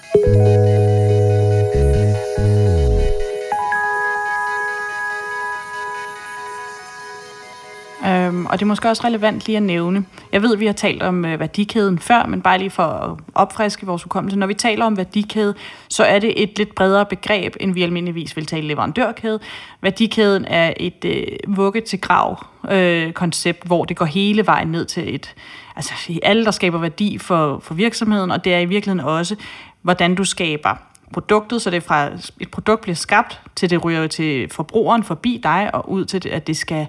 Øhm, 8.06 8.46
og 8.46 8.52
det 8.52 8.62
er 8.62 8.66
måske 8.66 8.88
også 8.88 9.04
relevant 9.04 9.46
lige 9.46 9.56
at 9.56 9.62
nævne. 9.62 10.04
Jeg 10.32 10.42
ved, 10.42 10.52
at 10.52 10.60
vi 10.60 10.66
har 10.66 10.72
talt 10.72 11.02
om 11.02 11.24
øh, 11.24 11.40
værdikæden 11.40 11.98
før, 11.98 12.26
men 12.26 12.42
bare 12.42 12.58
lige 12.58 12.70
for 12.70 12.82
at 12.82 13.18
opfriske 13.34 13.86
vores 13.86 14.02
hukommelse. 14.02 14.38
Når 14.38 14.46
vi 14.46 14.54
taler 14.54 14.84
om 14.84 14.96
værdikæde, 14.96 15.54
så 15.88 16.04
er 16.04 16.18
det 16.18 16.42
et 16.42 16.58
lidt 16.58 16.74
bredere 16.74 17.06
begreb, 17.06 17.56
end 17.60 17.74
vi 17.74 17.82
almindeligvis 17.82 18.36
vil 18.36 18.46
tale 18.46 18.66
leverandørkæde. 18.66 19.40
Værdikæden 19.80 20.44
er 20.44 20.72
et 20.76 21.04
øh, 21.04 21.56
vugge 21.56 21.80
til 21.80 22.00
grav 22.00 22.46
øh, 22.70 23.12
koncept, 23.12 23.66
hvor 23.66 23.84
det 23.84 23.96
går 23.96 24.04
hele 24.04 24.46
vejen 24.46 24.68
ned 24.68 24.84
til 24.84 25.14
et, 25.14 25.34
altså 25.76 25.92
alle, 26.22 26.44
der 26.44 26.50
skaber 26.50 26.78
værdi 26.78 27.18
for, 27.18 27.58
for 27.58 27.74
virksomheden, 27.74 28.30
og 28.30 28.44
det 28.44 28.54
er 28.54 28.58
i 28.58 28.66
virkeligheden 28.66 29.08
også, 29.08 29.36
hvordan 29.82 30.14
du 30.14 30.24
skaber 30.24 30.76
produktet, 31.12 31.62
så 31.62 31.70
det 31.70 31.82
fra 31.82 32.08
et 32.40 32.50
produkt 32.50 32.80
bliver 32.80 32.96
skabt, 32.96 33.40
til 33.56 33.70
det 33.70 33.84
ryger 33.84 34.06
til 34.06 34.48
forbrugeren 34.48 35.02
forbi 35.02 35.40
dig, 35.42 35.70
og 35.74 35.90
ud 35.90 36.04
til, 36.04 36.28
at 36.28 36.46
det 36.46 36.56
skal 36.56 36.86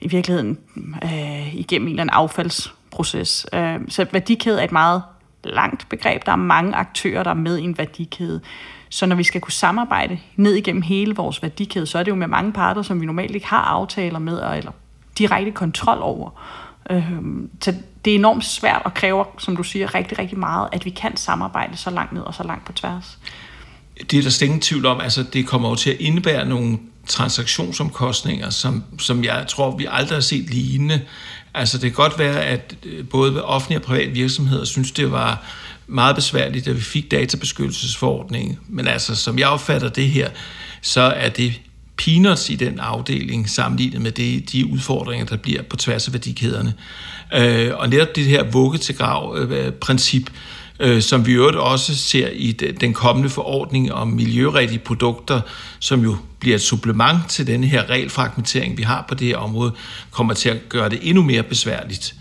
i 0.00 0.08
virkeligheden 0.08 0.58
øh, 1.04 1.54
igennem 1.54 1.88
en 1.88 1.92
eller 1.92 2.02
anden 2.02 2.14
affaldsproces. 2.14 3.46
Øh, 3.52 3.80
så 3.88 4.06
værdikæde 4.12 4.60
er 4.60 4.64
et 4.64 4.72
meget 4.72 5.02
langt 5.44 5.88
begreb. 5.88 6.26
Der 6.26 6.32
er 6.32 6.36
mange 6.36 6.74
aktører, 6.74 7.22
der 7.22 7.30
er 7.30 7.34
med 7.34 7.58
i 7.58 7.62
en 7.62 7.78
værdikæde. 7.78 8.40
Så 8.88 9.06
når 9.06 9.16
vi 9.16 9.22
skal 9.22 9.40
kunne 9.40 9.52
samarbejde 9.52 10.18
ned 10.36 10.54
igennem 10.54 10.82
hele 10.82 11.14
vores 11.14 11.42
værdikæde, 11.42 11.86
så 11.86 11.98
er 11.98 12.02
det 12.02 12.10
jo 12.10 12.16
med 12.16 12.26
mange 12.26 12.52
parter, 12.52 12.82
som 12.82 13.00
vi 13.00 13.06
normalt 13.06 13.34
ikke 13.34 13.46
har 13.46 13.62
aftaler 13.62 14.18
med, 14.18 14.42
eller 14.56 14.72
direkte 15.18 15.50
kontrol 15.50 15.98
over. 16.00 16.30
Øh, 16.90 17.12
så 17.60 17.74
det 18.04 18.10
er 18.10 18.14
enormt 18.14 18.44
svært 18.44 18.82
og 18.84 18.94
kræver, 18.94 19.24
som 19.38 19.56
du 19.56 19.62
siger, 19.62 19.94
rigtig, 19.94 20.18
rigtig 20.18 20.38
meget, 20.38 20.68
at 20.72 20.84
vi 20.84 20.90
kan 20.90 21.16
samarbejde 21.16 21.76
så 21.76 21.90
langt 21.90 22.12
ned 22.12 22.22
og 22.22 22.34
så 22.34 22.42
langt 22.42 22.64
på 22.64 22.72
tværs. 22.72 23.18
Det 24.10 24.18
er 24.18 24.22
der 24.22 24.42
ingen 24.42 24.60
tvivl 24.60 24.86
om. 24.86 25.00
Altså, 25.00 25.22
det 25.22 25.46
kommer 25.46 25.68
jo 25.68 25.74
til 25.74 25.90
at 25.90 25.96
indebære 26.00 26.46
nogle 26.46 26.78
transaktionsomkostninger, 27.06 28.50
som, 28.50 28.84
som 28.98 29.24
jeg 29.24 29.44
tror, 29.48 29.76
vi 29.76 29.86
aldrig 29.90 30.16
har 30.16 30.20
set 30.20 30.50
lignende. 30.50 31.00
Altså 31.54 31.78
det 31.78 31.94
kan 31.94 32.02
godt 32.04 32.18
være, 32.18 32.44
at 32.44 32.76
øh, 32.84 33.08
både 33.08 33.44
offentlige 33.44 33.78
og 33.78 33.82
private 33.82 34.10
virksomheder 34.10 34.64
synes, 34.64 34.92
det 34.92 35.12
var 35.12 35.44
meget 35.86 36.16
besværligt, 36.16 36.68
at 36.68 36.76
vi 36.76 36.80
fik 36.80 37.10
databeskyttelsesforordningen. 37.10 38.58
Men 38.68 38.88
altså, 38.88 39.14
som 39.14 39.38
jeg 39.38 39.48
opfatter 39.48 39.88
det 39.88 40.10
her, 40.10 40.30
så 40.82 41.00
er 41.00 41.28
det 41.28 41.60
peanuts 41.96 42.50
i 42.50 42.54
den 42.54 42.80
afdeling 42.80 43.50
sammenlignet 43.50 44.00
med 44.00 44.12
det, 44.12 44.52
de 44.52 44.66
udfordringer, 44.66 45.26
der 45.26 45.36
bliver 45.36 45.62
på 45.62 45.76
tværs 45.76 46.06
af 46.06 46.12
værdikæderne. 46.12 46.74
Øh, 47.34 47.70
og 47.74 47.88
netop 47.88 48.16
det 48.16 48.24
her 48.24 48.42
vugge 48.42 48.78
til 48.78 48.96
grav 48.96 49.36
øh, 49.38 49.72
princip, 49.72 50.30
øh, 50.80 51.02
som 51.02 51.26
vi 51.26 51.32
øvrigt 51.32 51.56
også 51.56 51.96
ser 51.96 52.28
i 52.32 52.52
den 52.52 52.94
kommende 52.94 53.30
forordning 53.30 53.92
om 53.92 54.08
miljørigtige 54.08 54.78
produkter, 54.78 55.40
som 55.78 56.02
jo 56.02 56.16
bliver 56.40 56.54
et 56.54 56.62
supplement 56.62 57.28
til 57.28 57.46
den 57.46 57.64
her 57.64 57.90
regelfragmentering, 57.90 58.78
vi 58.78 58.82
har 58.82 59.04
på 59.08 59.14
det 59.14 59.26
her 59.26 59.36
område, 59.36 59.72
kommer 60.10 60.34
til 60.34 60.48
at 60.48 60.68
gøre 60.68 60.88
det 60.88 60.98
endnu 61.02 61.22
mere 61.22 61.42
besværligt. 61.42 62.14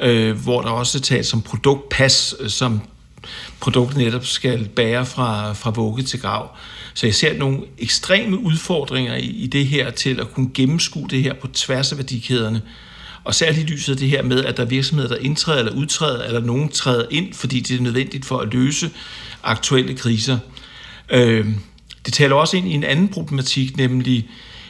Øh, 0.00 0.42
hvor 0.42 0.62
der 0.62 0.70
også 0.70 1.00
tales 1.00 1.34
om 1.34 1.42
produktpas, 1.42 2.34
øh, 2.40 2.48
som 2.48 2.80
produktet 3.60 3.96
netop 3.96 4.26
skal 4.26 4.68
bære 4.68 5.06
fra, 5.06 5.52
fra 5.52 5.70
vugge 5.70 6.02
til 6.02 6.20
grav. 6.20 6.56
Så 6.94 7.06
jeg 7.06 7.14
ser 7.14 7.38
nogle 7.38 7.60
ekstreme 7.78 8.38
udfordringer 8.38 9.14
i, 9.16 9.26
i 9.26 9.46
det 9.46 9.66
her 9.66 9.90
til 9.90 10.20
at 10.20 10.32
kunne 10.34 10.50
gennemskue 10.54 11.08
det 11.10 11.22
her 11.22 11.34
på 11.34 11.46
tværs 11.46 11.92
af 11.92 11.98
værdikæderne. 11.98 12.62
Og 13.28 13.34
særligt 13.34 13.70
i 13.70 13.72
lyset 13.72 13.92
af 13.92 13.98
det 13.98 14.08
her 14.08 14.22
med, 14.22 14.44
at 14.44 14.56
der 14.56 14.62
er 14.62 14.66
virksomheder, 14.66 15.08
der 15.08 15.16
indtræder 15.16 15.58
eller 15.58 15.72
udtræder, 15.72 16.24
eller 16.24 16.40
nogen 16.40 16.68
træder 16.68 17.06
ind, 17.10 17.34
fordi 17.34 17.60
det 17.60 17.76
er 17.76 17.80
nødvendigt 17.80 18.24
for 18.24 18.38
at 18.38 18.54
løse 18.54 18.90
aktuelle 19.42 19.94
kriser. 19.94 20.38
Øh, 21.10 21.46
det 22.06 22.12
taler 22.12 22.34
også 22.36 22.56
ind 22.56 22.68
i 22.68 22.72
en 22.72 22.84
anden 22.84 23.08
problematik, 23.08 23.76
nemlig 23.76 24.28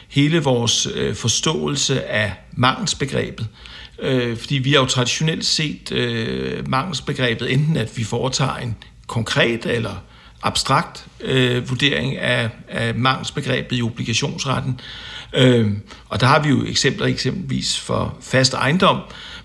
hele 0.09 0.39
vores 0.39 0.87
øh, 0.95 1.15
forståelse 1.15 2.05
af 2.05 2.33
mangelsbegrebet. 2.51 3.47
Øh, 3.99 4.37
fordi 4.37 4.55
vi 4.55 4.71
har 4.71 4.79
jo 4.79 4.85
traditionelt 4.85 5.45
set 5.45 5.91
øh, 5.91 6.69
mangelsbegrebet 6.69 7.53
enten, 7.53 7.77
at 7.77 7.97
vi 7.97 8.03
foretager 8.03 8.55
en 8.55 8.75
konkret 9.07 9.65
eller 9.65 9.95
abstrakt 10.43 11.05
øh, 11.21 11.69
vurdering 11.69 12.17
af, 12.17 12.49
af 12.67 12.95
mangelsbegrebet 12.95 13.77
i 13.77 13.81
obligationsretten. 13.81 14.79
Øh, 15.33 15.71
og 16.09 16.19
der 16.19 16.27
har 16.27 16.43
vi 16.43 16.49
jo 16.49 16.65
eksempler 16.65 17.05
eksempelvis 17.05 17.79
for 17.79 18.17
fast 18.21 18.53
ejendom, 18.53 18.99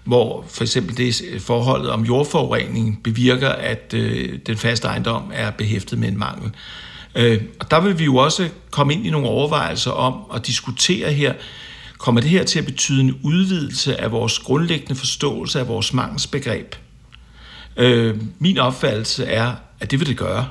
hvor 0.04 0.44
for 0.48 0.64
eksempel 0.64 0.96
det 0.96 1.22
øh, 1.30 1.40
forholdet 1.40 1.90
om 1.90 2.02
jordforurening 2.02 3.02
bevirker, 3.02 3.48
at 3.48 3.94
øh, 3.96 4.38
den 4.46 4.56
faste 4.56 4.88
ejendom 4.88 5.30
er 5.34 5.50
behæftet 5.50 5.98
med 5.98 6.08
en 6.08 6.18
mangel. 6.18 6.50
Øh, 7.14 7.42
og 7.60 7.70
der 7.70 7.80
vil 7.80 7.98
vi 7.98 8.04
jo 8.04 8.16
også 8.16 8.48
komme 8.70 8.92
ind 8.92 9.06
i 9.06 9.10
nogle 9.10 9.28
overvejelser 9.28 9.90
om 9.90 10.14
at 10.34 10.46
diskutere 10.46 11.12
her, 11.12 11.34
kommer 11.98 12.20
det 12.20 12.30
her 12.30 12.44
til 12.44 12.58
at 12.58 12.64
betyde 12.64 13.00
en 13.00 13.18
udvidelse 13.22 14.00
af 14.00 14.12
vores 14.12 14.38
grundlæggende 14.38 14.94
forståelse 14.94 15.60
af 15.60 15.68
vores 15.68 15.92
mangelsbegreb? 15.92 16.74
Øh, 17.76 18.16
min 18.38 18.58
opfattelse 18.58 19.24
er, 19.24 19.52
at 19.80 19.90
det 19.90 20.00
vil 20.00 20.08
det 20.08 20.16
gøre. 20.16 20.48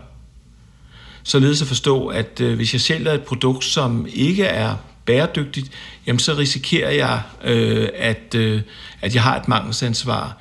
Således 1.24 1.62
at 1.62 1.68
forstå, 1.68 2.08
at 2.08 2.42
øh, 2.42 2.56
hvis 2.56 2.74
jeg 2.74 2.82
sælger 2.82 3.12
et 3.12 3.24
produkt, 3.24 3.64
som 3.64 4.08
ikke 4.14 4.44
er 4.44 4.76
bæredygtigt, 5.06 5.72
jamen 6.08 6.20
så 6.20 6.38
risikerer 6.38 6.92
jeg, 6.92 7.22
øh, 7.44 7.90
at, 7.96 8.36
øh, 8.36 8.62
at 9.02 9.16
jeg 9.16 9.24
har 9.24 9.40
et 9.40 9.48
mangelsansvar. 9.48 10.38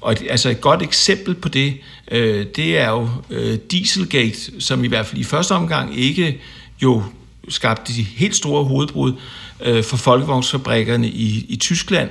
Og 0.00 0.12
et, 0.12 0.22
altså 0.30 0.48
et 0.48 0.60
godt 0.60 0.82
eksempel 0.82 1.34
på 1.34 1.48
det, 1.48 1.74
øh, 2.10 2.46
det 2.56 2.78
er 2.78 2.90
jo 2.90 3.08
øh, 3.30 3.58
Dieselgate, 3.70 4.60
som 4.60 4.84
i 4.84 4.88
hvert 4.88 5.06
fald 5.06 5.20
i 5.20 5.24
første 5.24 5.52
omgang 5.52 5.98
ikke 5.98 6.40
jo 6.82 7.02
skabte 7.48 7.92
de 7.92 8.02
helt 8.02 8.36
store 8.36 8.64
hovedbrud 8.64 9.12
øh, 9.60 9.84
for 9.84 9.96
folkevognsfabrikkerne 9.96 11.08
i, 11.08 11.46
i 11.48 11.56
Tyskland, 11.56 12.10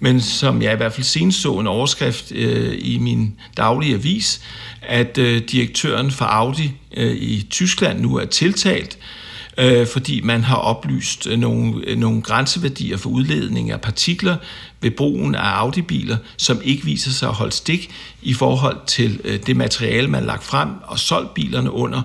men 0.00 0.20
som 0.20 0.62
jeg 0.62 0.72
i 0.72 0.76
hvert 0.76 0.92
fald 0.92 1.04
senest 1.04 1.40
så 1.40 1.58
en 1.58 1.66
overskrift 1.66 2.32
øh, 2.32 2.74
i 2.78 2.98
min 2.98 3.34
daglige 3.56 3.94
avis, 3.94 4.40
at 4.82 5.18
øh, 5.18 5.42
direktøren 5.42 6.10
for 6.10 6.24
Audi 6.24 6.72
øh, 6.96 7.16
i 7.16 7.46
Tyskland 7.50 8.00
nu 8.00 8.16
er 8.16 8.24
tiltalt, 8.24 8.98
øh, 8.98 9.29
øh, 9.58 9.86
fordi 9.86 10.20
man 10.20 10.44
har 10.44 10.56
oplyst 10.56 11.26
øh, 11.26 11.38
nogle, 11.38 11.84
øh, 11.86 11.98
nogle 11.98 12.22
grænseværdier 12.22 12.96
for 12.96 13.10
udledning 13.10 13.70
af 13.70 13.80
partikler 13.80 14.36
ved 14.80 14.90
brugen 14.90 15.34
af 15.34 15.62
Audi-biler, 15.62 16.16
som 16.36 16.60
ikke 16.64 16.84
viser 16.84 17.10
sig 17.10 17.28
at 17.28 17.34
holde 17.34 17.52
stik 17.52 17.90
i 18.22 18.34
forhold 18.34 18.76
til 18.86 19.20
øh, 19.24 19.40
det 19.46 19.56
materiale, 19.56 20.08
man 20.08 20.20
har 20.20 20.26
lagt 20.26 20.44
frem 20.44 20.68
og 20.82 20.98
solgt 20.98 21.34
bilerne 21.34 21.70
under. 21.70 22.02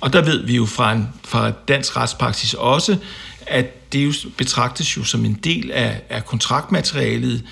Og 0.00 0.12
der 0.12 0.22
ved 0.22 0.46
vi 0.46 0.56
jo 0.56 0.66
fra, 0.66 0.92
en, 0.92 1.08
fra 1.24 1.50
dansk 1.50 1.96
retspraksis 1.96 2.54
også, 2.54 2.96
at 3.46 3.92
det 3.92 4.04
jo 4.04 4.12
betragtes 4.36 4.96
jo 4.96 5.04
som 5.04 5.24
en 5.24 5.34
del 5.44 5.70
af, 5.70 6.02
af 6.10 6.24
kontraktmaterialet 6.24 7.44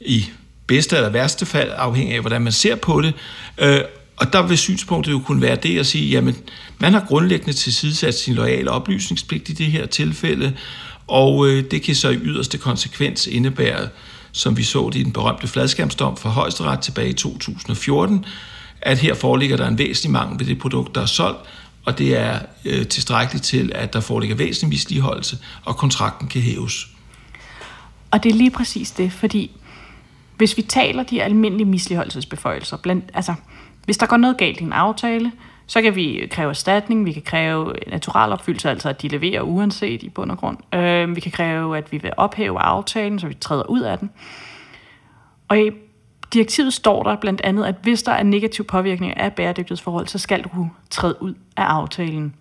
i 0.00 0.24
bedste 0.66 0.96
eller 0.96 1.08
værste 1.08 1.46
fald, 1.46 1.70
afhængig 1.76 2.14
af, 2.14 2.20
hvordan 2.20 2.42
man 2.42 2.52
ser 2.52 2.74
på 2.74 3.00
det. 3.00 3.14
Øh, 3.58 3.80
og 4.16 4.32
der 4.32 4.46
vil 4.46 4.58
synspunktet 4.58 5.12
jo 5.12 5.18
kunne 5.18 5.42
være 5.42 5.56
det 5.56 5.78
at 5.78 5.86
sige, 5.86 6.10
jamen, 6.10 6.36
man 6.78 6.92
har 6.92 7.04
grundlæggende 7.08 7.52
tilsidesat 7.52 8.14
sin 8.14 8.34
lojale 8.34 8.70
oplysningspligt 8.70 9.48
i 9.48 9.52
det 9.52 9.66
her 9.66 9.86
tilfælde, 9.86 10.56
og 11.06 11.48
øh, 11.48 11.70
det 11.70 11.82
kan 11.82 11.94
så 11.94 12.08
i 12.08 12.16
yderste 12.16 12.58
konsekvens 12.58 13.26
indebære, 13.26 13.88
som 14.32 14.56
vi 14.56 14.62
så 14.62 14.90
det 14.92 15.00
i 15.00 15.02
den 15.02 15.12
berømte 15.12 15.48
fladskærmsdom 15.48 16.16
for 16.16 16.28
højesteret 16.28 16.80
tilbage 16.80 17.08
i 17.08 17.12
2014, 17.12 18.24
at 18.80 18.98
her 18.98 19.14
foreligger 19.14 19.56
der 19.56 19.68
en 19.68 19.78
væsentlig 19.78 20.12
mangel 20.12 20.38
ved 20.38 20.46
det 20.46 20.58
produkt, 20.58 20.94
der 20.94 21.00
er 21.00 21.06
solgt, 21.06 21.38
og 21.84 21.98
det 21.98 22.18
er 22.18 22.38
øh, 22.64 22.86
tilstrækkeligt 22.86 23.44
til, 23.44 23.72
at 23.74 23.92
der 23.92 24.00
foreligger 24.00 24.36
væsentlig 24.36 24.68
misligeholdelse, 24.68 25.38
og 25.64 25.76
kontrakten 25.76 26.28
kan 26.28 26.42
hæves. 26.42 26.88
Og 28.10 28.22
det 28.22 28.30
er 28.30 28.34
lige 28.34 28.50
præcis 28.50 28.90
det, 28.90 29.12
fordi 29.12 29.50
hvis 30.36 30.56
vi 30.56 30.62
taler 30.62 31.02
de 31.02 31.22
almindelige 31.22 31.66
misligeholdelsesbeføjelser, 31.66 32.76
blandt, 32.76 33.04
altså 33.14 33.34
hvis 33.86 33.98
der 33.98 34.06
går 34.06 34.16
noget 34.16 34.36
galt 34.36 34.60
i 34.60 34.64
en 34.64 34.72
aftale, 34.72 35.32
så 35.66 35.82
kan 35.82 35.96
vi 35.96 36.28
kræve 36.30 36.50
erstatning, 36.50 37.06
vi 37.06 37.12
kan 37.12 37.22
kræve 37.22 37.72
naturalopfyldelse, 37.86 38.70
altså 38.70 38.88
at 38.88 39.02
de 39.02 39.08
leverer 39.08 39.42
uanset 39.42 40.02
i 40.02 40.08
bund 40.08 40.30
og 40.30 40.38
grund. 40.38 40.74
Øh, 40.74 41.16
vi 41.16 41.20
kan 41.20 41.32
kræve, 41.32 41.78
at 41.78 41.92
vi 41.92 41.98
vil 41.98 42.12
ophæve 42.16 42.58
aftalen, 42.60 43.18
så 43.18 43.26
vi 43.26 43.34
træder 43.34 43.70
ud 43.70 43.80
af 43.80 43.98
den. 43.98 44.10
Og 45.48 45.58
i 45.58 45.70
direktivet 46.32 46.72
står 46.72 47.02
der 47.02 47.16
blandt 47.16 47.40
andet, 47.40 47.64
at 47.64 47.74
hvis 47.82 48.02
der 48.02 48.12
er 48.12 48.22
negativ 48.22 48.64
påvirkning 48.64 49.16
af 49.16 49.32
bæredygtighedsforhold, 49.32 50.06
så 50.06 50.18
skal 50.18 50.42
du 50.42 50.68
træde 50.90 51.22
ud 51.22 51.34
af 51.56 51.64
aftalen 51.64 52.34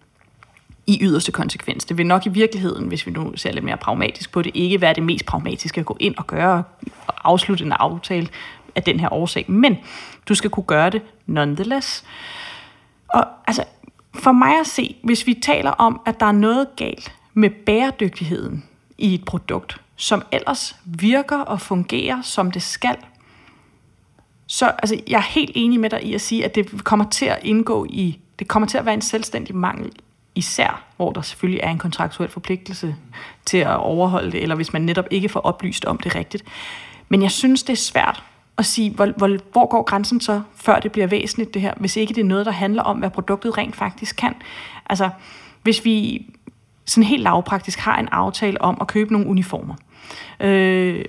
i 0.87 0.97
yderste 1.01 1.31
konsekvens. 1.31 1.85
Det 1.85 1.97
vil 1.97 2.05
nok 2.05 2.25
i 2.25 2.29
virkeligheden, 2.29 2.87
hvis 2.87 3.05
vi 3.07 3.11
nu 3.11 3.37
ser 3.37 3.51
lidt 3.51 3.65
mere 3.65 3.77
pragmatisk 3.77 4.31
på 4.31 4.41
det, 4.41 4.51
ikke 4.53 4.81
være 4.81 4.93
det 4.93 5.03
mest 5.03 5.25
pragmatiske 5.25 5.79
at 5.79 5.85
gå 5.85 5.97
ind 5.99 6.15
og 6.17 6.27
gøre 6.27 6.63
og 7.07 7.13
afslutte 7.23 7.65
en 7.65 7.71
aftale 7.71 8.27
af 8.75 8.83
den 8.83 8.99
her 8.99 9.13
årsag. 9.13 9.45
Men 9.47 9.77
du 10.29 10.35
skal 10.35 10.49
kunne 10.49 10.63
gøre 10.63 10.89
det 10.89 11.01
nonetheless. 11.25 12.03
Og 13.07 13.25
altså, 13.47 13.63
for 14.13 14.31
mig 14.31 14.59
at 14.59 14.67
se, 14.67 14.95
hvis 15.03 15.27
vi 15.27 15.33
taler 15.33 15.71
om, 15.71 16.01
at 16.05 16.19
der 16.19 16.25
er 16.25 16.31
noget 16.31 16.67
galt 16.75 17.15
med 17.33 17.49
bæredygtigheden 17.49 18.65
i 18.97 19.13
et 19.13 19.25
produkt, 19.25 19.81
som 19.95 20.23
ellers 20.31 20.75
virker 20.85 21.37
og 21.37 21.61
fungerer, 21.61 22.21
som 22.21 22.51
det 22.51 22.61
skal, 22.61 22.97
så 24.47 24.65
altså, 24.67 25.01
jeg 25.07 25.17
er 25.17 25.21
helt 25.21 25.51
enig 25.55 25.79
med 25.79 25.89
dig 25.89 26.03
i 26.03 26.13
at 26.13 26.21
sige, 26.21 26.45
at 26.45 26.55
det 26.55 26.83
kommer 26.83 27.09
til 27.09 27.25
at 27.25 27.39
indgå 27.43 27.85
i, 27.89 28.19
det 28.39 28.47
kommer 28.47 28.67
til 28.67 28.77
at 28.77 28.85
være 28.85 28.93
en 28.93 29.01
selvstændig 29.01 29.55
mangel, 29.55 29.91
især 30.35 30.83
hvor 30.95 31.11
der 31.11 31.21
selvfølgelig 31.21 31.59
er 31.63 31.69
en 31.69 31.77
kontraktuel 31.77 32.29
forpligtelse 32.29 32.95
til 33.45 33.57
at 33.57 33.77
overholde 33.77 34.31
det, 34.31 34.41
eller 34.41 34.55
hvis 34.55 34.73
man 34.73 34.81
netop 34.81 35.05
ikke 35.11 35.29
får 35.29 35.39
oplyst 35.39 35.85
om 35.85 35.97
det 35.97 36.15
rigtigt. 36.15 36.43
Men 37.09 37.21
jeg 37.21 37.31
synes, 37.31 37.63
det 37.63 37.73
er 37.73 37.77
svært 37.77 38.23
at 38.57 38.65
sige, 38.65 38.91
hvor, 38.91 39.05
hvor, 39.17 39.37
hvor 39.51 39.67
går 39.67 39.83
grænsen 39.83 40.21
så, 40.21 40.41
før 40.55 40.79
det 40.79 40.91
bliver 40.91 41.07
væsentligt 41.07 41.53
det 41.53 41.61
her, 41.61 41.73
hvis 41.77 41.95
ikke 41.95 42.13
det 42.13 42.21
er 42.21 42.25
noget, 42.25 42.45
der 42.45 42.51
handler 42.51 42.83
om, 42.83 42.97
hvad 42.97 43.09
produktet 43.09 43.57
rent 43.57 43.75
faktisk 43.75 44.15
kan. 44.15 44.35
Altså, 44.89 45.09
hvis 45.63 45.85
vi 45.85 46.25
sådan 46.85 47.03
helt 47.03 47.23
lavpraktisk 47.23 47.79
har 47.79 47.97
en 47.97 48.07
aftale 48.11 48.61
om 48.61 48.77
at 48.81 48.87
købe 48.87 49.13
nogle 49.13 49.27
uniformer. 49.27 49.75
Øh, 50.39 51.05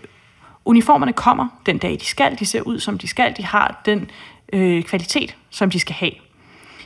uniformerne 0.64 1.12
kommer 1.12 1.48
den 1.66 1.78
dag, 1.78 1.92
de 2.00 2.04
skal. 2.04 2.38
De 2.38 2.46
ser 2.46 2.60
ud, 2.60 2.78
som 2.80 2.98
de 2.98 3.08
skal. 3.08 3.34
De 3.36 3.44
har 3.44 3.82
den 3.86 4.10
øh, 4.52 4.82
kvalitet, 4.82 5.36
som 5.50 5.70
de 5.70 5.80
skal 5.80 5.94
have. 5.94 6.12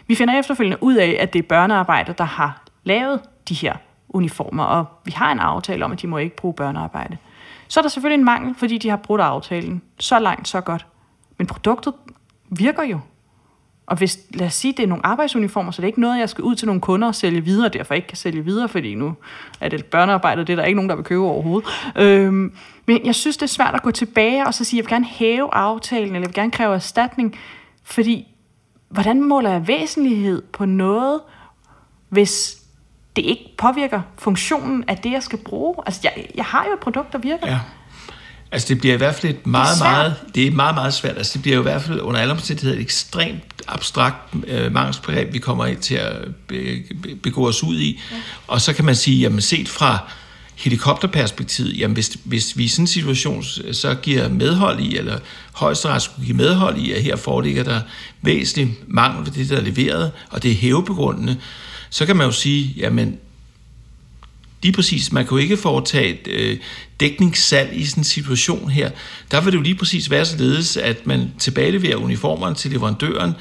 Vi 0.07 0.14
finder 0.14 0.38
efterfølgende 0.38 0.83
ud 0.83 0.94
af, 0.94 1.16
at 1.20 1.33
det 1.33 1.38
er 1.38 1.42
børnearbejde, 1.42 2.14
der 2.18 2.25
har 2.25 2.62
lavet 2.85 3.20
de 3.49 3.55
her 3.55 3.77
uniformer, 4.09 4.64
og 4.64 4.87
vi 5.05 5.12
har 5.16 5.33
en 5.33 5.38
aftale 5.38 5.85
om, 5.85 5.92
at 5.92 6.03
de 6.03 6.07
må 6.07 6.18
ikke 6.18 6.37
bruge 6.37 6.55
børnearbejde. 6.55 7.16
Så 7.70 7.80
er 7.80 7.83
der 7.83 7.88
selvfølgelig 7.88 8.18
en 8.18 8.24
mangel, 8.24 8.54
fordi 8.54 8.78
de 8.78 8.88
har 8.88 8.96
brudt 8.96 9.20
aftalen. 9.20 9.83
Så 9.98 10.18
langt, 10.18 10.48
så 10.48 10.61
godt. 10.61 10.87
Men 11.38 11.46
produktet 11.46 11.94
virker 12.50 12.83
jo. 12.83 13.00
Og 13.87 13.96
hvis, 13.96 14.18
lad 14.35 14.46
os 14.46 14.54
sige, 14.54 14.72
det 14.72 14.83
er 14.83 14.87
nogle 14.87 15.06
arbejdsuniformer, 15.06 15.70
så 15.70 15.83
det 15.83 15.85
er 15.85 15.88
ikke 15.88 16.00
noget, 16.00 16.18
jeg 16.18 16.28
skal 16.28 16.44
ud 16.44 16.54
til 16.54 16.66
nogle 16.66 16.80
kunder 16.80 17.09
og 17.09 17.14
sælge 17.14 17.40
videre, 17.40 17.66
og 17.66 17.72
derfor 17.72 17.94
ikke 17.94 18.09
kan 18.09 18.16
sælge 18.16 18.44
videre, 18.44 18.68
fordi 18.68 18.94
nu 18.94 19.14
er 19.61 19.68
det 19.68 19.85
børnearbejde, 19.85 20.44
det 20.44 20.52
er 20.52 20.56
der 20.56 20.64
ikke 20.64 20.76
nogen, 20.76 20.88
der 20.88 20.96
vil 20.96 21.04
købe 21.04 21.24
overhovedet. 21.24 21.68
Øhm, 21.96 22.54
men 22.87 23.06
jeg 23.06 23.14
synes, 23.14 23.37
det 23.37 23.42
er 23.42 23.46
svært 23.46 23.74
at 23.74 23.83
gå 23.83 23.90
tilbage 23.90 24.46
og 24.46 24.54
så 24.54 24.64
sige, 24.64 24.78
jeg 24.78 24.85
vil 24.85 24.90
gerne 24.90 25.04
hæve 25.04 25.54
aftalen, 25.54 26.06
eller 26.06 26.18
jeg 26.18 26.26
vil 26.26 26.35
gerne 26.35 26.50
kræve 26.50 26.74
erstatning, 26.74 27.38
fordi 27.83 28.35
hvordan 28.88 29.22
måler 29.22 29.50
jeg 29.50 29.68
væsentlighed 29.68 30.42
på 30.42 30.64
noget, 30.64 31.20
hvis 32.09 32.60
det 33.22 33.28
ikke 33.28 33.54
påvirker 33.59 34.00
funktionen 34.18 34.85
af 34.88 34.96
det, 34.96 35.12
jeg 35.12 35.22
skal 35.22 35.38
bruge. 35.38 35.74
Altså, 35.87 36.00
jeg, 36.04 36.26
jeg 36.35 36.44
har 36.44 36.64
jo 36.64 36.72
et 36.72 36.80
produkt, 36.80 37.12
der 37.12 37.18
virker. 37.18 37.46
Ja. 37.46 37.59
Altså, 38.52 38.68
det 38.68 38.78
bliver 38.78 38.94
i 38.94 38.96
hvert 38.96 39.14
fald 39.14 39.33
et 39.33 39.46
meget, 39.46 39.74
det 39.74 39.83
meget, 39.83 40.14
det 40.35 40.46
er 40.46 40.50
meget, 40.50 40.74
meget 40.74 40.94
svært. 40.94 41.16
Altså, 41.16 41.33
det 41.33 41.42
bliver 41.42 41.54
jo 41.54 41.61
i 41.61 41.62
hvert 41.62 41.83
fald 41.83 42.00
under 42.00 42.20
alle 42.20 42.33
omstændigheder 42.33 42.76
et 42.76 42.83
ekstremt 42.83 43.62
abstrakt 43.68 44.35
øh, 44.46 44.72
mangelsbegreb, 44.72 45.33
vi 45.33 45.38
kommer 45.38 45.66
ind 45.66 45.78
til 45.78 45.94
at 45.94 46.16
be, 46.48 46.83
be, 47.02 47.14
begå 47.14 47.48
os 47.48 47.62
ud 47.62 47.78
i. 47.78 48.00
Ja. 48.11 48.16
Og 48.46 48.61
så 48.61 48.72
kan 48.72 48.85
man 48.85 48.94
sige, 48.94 49.20
jamen 49.20 49.40
set 49.40 49.68
fra 49.68 49.98
helikopterperspektivet, 50.56 51.78
jamen 51.78 51.94
hvis, 51.94 52.16
hvis 52.24 52.59
vi 52.59 52.64
i 52.64 52.68
sådan 52.68 52.83
en 52.83 52.87
situation 52.87 53.44
så 53.72 53.94
giver 54.02 54.28
medhold 54.28 54.80
i, 54.80 54.96
eller 54.96 55.18
højesteret 55.52 56.02
skulle 56.02 56.26
give 56.26 56.37
medhold 56.37 56.78
i, 56.78 56.92
at 56.92 57.02
her 57.02 57.16
foreligger 57.16 57.64
der 57.64 57.80
væsentlig 58.22 58.76
mangel 58.87 59.26
ved 59.26 59.33
det, 59.33 59.50
der 59.50 59.56
er 59.56 59.61
leveret, 59.61 60.12
og 60.30 60.42
det 60.42 60.50
er 60.50 60.54
hævebegrundende, 60.54 61.37
så 61.90 62.07
kan 62.07 62.16
man 62.16 62.26
jo 62.26 62.33
sige, 62.33 62.74
jamen 62.76 63.18
lige 64.62 64.72
præcis, 64.72 65.12
man 65.12 65.26
kan 65.26 65.31
jo 65.31 65.42
ikke 65.42 65.57
foretage 65.57 66.09
et 66.09 66.29
øh, 66.29 66.59
dækningssalg 67.00 67.76
i 67.76 67.85
sådan 67.85 68.00
en 68.00 68.05
situation 68.05 68.70
her. 68.70 68.90
Der 69.31 69.40
vil 69.40 69.53
det 69.53 69.59
jo 69.59 69.62
lige 69.62 69.74
præcis 69.74 70.11
være 70.11 70.24
således, 70.24 70.76
at 70.76 71.07
man 71.07 71.33
tilbageleverer 71.38 71.96
uniformerne 71.96 72.55
til 72.55 72.70
leverandøren. 72.70 73.33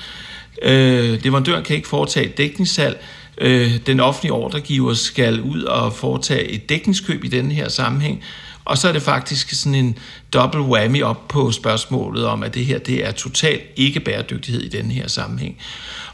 Øh, 0.61 1.23
leverandøren 1.23 1.63
kan 1.63 1.75
ikke 1.75 1.87
foretage 1.87 2.25
et 2.25 2.37
dækningssalg. 2.37 3.03
Øh, 3.37 3.79
den 3.85 3.99
offentlige 3.99 4.33
ordregiver 4.33 4.93
skal 4.93 5.41
ud 5.41 5.63
og 5.63 5.93
foretage 5.93 6.47
et 6.49 6.69
dækningskøb 6.69 7.23
i 7.23 7.27
denne 7.27 7.53
her 7.53 7.69
sammenhæng. 7.69 8.23
Og 8.65 8.77
så 8.77 8.87
er 8.87 8.91
det 8.91 9.01
faktisk 9.01 9.49
sådan 9.49 9.75
en 9.75 9.97
double 10.33 10.61
whammy 10.61 11.03
op 11.03 11.27
på 11.27 11.51
spørgsmålet 11.51 12.25
om, 12.25 12.43
at 12.43 12.53
det 12.53 12.65
her 12.65 12.79
det 12.79 13.05
er 13.05 13.11
totalt 13.11 13.63
ikke 13.75 13.99
bæredygtighed 13.99 14.61
i 14.61 14.69
denne 14.69 14.93
her 14.93 15.07
sammenhæng. 15.07 15.57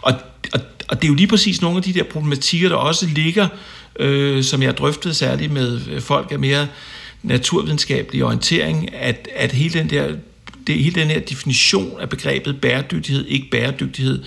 Og, 0.01 0.13
og, 0.53 0.59
og 0.87 1.01
det 1.01 1.03
er 1.03 1.07
jo 1.07 1.15
lige 1.15 1.27
præcis 1.27 1.61
nogle 1.61 1.77
af 1.77 1.83
de 1.83 1.93
der 1.93 2.03
problematikker, 2.03 2.69
der 2.69 2.75
også 2.75 3.07
ligger 3.07 3.47
øh, 3.99 4.43
som 4.43 4.63
jeg 4.63 4.77
drøftede 4.77 5.13
særligt 5.13 5.51
med 5.51 5.81
øh, 5.91 6.01
folk 6.01 6.31
af 6.31 6.39
mere 6.39 6.67
naturvidenskabelig 7.23 8.23
orientering, 8.23 8.95
at, 8.95 9.27
at 9.35 9.51
hele 9.51 9.79
den 9.79 9.89
der 9.89 10.15
det, 10.67 10.83
hele 10.83 11.01
den 11.01 11.07
her 11.07 11.19
definition 11.19 12.01
af 12.01 12.09
begrebet 12.09 12.61
bæredygtighed, 12.61 13.25
ikke 13.25 13.47
bæredygtighed, 13.51 14.23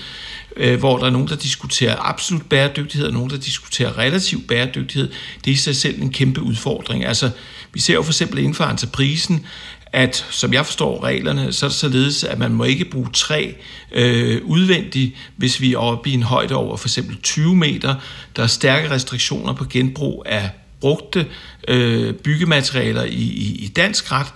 øh, 0.56 0.78
hvor 0.78 0.98
der 0.98 1.06
er 1.06 1.10
nogen, 1.10 1.28
der 1.28 1.36
diskuterer 1.36 1.96
absolut 1.98 2.42
bæredygtighed, 2.46 3.06
og 3.06 3.12
nogen, 3.12 3.30
der 3.30 3.36
diskuterer 3.36 3.98
relativ 3.98 4.42
bæredygtighed, 4.42 5.08
det 5.44 5.50
er 5.50 5.54
i 5.54 5.56
sig 5.56 5.76
selv 5.76 6.02
en 6.02 6.12
kæmpe 6.12 6.42
udfordring. 6.42 7.04
Altså, 7.04 7.30
vi 7.72 7.80
ser 7.80 7.94
jo 7.94 8.02
for 8.02 8.10
eksempel 8.10 8.38
inden 8.38 8.54
for 8.54 8.64
entreprisen, 8.64 9.46
at 9.92 10.26
som 10.30 10.52
jeg 10.52 10.66
forstår 10.66 11.04
reglerne, 11.04 11.52
så 11.52 11.66
er 11.66 11.68
det 11.68 11.78
således, 11.78 12.24
at 12.24 12.38
man 12.38 12.52
må 12.52 12.64
ikke 12.64 12.84
bruge 12.84 13.08
træ 13.12 13.52
øh, 13.92 14.40
udvendigt, 14.44 15.14
hvis 15.36 15.60
vi 15.60 15.72
er 15.72 15.78
oppe 15.78 16.10
i 16.10 16.12
en 16.12 16.22
højde 16.22 16.54
over 16.54 16.76
for 16.76 16.88
eksempel 16.88 17.16
20 17.22 17.56
meter. 17.56 17.94
Der 18.36 18.42
er 18.42 18.46
stærke 18.46 18.90
restriktioner 18.90 19.52
på 19.52 19.64
genbrug 19.64 20.22
af 20.26 20.50
brugte 20.80 21.26
øh, 21.68 22.14
byggematerialer 22.14 23.04
i, 23.04 23.14
i, 23.14 23.64
i 23.64 23.68
dansk 23.68 24.12
ret, 24.12 24.32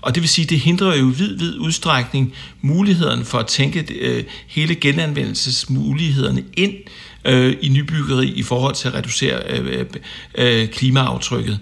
og 0.00 0.14
det 0.14 0.22
vil 0.22 0.28
sige, 0.28 0.44
det 0.44 0.60
hindrer 0.60 0.96
jo 0.96 1.10
i 1.10 1.14
vid, 1.14 1.38
vid 1.38 1.58
udstrækning 1.58 2.34
muligheden 2.60 3.24
for 3.24 3.38
at 3.38 3.46
tænke 3.46 3.86
øh, 4.00 4.24
hele 4.46 4.74
genanvendelsesmulighederne 4.74 6.44
ind 6.56 6.74
øh, 7.24 7.56
i 7.62 7.68
nybyggeri 7.68 8.28
i 8.28 8.42
forhold 8.42 8.74
til 8.74 8.88
at 8.88 8.94
reducere 8.94 9.42
øh, 9.46 9.80
øh, 9.80 9.86
øh 10.34 10.68
klimaaftrykket. 10.68 11.52
Øh, 11.52 11.58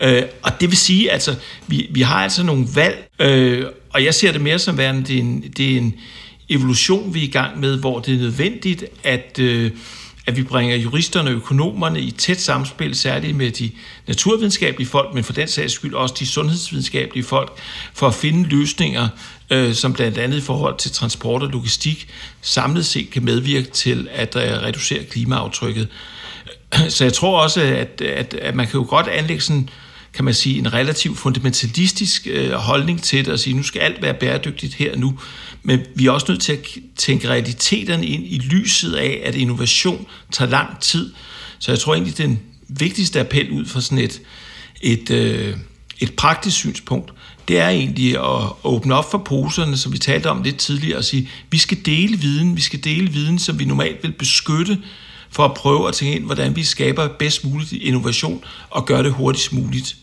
Øh, 0.00 0.22
og 0.42 0.60
det 0.60 0.70
vil 0.70 0.78
sige, 0.78 1.10
altså, 1.10 1.34
vi, 1.66 1.88
vi 1.90 2.00
har 2.00 2.22
altså 2.22 2.42
nogle 2.42 2.66
valg, 2.74 3.08
øh, 3.18 3.64
og 3.90 4.04
jeg 4.04 4.14
ser 4.14 4.32
det 4.32 4.40
mere 4.40 4.58
som 4.58 4.78
værende, 4.78 5.02
det 5.02 5.16
er 5.16 5.20
en, 5.20 5.44
det 5.56 5.72
er 5.72 5.76
en 5.76 5.94
evolution, 6.48 7.14
vi 7.14 7.20
er 7.20 7.24
i 7.24 7.30
gang 7.30 7.60
med, 7.60 7.78
hvor 7.78 8.00
det 8.00 8.14
er 8.14 8.18
nødvendigt, 8.18 8.84
at 9.04 9.38
øh, 9.38 9.70
at 10.28 10.36
vi 10.36 10.42
bringer 10.42 10.76
juristerne 10.76 11.30
og 11.30 11.34
økonomerne 11.34 12.00
i 12.00 12.10
tæt 12.10 12.40
samspil, 12.40 12.94
særligt 12.94 13.36
med 13.36 13.50
de 13.50 13.70
naturvidenskabelige 14.06 14.88
folk, 14.88 15.14
men 15.14 15.24
for 15.24 15.32
den 15.32 15.48
sags 15.48 15.72
skyld 15.72 15.94
også 15.94 16.14
de 16.18 16.26
sundhedsvidenskabelige 16.26 17.24
folk, 17.24 17.52
for 17.94 18.06
at 18.06 18.14
finde 18.14 18.48
løsninger, 18.48 19.08
øh, 19.50 19.74
som 19.74 19.92
blandt 19.92 20.18
andet 20.18 20.38
i 20.38 20.40
forhold 20.40 20.76
til 20.76 20.90
transport 20.90 21.42
og 21.42 21.48
logistik, 21.48 22.08
samlet 22.40 22.86
set 22.86 23.10
kan 23.10 23.24
medvirke 23.24 23.70
til 23.70 24.08
at 24.12 24.36
øh, 24.36 24.42
reducere 24.42 25.04
klimaaftrykket. 25.04 25.88
Så 26.88 27.04
jeg 27.04 27.12
tror 27.12 27.42
også, 27.42 27.60
at, 27.60 28.00
at, 28.00 28.34
at 28.34 28.54
man 28.54 28.66
kan 28.66 28.80
jo 28.80 28.86
godt 28.88 29.08
anlægge 29.08 29.42
sådan 29.42 29.68
kan 30.12 30.24
man 30.24 30.34
sige, 30.34 30.58
en 30.58 30.72
relativ 30.72 31.16
fundamentalistisk 31.16 32.26
øh, 32.30 32.52
holdning 32.52 33.02
til 33.02 33.24
det, 33.24 33.32
og 33.32 33.38
sige, 33.38 33.56
nu 33.56 33.62
skal 33.62 33.80
alt 33.80 34.02
være 34.02 34.14
bæredygtigt 34.14 34.74
her 34.74 34.92
og 34.92 34.98
nu. 34.98 35.18
Men 35.62 35.80
vi 35.94 36.06
er 36.06 36.10
også 36.10 36.26
nødt 36.28 36.42
til 36.42 36.52
at 36.52 36.66
tænke 36.96 37.28
realiteterne 37.28 38.06
ind 38.06 38.24
i 38.26 38.38
lyset 38.38 38.94
af, 38.94 39.20
at 39.24 39.34
innovation 39.34 40.06
tager 40.32 40.50
lang 40.50 40.80
tid. 40.80 41.12
Så 41.58 41.72
jeg 41.72 41.78
tror 41.78 41.94
egentlig, 41.94 42.18
den 42.18 42.40
vigtigste 42.68 43.20
appel 43.20 43.50
ud 43.50 43.66
fra 43.66 43.80
sådan 43.80 43.98
et, 43.98 44.20
et, 44.80 45.10
øh, 45.10 45.56
et 46.00 46.12
praktisk 46.12 46.56
synspunkt, 46.56 47.12
det 47.48 47.58
er 47.58 47.68
egentlig 47.68 48.16
at 48.16 48.52
åbne 48.64 48.94
op 48.94 49.10
for 49.10 49.18
poserne, 49.18 49.76
som 49.76 49.92
vi 49.92 49.98
talte 49.98 50.30
om 50.30 50.42
lidt 50.42 50.56
tidligere, 50.56 50.98
og 50.98 51.04
sige, 51.04 51.28
vi 51.50 51.58
skal 51.58 51.78
dele 51.86 52.16
viden, 52.16 52.56
vi 52.56 52.60
skal 52.60 52.84
dele 52.84 53.10
viden, 53.10 53.38
som 53.38 53.58
vi 53.58 53.64
normalt 53.64 54.02
vil 54.02 54.12
beskytte, 54.12 54.78
for 55.30 55.44
at 55.44 55.54
prøve 55.54 55.88
at 55.88 55.94
tænke 55.94 56.16
ind, 56.16 56.24
hvordan 56.24 56.56
vi 56.56 56.62
skaber 56.62 57.08
bedst 57.08 57.44
muligt 57.44 57.72
innovation 57.72 58.44
og 58.70 58.86
gør 58.86 59.02
det 59.02 59.12
hurtigst 59.12 59.52
muligt. 59.52 59.96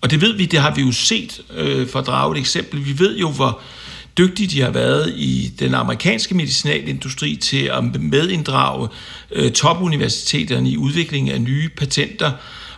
Og 0.00 0.10
det 0.10 0.20
ved 0.20 0.36
vi, 0.36 0.46
det 0.46 0.58
har 0.58 0.74
vi 0.74 0.82
jo 0.82 0.92
set 0.92 1.40
øh, 1.54 1.88
for 1.88 1.98
at 1.98 2.06
drage 2.06 2.32
et 2.32 2.40
eksempel. 2.40 2.86
Vi 2.86 2.98
ved 2.98 3.18
jo, 3.18 3.30
hvor 3.30 3.60
dygtige 4.18 4.46
de 4.46 4.60
har 4.60 4.70
været 4.70 5.14
i 5.16 5.52
den 5.58 5.74
amerikanske 5.74 6.34
medicinalindustri 6.34 7.36
til 7.36 7.64
at 7.72 8.00
medinddrage 8.00 8.88
øh, 9.30 9.52
topuniversiteterne 9.52 10.70
i 10.70 10.76
udviklingen 10.76 11.34
af 11.34 11.40
nye 11.40 11.68
patenter 11.68 12.30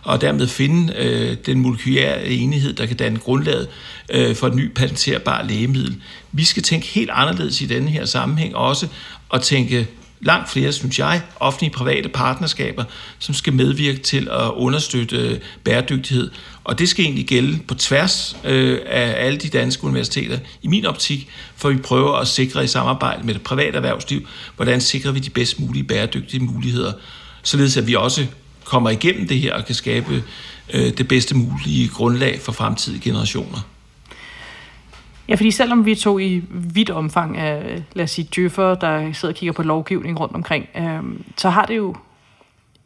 og 0.03 0.21
dermed 0.21 0.47
finde 0.47 0.93
øh, 0.97 1.37
den 1.45 1.59
molekylære 1.59 2.25
enighed, 2.27 2.73
der 2.73 2.85
kan 2.85 2.97
danne 2.97 3.19
grundlaget 3.19 3.67
øh, 4.09 4.35
for 4.35 4.47
et 4.47 4.55
ny 4.55 4.71
patenterbar 4.73 5.43
lægemiddel. 5.43 5.95
Vi 6.31 6.43
skal 6.43 6.63
tænke 6.63 6.87
helt 6.87 7.09
anderledes 7.13 7.61
i 7.61 7.65
denne 7.65 7.89
her 7.89 8.05
sammenhæng 8.05 8.55
også, 8.55 8.87
og 9.29 9.41
tænke 9.41 9.87
langt 10.21 10.49
flere, 10.49 10.71
synes 10.71 10.99
jeg, 10.99 11.21
offentlige 11.39 11.73
private 11.73 12.09
partnerskaber, 12.09 12.83
som 13.19 13.35
skal 13.35 13.53
medvirke 13.53 13.97
til 13.97 14.29
at 14.31 14.51
understøtte 14.55 15.17
øh, 15.17 15.39
bæredygtighed. 15.63 16.31
Og 16.63 16.79
det 16.79 16.89
skal 16.89 17.05
egentlig 17.05 17.25
gælde 17.25 17.59
på 17.67 17.75
tværs 17.75 18.37
øh, 18.43 18.79
af 18.85 19.25
alle 19.25 19.37
de 19.37 19.49
danske 19.49 19.83
universiteter, 19.83 20.39
i 20.61 20.67
min 20.67 20.85
optik, 20.85 21.29
for 21.55 21.69
vi 21.69 21.77
prøver 21.77 22.13
at 22.13 22.27
sikre 22.27 22.63
i 22.63 22.67
samarbejde 22.67 23.25
med 23.25 23.33
det 23.33 23.41
private 23.41 23.75
erhvervsliv, 23.75 24.27
hvordan 24.55 24.81
sikrer 24.81 25.11
vi 25.11 25.19
de 25.19 25.29
bedst 25.29 25.59
mulige 25.59 25.83
bæredygtige 25.83 26.43
muligheder, 26.43 26.93
således 27.43 27.77
at 27.77 27.87
vi 27.87 27.95
også 27.95 28.25
kommer 28.63 28.89
igennem 28.89 29.27
det 29.27 29.39
her 29.39 29.53
og 29.53 29.65
kan 29.65 29.75
skabe 29.75 30.23
øh, 30.73 30.97
det 30.97 31.07
bedste 31.07 31.35
mulige 31.35 31.87
grundlag 31.87 32.41
for 32.41 32.51
fremtidige 32.51 33.01
generationer. 33.01 33.74
Ja, 35.27 35.35
fordi 35.35 35.51
selvom 35.51 35.85
vi 35.85 35.95
to 35.95 36.19
i 36.19 36.43
vidt 36.49 36.89
omfang 36.89 37.37
af, 37.37 37.83
lad 37.93 38.03
os 38.03 38.11
sige, 38.11 38.27
djøffer, 38.35 38.75
der 38.75 39.13
sidder 39.13 39.33
og 39.33 39.37
kigger 39.37 39.53
på 39.53 39.63
lovgivning 39.63 40.19
rundt 40.19 40.35
omkring, 40.35 40.67
øh, 40.75 41.03
så 41.37 41.49
har 41.49 41.65
det 41.65 41.77
jo, 41.77 41.95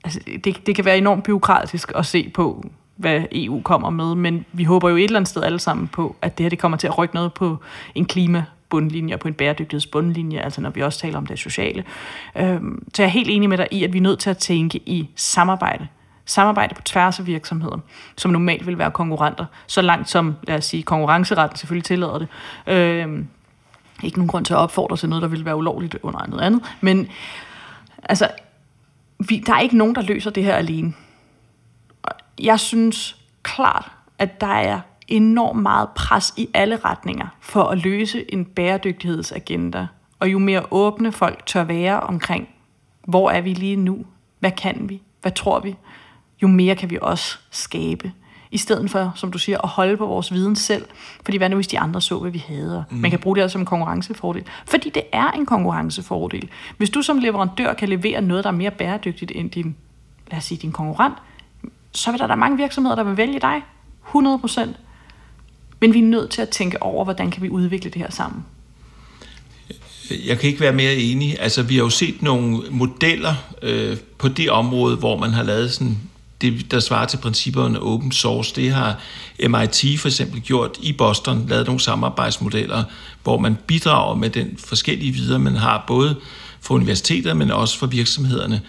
altså 0.03 0.19
det, 0.43 0.67
det 0.67 0.75
kan 0.75 0.85
være 0.85 0.97
enormt 0.97 1.23
byråkratisk 1.23 1.91
at 1.95 2.05
se 2.05 2.31
på, 2.33 2.63
hvad 2.95 3.21
EU 3.31 3.61
kommer 3.61 3.89
med, 3.89 4.15
men 4.15 4.45
vi 4.51 4.63
håber 4.63 4.89
jo 4.89 4.95
et 4.95 5.03
eller 5.03 5.19
andet 5.19 5.29
sted 5.29 5.43
alle 5.43 5.59
sammen 5.59 5.87
på, 5.87 6.15
at 6.21 6.37
det 6.37 6.43
her 6.43 6.49
det 6.49 6.59
kommer 6.59 6.77
til 6.77 6.87
at 6.87 6.97
rykke 6.97 7.15
noget 7.15 7.33
på 7.33 7.57
en 7.95 8.05
klima 8.05 8.43
bundlinje 8.69 9.13
og 9.13 9.19
på 9.19 9.27
en 9.27 9.33
bæredygtighedsbundlinje, 9.33 10.39
altså 10.39 10.61
når 10.61 10.69
vi 10.69 10.81
også 10.81 10.99
taler 10.99 11.17
om 11.17 11.25
det 11.25 11.39
sociale. 11.39 11.83
Øhm, 12.37 12.85
så 12.93 13.01
jeg 13.01 13.07
er 13.07 13.11
helt 13.11 13.29
enig 13.29 13.49
med 13.49 13.57
dig 13.57 13.67
i, 13.71 13.83
at 13.83 13.93
vi 13.93 13.97
er 13.97 14.01
nødt 14.01 14.19
til 14.19 14.29
at 14.29 14.37
tænke 14.37 14.77
i 14.85 15.09
samarbejde 15.15 15.87
samarbejde 16.29 16.75
på 16.75 16.81
tværs 16.81 17.19
af 17.19 17.25
virksomheder, 17.25 17.77
som 18.17 18.31
normalt 18.31 18.67
vil 18.67 18.77
være 18.77 18.91
konkurrenter, 18.91 19.45
så 19.67 19.81
langt 19.81 20.09
som, 20.09 20.35
lad 20.43 20.57
os 20.57 20.65
sige, 20.65 20.83
konkurrenceretten 20.83 21.57
selvfølgelig 21.57 21.85
tillader 21.85 22.17
det. 22.17 22.27
Øh, 22.67 23.25
ikke 24.03 24.17
nogen 24.17 24.27
grund 24.27 24.45
til 24.45 24.53
at 24.53 24.59
opfordre 24.59 24.97
til 24.97 25.09
noget, 25.09 25.21
der 25.21 25.27
vil 25.27 25.45
være 25.45 25.55
ulovligt 25.55 25.97
under 26.03 26.27
noget 26.27 26.43
andet, 26.43 26.61
men 26.81 27.07
altså, 28.03 28.27
vi, 29.29 29.43
der 29.45 29.53
er 29.53 29.59
ikke 29.59 29.77
nogen, 29.77 29.95
der 29.95 30.01
løser 30.01 30.31
det 30.31 30.43
her 30.43 30.55
alene. 30.55 30.93
Jeg 32.39 32.59
synes 32.59 33.17
klart, 33.43 33.91
at 34.19 34.41
der 34.41 34.47
er 34.47 34.79
enormt 35.07 35.61
meget 35.61 35.89
pres 35.95 36.33
i 36.37 36.49
alle 36.53 36.75
retninger 36.75 37.27
for 37.39 37.63
at 37.63 37.77
løse 37.77 38.33
en 38.33 38.45
bæredygtighedsagenda. 38.45 39.87
Og 40.19 40.31
jo 40.31 40.39
mere 40.39 40.65
åbne 40.71 41.11
folk 41.11 41.45
tør 41.45 41.63
være 41.63 41.99
omkring, 41.99 42.49
hvor 43.07 43.29
er 43.29 43.41
vi 43.41 43.53
lige 43.53 43.75
nu? 43.75 44.05
Hvad 44.39 44.51
kan 44.51 44.89
vi? 44.89 45.01
Hvad 45.21 45.31
tror 45.31 45.59
vi? 45.59 45.75
Jo 46.41 46.47
mere 46.47 46.75
kan 46.75 46.89
vi 46.89 46.97
også 47.01 47.37
skabe. 47.51 48.11
I 48.51 48.57
stedet 48.57 48.91
for, 48.91 49.11
som 49.15 49.31
du 49.31 49.37
siger, 49.37 49.57
at 49.63 49.69
holde 49.69 49.97
på 49.97 50.05
vores 50.05 50.33
viden 50.33 50.55
selv. 50.55 50.85
Fordi 51.25 51.37
hvad 51.37 51.49
nu, 51.49 51.55
hvis 51.55 51.67
de 51.67 51.79
andre 51.79 52.01
så, 52.01 52.19
hvad 52.19 52.31
vi 52.31 52.43
havde? 52.47 52.83
Mm. 52.91 52.97
Man 52.97 53.11
kan 53.11 53.19
bruge 53.19 53.35
det 53.35 53.41
altså 53.41 53.53
som 53.53 53.61
en 53.61 53.65
konkurrencefordel. 53.65 54.43
Fordi 54.65 54.89
det 54.89 55.03
er 55.11 55.31
en 55.31 55.45
konkurrencefordel. 55.45 56.49
Hvis 56.77 56.89
du 56.89 57.01
som 57.01 57.17
leverandør 57.17 57.73
kan 57.73 57.89
levere 57.89 58.21
noget, 58.21 58.43
der 58.43 58.49
er 58.49 58.55
mere 58.55 58.71
bæredygtigt 58.71 59.31
end 59.35 59.51
din, 59.51 59.75
lad 60.31 60.37
os 60.37 60.43
sige, 60.43 60.57
din 60.57 60.71
konkurrent, 60.71 61.15
så 61.91 62.11
vil 62.11 62.19
der, 62.19 62.27
der 62.27 62.35
mange 62.35 62.57
virksomheder, 62.57 62.95
der 62.95 63.03
vil 63.03 63.17
vælge 63.17 63.39
dig. 63.39 63.61
100 64.07 64.39
procent. 64.39 64.75
Men 65.79 65.93
vi 65.93 65.99
er 65.99 66.03
nødt 66.03 66.29
til 66.29 66.41
at 66.41 66.49
tænke 66.49 66.83
over, 66.83 67.03
hvordan 67.03 67.31
kan 67.31 67.43
vi 67.43 67.49
udvikle 67.49 67.89
det 67.89 68.01
her 68.01 68.11
sammen. 68.11 68.45
Jeg 70.25 70.39
kan 70.39 70.49
ikke 70.49 70.61
være 70.61 70.73
mere 70.73 70.95
enig. 70.95 71.39
Altså, 71.39 71.63
vi 71.63 71.75
har 71.75 71.83
jo 71.83 71.89
set 71.89 72.21
nogle 72.21 72.57
modeller 72.71 73.33
øh, 73.61 73.97
på 74.17 74.27
det 74.27 74.49
område, 74.49 74.95
hvor 74.95 75.17
man 75.17 75.29
har 75.29 75.43
lavet 75.43 75.71
sådan 75.71 75.97
det, 76.41 76.71
der 76.71 76.79
svarer 76.79 77.05
til 77.05 77.17
principperne 77.17 77.81
open 77.81 78.11
source. 78.11 78.55
Det 78.55 78.71
har 78.71 78.99
MIT 79.47 79.99
for 79.99 80.07
eksempel 80.07 80.41
gjort 80.41 80.77
i 80.81 80.93
Boston, 80.93 81.45
lavet 81.47 81.65
nogle 81.65 81.79
samarbejdsmodeller, 81.79 82.83
hvor 83.23 83.37
man 83.37 83.57
bidrager 83.67 84.15
med 84.15 84.29
den 84.29 84.57
forskellige 84.65 85.11
videre, 85.11 85.39
man 85.39 85.55
har 85.55 85.83
både 85.87 86.15
for 86.61 86.75
universiteter, 86.75 87.33
men 87.33 87.51
også 87.51 87.77
for 87.77 87.87
virksomhederne. 87.87 88.61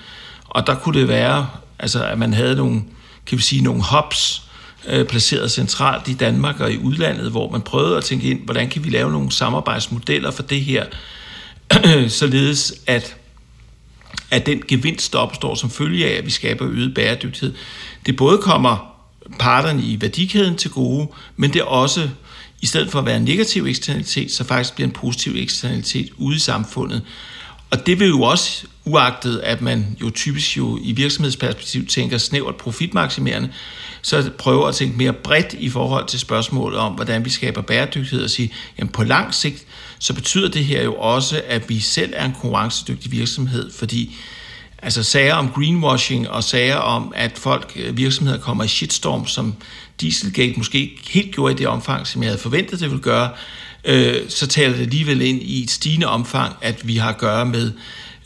Og 0.45 0.67
der 0.67 0.75
kunne 0.75 1.01
det 1.01 1.09
være, 1.09 1.49
altså, 1.79 2.05
at 2.05 2.19
man 2.19 2.33
havde 2.33 2.57
nogle, 2.57 2.83
kan 3.27 3.39
vi 3.39 3.43
sige, 3.43 3.63
nogle 3.63 3.83
hubs, 3.91 4.43
øh, 4.89 5.07
placeret 5.07 5.51
centralt 5.51 6.09
i 6.09 6.15
Danmark 6.15 6.61
og 6.61 6.73
i 6.73 6.79
udlandet, 6.79 7.31
hvor 7.31 7.51
man 7.51 7.63
prøvede 7.63 7.97
at 7.97 8.05
tænke 8.05 8.31
ind, 8.31 8.45
hvordan 8.45 8.69
kan 8.69 8.85
vi 8.85 8.91
lave 8.91 9.13
nogle 9.13 9.33
samarbejdsmodeller 9.33 10.31
for 10.31 10.43
det 10.43 10.61
her, 10.61 10.87
således 12.09 12.75
at 12.87 13.17
at 14.31 14.47
den 14.47 14.63
gevinst, 14.69 15.13
der 15.13 15.19
opstår 15.19 15.55
som 15.55 15.71
følge 15.71 16.07
af, 16.07 16.19
at 16.19 16.27
vi 16.27 16.31
skaber 16.31 16.69
øget 16.69 16.95
bæredygtighed, 16.95 17.55
det 18.07 18.17
både 18.17 18.39
kommer 18.39 18.91
parterne 19.39 19.83
i 19.83 20.01
værdikæden 20.01 20.57
til 20.57 20.71
gode, 20.71 21.09
men 21.37 21.53
det 21.53 21.61
er 21.61 21.65
også, 21.65 22.09
i 22.61 22.67
stedet 22.67 22.91
for 22.91 22.99
at 22.99 23.07
være 23.07 23.17
en 23.17 23.25
negativ 23.25 23.67
eksternalitet, 23.67 24.33
så 24.33 24.45
faktisk 24.45 24.75
bliver 24.75 24.89
en 24.89 24.95
positiv 24.95 25.33
eksternalitet 25.37 26.09
ude 26.17 26.37
i 26.37 26.39
samfundet. 26.39 27.03
Og 27.71 27.87
det 27.87 28.01
vil 28.01 28.09
jo 28.09 28.23
også, 28.23 28.67
uagtet 28.85 29.39
at 29.39 29.63
man 29.63 29.97
jo 30.01 30.11
typisk 30.11 30.57
jo 30.57 30.79
i 30.83 30.93
virksomhedsperspektiv 30.93 31.87
tænker 31.87 32.19
snævert 32.19 32.57
profitmaksimerende, 32.57 33.49
så 34.03 34.31
prøver 34.39 34.67
at 34.67 34.75
tænke 34.75 34.97
mere 34.97 35.13
bredt 35.13 35.55
i 35.59 35.69
forhold 35.69 36.07
til 36.07 36.19
spørgsmålet 36.19 36.79
om, 36.79 36.93
hvordan 36.93 37.25
vi 37.25 37.31
skaber 37.31 37.61
bæredygtighed 37.61 38.25
og 38.25 38.31
sige, 38.31 38.53
jamen 38.79 38.93
på 38.93 39.05
lang 39.05 39.35
sigt, 39.35 39.67
så 40.01 40.15
betyder 40.15 40.49
det 40.49 40.65
her 40.65 40.83
jo 40.83 40.95
også, 40.95 41.43
at 41.47 41.69
vi 41.69 41.81
selv 41.81 42.13
er 42.17 42.25
en 42.25 42.33
konkurrencedygtig 42.33 43.13
virksomhed, 43.13 43.73
fordi 43.73 44.17
Altså 44.83 45.03
sager 45.03 45.35
om 45.35 45.49
greenwashing 45.49 46.31
og 46.31 46.45
sager 46.45 46.77
om, 46.77 47.13
at 47.17 47.39
folk, 47.39 47.73
øh, 47.77 47.97
virksomheder 47.97 48.39
kommer 48.39 48.65
i 48.65 48.69
shitstorm, 48.69 49.27
som 49.27 49.55
Dieselgate 50.01 50.55
måske 50.57 50.79
ikke 50.79 51.01
helt 51.11 51.35
gjorde 51.35 51.55
i 51.55 51.57
det 51.57 51.67
omfang, 51.67 52.07
som 52.07 52.23
jeg 52.23 52.31
havde 52.31 52.41
forventet, 52.41 52.81
det 52.81 52.91
ville 52.91 53.03
gøre, 53.03 53.31
øh, 53.85 54.15
så 54.29 54.47
taler 54.47 54.73
det 54.73 54.83
alligevel 54.83 55.23
ind 55.23 55.43
i 55.43 55.63
et 55.63 55.71
stigende 55.71 56.07
omfang, 56.07 56.57
at 56.63 56.89
vi 56.89 56.97
har 56.97 57.09
at 57.09 57.19
gøre 57.19 57.47
med 57.47 57.73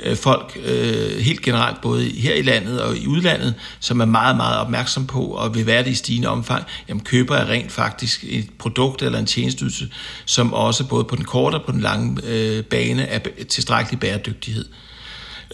øh, 0.00 0.16
folk 0.16 0.58
øh, 0.64 1.18
helt 1.18 1.42
generelt, 1.42 1.80
både 1.80 2.04
her 2.04 2.34
i 2.34 2.42
landet 2.42 2.80
og 2.80 2.96
i 2.96 3.06
udlandet, 3.06 3.54
som 3.80 4.00
er 4.00 4.04
meget, 4.04 4.36
meget 4.36 4.58
opmærksom 4.58 5.06
på 5.06 5.20
og 5.24 5.54
vil 5.54 5.66
være 5.66 5.84
det 5.84 5.90
i 5.90 5.94
stigende 5.94 6.28
omfang, 6.28 6.64
jamen 6.88 7.04
køber 7.04 7.36
jeg 7.36 7.48
rent 7.48 7.72
faktisk 7.72 8.24
et 8.28 8.48
produkt 8.58 9.02
eller 9.02 9.18
en 9.18 9.26
tjenestydelse, 9.26 9.88
som 10.24 10.52
også 10.54 10.88
både 10.88 11.04
på 11.04 11.16
den 11.16 11.24
korte 11.24 11.54
og 11.54 11.64
på 11.66 11.72
den 11.72 11.80
lange 11.80 12.20
øh, 12.24 12.62
bane 12.64 13.02
er 13.02 13.18
tilstrækkelig 13.48 14.00
bæredygtighed. 14.00 14.64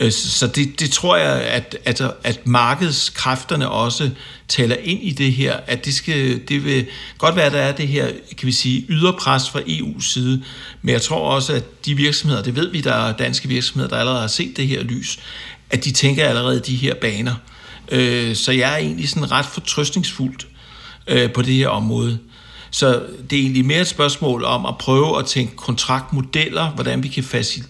Øh, 0.01 0.13
så 0.13 0.47
det, 0.47 0.81
det 0.81 0.91
tror 0.91 1.17
jeg, 1.17 1.43
at, 1.43 1.77
at, 1.85 2.03
at 2.25 2.47
markedskræfterne 2.47 3.71
også 3.71 4.11
taler 4.49 4.77
ind 4.77 5.03
i 5.03 5.11
det 5.11 5.33
her, 5.33 5.57
at 5.67 5.85
det, 5.85 5.95
skal, 5.95 6.49
det 6.49 6.65
vil 6.65 6.87
godt 7.19 7.37
være, 7.37 7.47
at 7.47 7.53
der 7.53 7.59
er 7.59 7.73
det 7.73 7.89
her, 7.89 8.09
kan 8.39 8.47
vi 8.47 8.53
sige, 8.53 8.87
yderpres 8.89 9.51
fra 9.51 9.61
EU's 9.61 10.13
side, 10.13 10.43
men 10.83 10.93
jeg 10.93 11.03
tror 11.03 11.31
også, 11.35 11.53
at 11.53 11.87
de 11.87 11.95
virksomheder, 11.95 12.43
det 12.43 12.57
ved 12.57 12.71
vi, 12.71 12.81
der 12.81 12.95
er 12.95 13.17
danske 13.17 13.49
virksomheder, 13.49 13.89
der 13.89 13.97
allerede 13.97 14.21
har 14.21 14.29
set 14.29 14.57
det 14.57 14.67
her 14.69 14.83
lys, 14.83 15.19
at 15.71 15.85
de 15.85 15.91
tænker 15.91 16.29
allerede 16.29 16.61
de 16.61 16.77
her 16.77 16.95
baner. 16.95 17.35
Øh, 17.89 18.37
så 18.37 18.53
jeg 18.53 18.73
er 18.73 18.77
egentlig 18.77 19.09
sådan 19.09 19.31
ret 19.31 19.47
fortrøstningsfuldt 19.47 20.47
øh, 21.07 21.33
på 21.33 21.43
det 21.43 21.55
her 21.55 21.69
område. 21.69 22.19
Så 22.71 23.03
det 23.31 23.39
er 23.39 23.43
egentlig 23.43 23.65
mere 23.65 23.81
et 23.81 23.87
spørgsmål 23.87 24.45
om 24.45 24.67
at 24.67 24.79
prøve 24.79 25.19
at 25.19 25.27
tænke 25.27 25.57
kontraktmodeller, 25.57 26.71
hvordan 26.71 27.03
vi 27.03 27.09
kan 27.09 27.25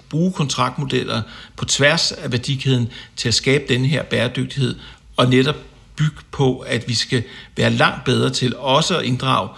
bruge 0.09 0.33
kontraktmodeller 0.33 1.23
på 1.57 1.65
tværs 1.65 2.13
af 2.13 2.33
værdikæden 2.33 2.89
til 3.17 3.29
at 3.29 3.35
skabe 3.35 3.65
den 3.69 3.85
her 3.85 4.03
bæredygtighed, 4.03 4.75
og 5.17 5.29
netop 5.29 5.57
bygge 5.97 6.21
på, 6.31 6.59
at 6.59 6.89
vi 6.89 6.95
skal 6.95 7.23
være 7.57 7.71
langt 7.71 8.05
bedre 8.05 8.31
til 8.31 8.57
også 8.57 8.99
at 8.99 9.05
inddrage 9.05 9.49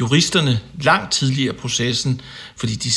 juristerne 0.00 0.60
langt 0.80 1.12
tidligere 1.12 1.54
i 1.54 1.58
processen, 1.58 2.20
fordi 2.56 2.74
de 2.74 2.90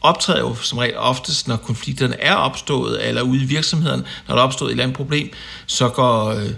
optræder 0.00 0.40
jo 0.40 0.54
som 0.54 0.78
regel 0.78 0.96
oftest, 0.96 1.48
når 1.48 1.56
konflikterne 1.56 2.20
er 2.20 2.34
opstået, 2.34 3.08
eller 3.08 3.22
ude 3.22 3.42
i 3.42 3.46
virksomheden, 3.46 4.04
når 4.28 4.34
der 4.34 4.42
er 4.42 4.46
opstået 4.46 4.68
et 4.68 4.72
eller 4.72 4.84
andet 4.84 4.96
problem, 4.96 5.30
så 5.66 5.88
går 5.88 6.26
øh, 6.26 6.50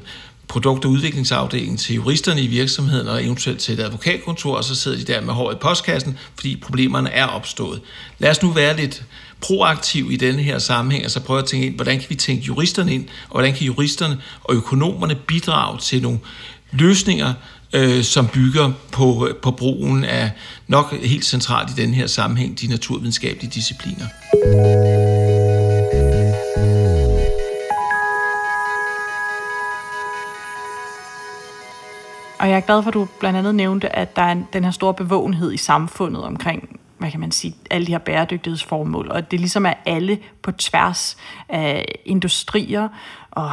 produkt- 0.49 0.85
og 0.85 0.91
udviklingsafdelingen 0.91 1.77
til 1.77 1.95
juristerne 1.95 2.41
i 2.41 2.47
virksomheden 2.47 3.09
og 3.09 3.25
eventuelt 3.25 3.61
til 3.61 3.75
et 3.75 3.85
advokatkontor, 3.85 4.57
og 4.57 4.65
så 4.65 4.75
sidder 4.75 4.97
de 4.97 5.05
der 5.05 5.21
med 5.21 5.35
håret 5.35 5.55
i 5.55 5.59
postkassen, 5.59 6.19
fordi 6.35 6.57
problemerne 6.57 7.11
er 7.11 7.27
opstået. 7.27 7.81
Lad 8.19 8.31
os 8.31 8.43
nu 8.43 8.51
være 8.51 8.77
lidt 8.77 9.03
proaktiv 9.41 10.13
i 10.13 10.17
denne 10.17 10.43
her 10.43 10.59
sammenhæng, 10.59 11.05
og 11.05 11.11
så 11.11 11.21
prøve 11.21 11.39
at 11.39 11.45
tænke 11.45 11.67
ind, 11.67 11.75
hvordan 11.75 11.99
kan 11.99 12.11
vi 12.11 12.15
tænke 12.15 12.43
juristerne 12.43 12.95
ind, 12.95 13.09
og 13.25 13.31
hvordan 13.31 13.55
kan 13.55 13.67
juristerne 13.67 14.19
og 14.45 14.55
økonomerne 14.55 15.15
bidrage 15.15 15.79
til 15.79 16.03
nogle 16.03 16.19
løsninger, 16.73 17.35
øh, 17.73 18.05
som 18.05 18.29
bygger 18.29 18.73
på, 18.93 19.29
på 19.43 19.51
brugen 19.51 20.05
af 20.05 20.31
nok 20.69 20.93
helt 21.03 21.25
centralt 21.25 21.71
i 21.71 21.83
den 21.83 21.95
her 21.95 22.07
sammenhæng, 22.07 22.61
de 22.61 22.67
naturvidenskabelige 22.67 23.51
discipliner. 23.55 24.07
Glad 32.67 32.83
for, 32.83 32.89
at 32.89 32.95
du 32.95 33.09
blandt 33.21 33.39
andet 33.39 33.55
nævnte, 33.55 33.97
at 33.97 34.17
der 34.17 34.23
er 34.23 34.37
den 34.53 34.65
her 34.65 34.71
store 34.71 34.95
bevågenhed 34.95 35.53
i 35.53 35.57
samfundet 35.57 36.25
omkring, 36.25 36.81
hvad 36.99 37.11
kan 37.11 37.21
man 37.21 37.31
sige, 37.31 37.55
alle 37.71 37.87
de 37.87 37.93
her 37.93 37.99
bæredygtighedsformål, 37.99 39.11
og 39.11 39.31
det 39.31 39.41
ligesom 39.41 39.67
er 39.67 39.75
alle 39.87 40.19
på 40.43 40.53
tværs 40.53 41.17
af 41.49 41.85
industrier 42.05 42.89
og 43.31 43.51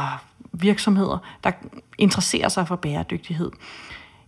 virksomheder, 0.52 1.18
der 1.44 1.50
interesserer 1.98 2.48
sig 2.48 2.68
for 2.68 2.76
bæredygtighed. 2.76 3.50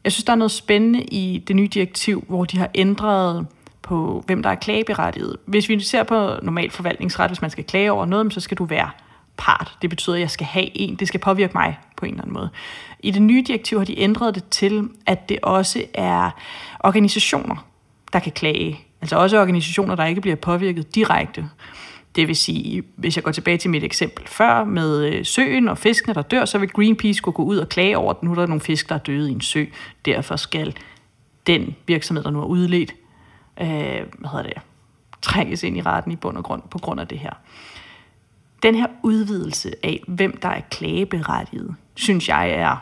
Jeg 0.04 0.12
synes, 0.12 0.24
der 0.24 0.32
er 0.32 0.36
noget 0.36 0.50
spændende 0.50 1.02
i 1.02 1.44
det 1.48 1.56
nye 1.56 1.66
direktiv, 1.66 2.24
hvor 2.28 2.44
de 2.44 2.58
har 2.58 2.70
ændret 2.74 3.46
på, 3.82 4.24
hvem 4.26 4.42
der 4.42 4.50
er 4.50 4.54
klageberettiget. 4.54 5.36
Hvis 5.46 5.68
vi 5.68 5.80
ser 5.80 6.02
på 6.02 6.36
normal 6.42 6.70
forvaltningsret, 6.70 7.30
hvis 7.30 7.42
man 7.42 7.50
skal 7.50 7.64
klage 7.64 7.92
over 7.92 8.04
noget, 8.06 8.34
så 8.34 8.40
skal 8.40 8.56
du 8.56 8.64
være 8.64 8.90
part. 9.36 9.78
Det 9.82 9.90
betyder, 9.90 10.16
at 10.16 10.20
jeg 10.20 10.30
skal 10.30 10.46
have 10.46 10.76
en. 10.76 10.96
Det 10.96 11.08
skal 11.08 11.20
påvirke 11.20 11.52
mig 11.54 11.78
på 11.96 12.06
en 12.06 12.10
eller 12.10 12.22
anden 12.22 12.34
måde. 12.34 12.50
I 13.00 13.10
det 13.10 13.22
nye 13.22 13.44
direktiv 13.46 13.78
har 13.78 13.84
de 13.84 13.98
ændret 13.98 14.34
det 14.34 14.44
til, 14.48 14.88
at 15.06 15.28
det 15.28 15.38
også 15.42 15.84
er 15.94 16.30
organisationer, 16.80 17.66
der 18.12 18.18
kan 18.18 18.32
klage. 18.32 18.80
Altså 19.00 19.16
også 19.16 19.40
organisationer, 19.40 19.94
der 19.94 20.04
ikke 20.04 20.20
bliver 20.20 20.36
påvirket 20.36 20.94
direkte. 20.94 21.48
Det 22.16 22.28
vil 22.28 22.36
sige, 22.36 22.82
hvis 22.96 23.16
jeg 23.16 23.24
går 23.24 23.32
tilbage 23.32 23.58
til 23.58 23.70
mit 23.70 23.84
eksempel 23.84 24.28
før 24.28 24.64
med 24.64 25.04
øh, 25.04 25.24
søen 25.24 25.68
og 25.68 25.78
fiskene, 25.78 26.14
der 26.14 26.22
dør, 26.22 26.44
så 26.44 26.58
vil 26.58 26.68
Greenpeace 26.68 27.20
kunne 27.20 27.32
gå 27.32 27.42
ud 27.42 27.56
og 27.56 27.68
klage 27.68 27.98
over, 27.98 28.10
at 28.10 28.22
nu 28.22 28.30
er 28.30 28.34
der 28.34 28.46
nogle 28.46 28.60
fisk, 28.60 28.88
der 28.88 28.94
er 28.94 28.98
døde 28.98 29.30
i 29.30 29.32
en 29.32 29.40
sø. 29.40 29.64
Derfor 30.04 30.36
skal 30.36 30.76
den 31.46 31.76
virksomhed, 31.86 32.24
der 32.24 32.30
nu 32.30 32.40
er 32.40 32.46
udledt, 32.46 32.94
øh, 33.60 33.66
hvad 34.18 34.30
hedder 34.30 34.42
det, 34.42 34.52
trænges 35.22 35.62
ind 35.62 35.76
i 35.76 35.82
retten 35.82 36.12
i 36.12 36.16
bund 36.16 36.36
og 36.36 36.44
grund 36.44 36.62
på 36.70 36.78
grund 36.78 37.00
af 37.00 37.08
det 37.08 37.18
her. 37.18 37.32
Den 38.64 38.74
her 38.74 38.86
udvidelse 39.02 39.74
af, 39.82 40.02
hvem 40.06 40.36
der 40.36 40.48
er 40.48 40.60
klageberettiget, 40.70 41.74
synes 41.94 42.28
jeg 42.28 42.50
er 42.50 42.76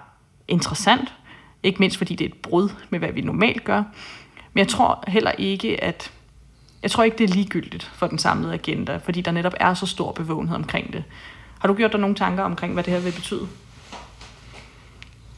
interessant. 0.48 1.12
Ikke 1.62 1.78
mindst 1.78 1.98
fordi 1.98 2.14
det 2.14 2.24
er 2.24 2.28
et 2.28 2.42
brud 2.42 2.68
med, 2.90 2.98
hvad 2.98 3.12
vi 3.12 3.20
normalt 3.20 3.64
gør. 3.64 3.82
Men 4.52 4.58
jeg 4.58 4.68
tror 4.68 5.04
heller 5.08 5.30
ikke, 5.30 5.84
at 5.84 6.12
jeg 6.82 6.90
tror 6.90 7.04
ikke, 7.04 7.18
det 7.18 7.30
er 7.30 7.34
ligegyldigt 7.34 7.90
for 7.94 8.06
den 8.06 8.18
samlede 8.18 8.54
agenda, 8.54 8.96
fordi 8.96 9.20
der 9.20 9.30
netop 9.30 9.54
er 9.60 9.74
så 9.74 9.86
stor 9.86 10.12
bevågenhed 10.12 10.56
omkring 10.56 10.92
det. 10.92 11.04
Har 11.58 11.68
du 11.68 11.74
gjort 11.74 11.92
dig 11.92 12.00
nogle 12.00 12.16
tanker 12.16 12.42
omkring, 12.42 12.72
hvad 12.72 12.84
det 12.84 12.92
her 12.92 13.00
vil 13.00 13.12
betyde? 13.12 13.48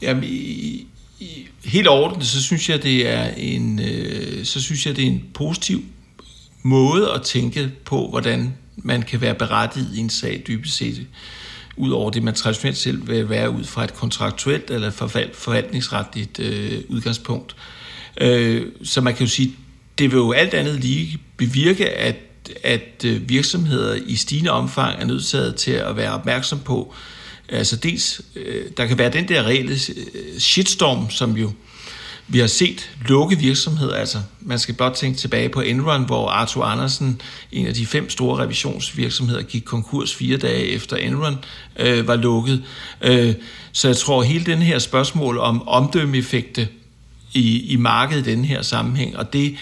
Jamen, 0.01 0.23
i, 0.23 0.87
i, 1.19 1.47
helt 1.65 1.87
overordnet, 1.87 2.27
så 2.27 2.43
synes 2.43 2.69
jeg, 2.69 2.83
det 2.83 3.09
er 3.09 3.25
en, 3.37 3.79
øh, 3.79 4.45
så 4.45 4.61
synes 4.61 4.85
jeg, 4.85 4.95
det 4.95 5.03
er 5.03 5.11
en 5.11 5.23
positiv 5.33 5.79
måde 6.63 7.11
at 7.11 7.21
tænke 7.21 7.71
på, 7.85 8.07
hvordan 8.07 8.53
man 8.77 9.01
kan 9.01 9.21
være 9.21 9.35
berettiget 9.35 9.89
i 9.93 9.99
en 9.99 10.09
sag 10.09 10.43
dybest 10.47 10.75
set, 10.75 11.07
ud 11.77 11.91
over 11.91 12.09
det, 12.09 12.23
man 12.23 12.33
traditionelt 12.33 12.77
selv 12.77 13.07
vil 13.07 13.29
være 13.29 13.49
ud 13.49 13.63
fra 13.63 13.83
et 13.83 13.93
kontraktuelt 13.93 14.71
eller 14.71 14.91
forvaltningsretligt 15.33 16.39
øh, 16.39 16.81
udgangspunkt. 16.89 17.55
Øh, 18.21 18.65
så 18.83 19.01
man 19.01 19.15
kan 19.15 19.25
jo 19.25 19.31
sige, 19.31 19.55
det 19.97 20.11
vil 20.11 20.17
jo 20.17 20.31
alt 20.31 20.53
andet 20.53 20.79
lige 20.79 21.19
bevirke, 21.37 21.89
at, 21.89 22.15
at 22.63 23.05
øh, 23.05 23.29
virksomheder 23.29 23.95
i 24.05 24.15
stigende 24.15 24.51
omfang 24.51 25.01
er 25.01 25.05
nødsaget 25.05 25.55
til 25.55 25.71
at 25.71 25.97
være 25.97 26.11
opmærksom 26.11 26.59
på, 26.59 26.93
altså 27.49 27.75
dels, 27.75 28.21
øh, 28.35 28.65
der 28.77 28.85
kan 28.85 28.97
være 28.97 29.11
den 29.11 29.27
der 29.27 29.43
reelle 29.43 29.73
øh, 29.73 30.39
shitstorm, 30.39 31.09
som 31.09 31.37
jo 31.37 31.51
vi 32.27 32.39
har 32.39 32.47
set 32.47 32.89
lukke 33.07 33.37
virksomheder, 33.37 33.95
altså 33.95 34.17
man 34.41 34.59
skal 34.59 34.75
blot 34.75 34.93
tænke 34.93 35.17
tilbage 35.17 35.49
på 35.49 35.61
Enron, 35.61 36.05
hvor 36.05 36.29
Arthur 36.29 36.63
Andersen, 36.63 37.21
en 37.51 37.67
af 37.67 37.73
de 37.73 37.85
fem 37.85 38.09
store 38.09 38.43
revisionsvirksomheder, 38.43 39.41
gik 39.41 39.63
konkurs 39.65 40.15
fire 40.15 40.37
dage 40.37 40.67
efter 40.67 40.97
Enron 40.97 41.35
øh, 41.79 42.07
var 42.07 42.15
lukket. 42.15 42.63
Øh, 43.01 43.33
så 43.71 43.87
jeg 43.87 43.97
tror, 43.97 44.23
hele 44.23 44.45
den 44.45 44.61
her 44.61 44.79
spørgsmål 44.79 45.37
om 45.37 45.67
omdømmeeffekte 45.67 46.67
i, 47.33 47.73
i 47.73 47.75
markedet 47.75 48.27
i 48.27 48.31
den 48.31 48.45
her 48.45 48.61
sammenhæng, 48.61 49.17
og 49.17 49.33
det 49.33 49.55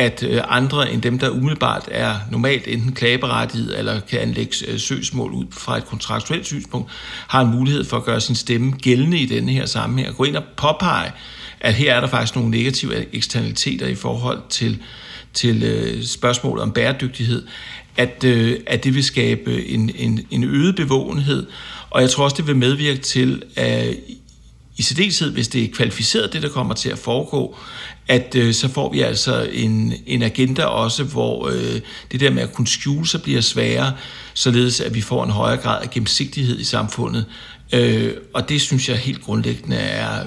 at 0.00 0.22
øh, 0.22 0.42
andre 0.48 0.92
end 0.92 1.02
dem, 1.02 1.18
der 1.18 1.30
umiddelbart 1.30 1.88
er 1.90 2.14
normalt 2.30 2.68
enten 2.68 2.92
klageberettiget 2.92 3.78
eller 3.78 4.00
kan 4.00 4.20
anlægge 4.20 4.56
øh, 4.68 4.78
søgsmål 4.78 5.32
ud 5.32 5.44
fra 5.50 5.76
et 5.76 5.86
kontraktuelt 5.86 6.46
synspunkt, 6.46 6.90
har 7.28 7.40
en 7.40 7.50
mulighed 7.50 7.84
for 7.84 7.96
at 7.96 8.04
gøre 8.04 8.20
sin 8.20 8.34
stemme 8.34 8.72
gældende 8.72 9.18
i 9.18 9.26
denne 9.26 9.52
her 9.52 9.66
sammenhæng 9.66 10.08
og 10.08 10.16
gå 10.16 10.24
ind 10.24 10.36
og 10.36 10.44
påpege, 10.56 11.12
at 11.60 11.74
her 11.74 11.94
er 11.94 12.00
der 12.00 12.08
faktisk 12.08 12.36
nogle 12.36 12.50
negative 12.50 13.14
eksternaliteter 13.14 13.86
i 13.86 13.94
forhold 13.94 14.42
til, 14.48 14.78
til 15.34 15.62
øh, 15.62 16.04
spørgsmålet 16.04 16.62
om 16.62 16.72
bæredygtighed, 16.72 17.46
at, 17.96 18.24
øh, 18.24 18.56
at 18.66 18.84
det 18.84 18.94
vil 18.94 19.04
skabe 19.04 19.66
en, 19.66 19.90
en, 19.94 20.26
en 20.30 20.44
øget 20.44 20.76
bevågenhed, 20.76 21.46
og 21.90 22.00
jeg 22.02 22.10
tror 22.10 22.24
også, 22.24 22.36
det 22.36 22.46
vil 22.46 22.56
medvirke 22.56 23.00
til, 23.00 23.42
at 23.56 23.96
i 24.76 24.82
særdeleshed, 24.82 25.32
hvis 25.32 25.48
det 25.48 25.64
er 25.64 25.68
kvalificeret, 25.72 26.32
det 26.32 26.42
der 26.42 26.48
kommer 26.48 26.74
til 26.74 26.88
at 26.88 26.98
foregå, 26.98 27.56
at 28.08 28.34
øh, 28.34 28.54
så 28.54 28.68
får 28.68 28.92
vi 28.92 29.00
altså 29.00 29.48
en, 29.52 29.94
en 30.06 30.22
agenda 30.22 30.64
også, 30.64 31.04
hvor 31.04 31.48
øh, 31.48 31.80
det 32.12 32.20
der 32.20 32.30
med 32.30 32.42
at 32.42 32.52
kunne 32.52 32.66
skjule 32.66 33.06
sig 33.06 33.22
bliver 33.22 33.40
sværere, 33.40 33.92
således 34.34 34.80
at 34.80 34.94
vi 34.94 35.00
får 35.00 35.24
en 35.24 35.30
højere 35.30 35.60
grad 35.60 35.82
af 35.82 35.90
gennemsigtighed 35.90 36.58
i 36.58 36.64
samfundet. 36.64 37.26
Øh, 37.72 38.12
og 38.34 38.48
det 38.48 38.60
synes 38.60 38.88
jeg 38.88 38.96
helt 38.96 39.22
grundlæggende 39.22 39.76
er 39.76 40.24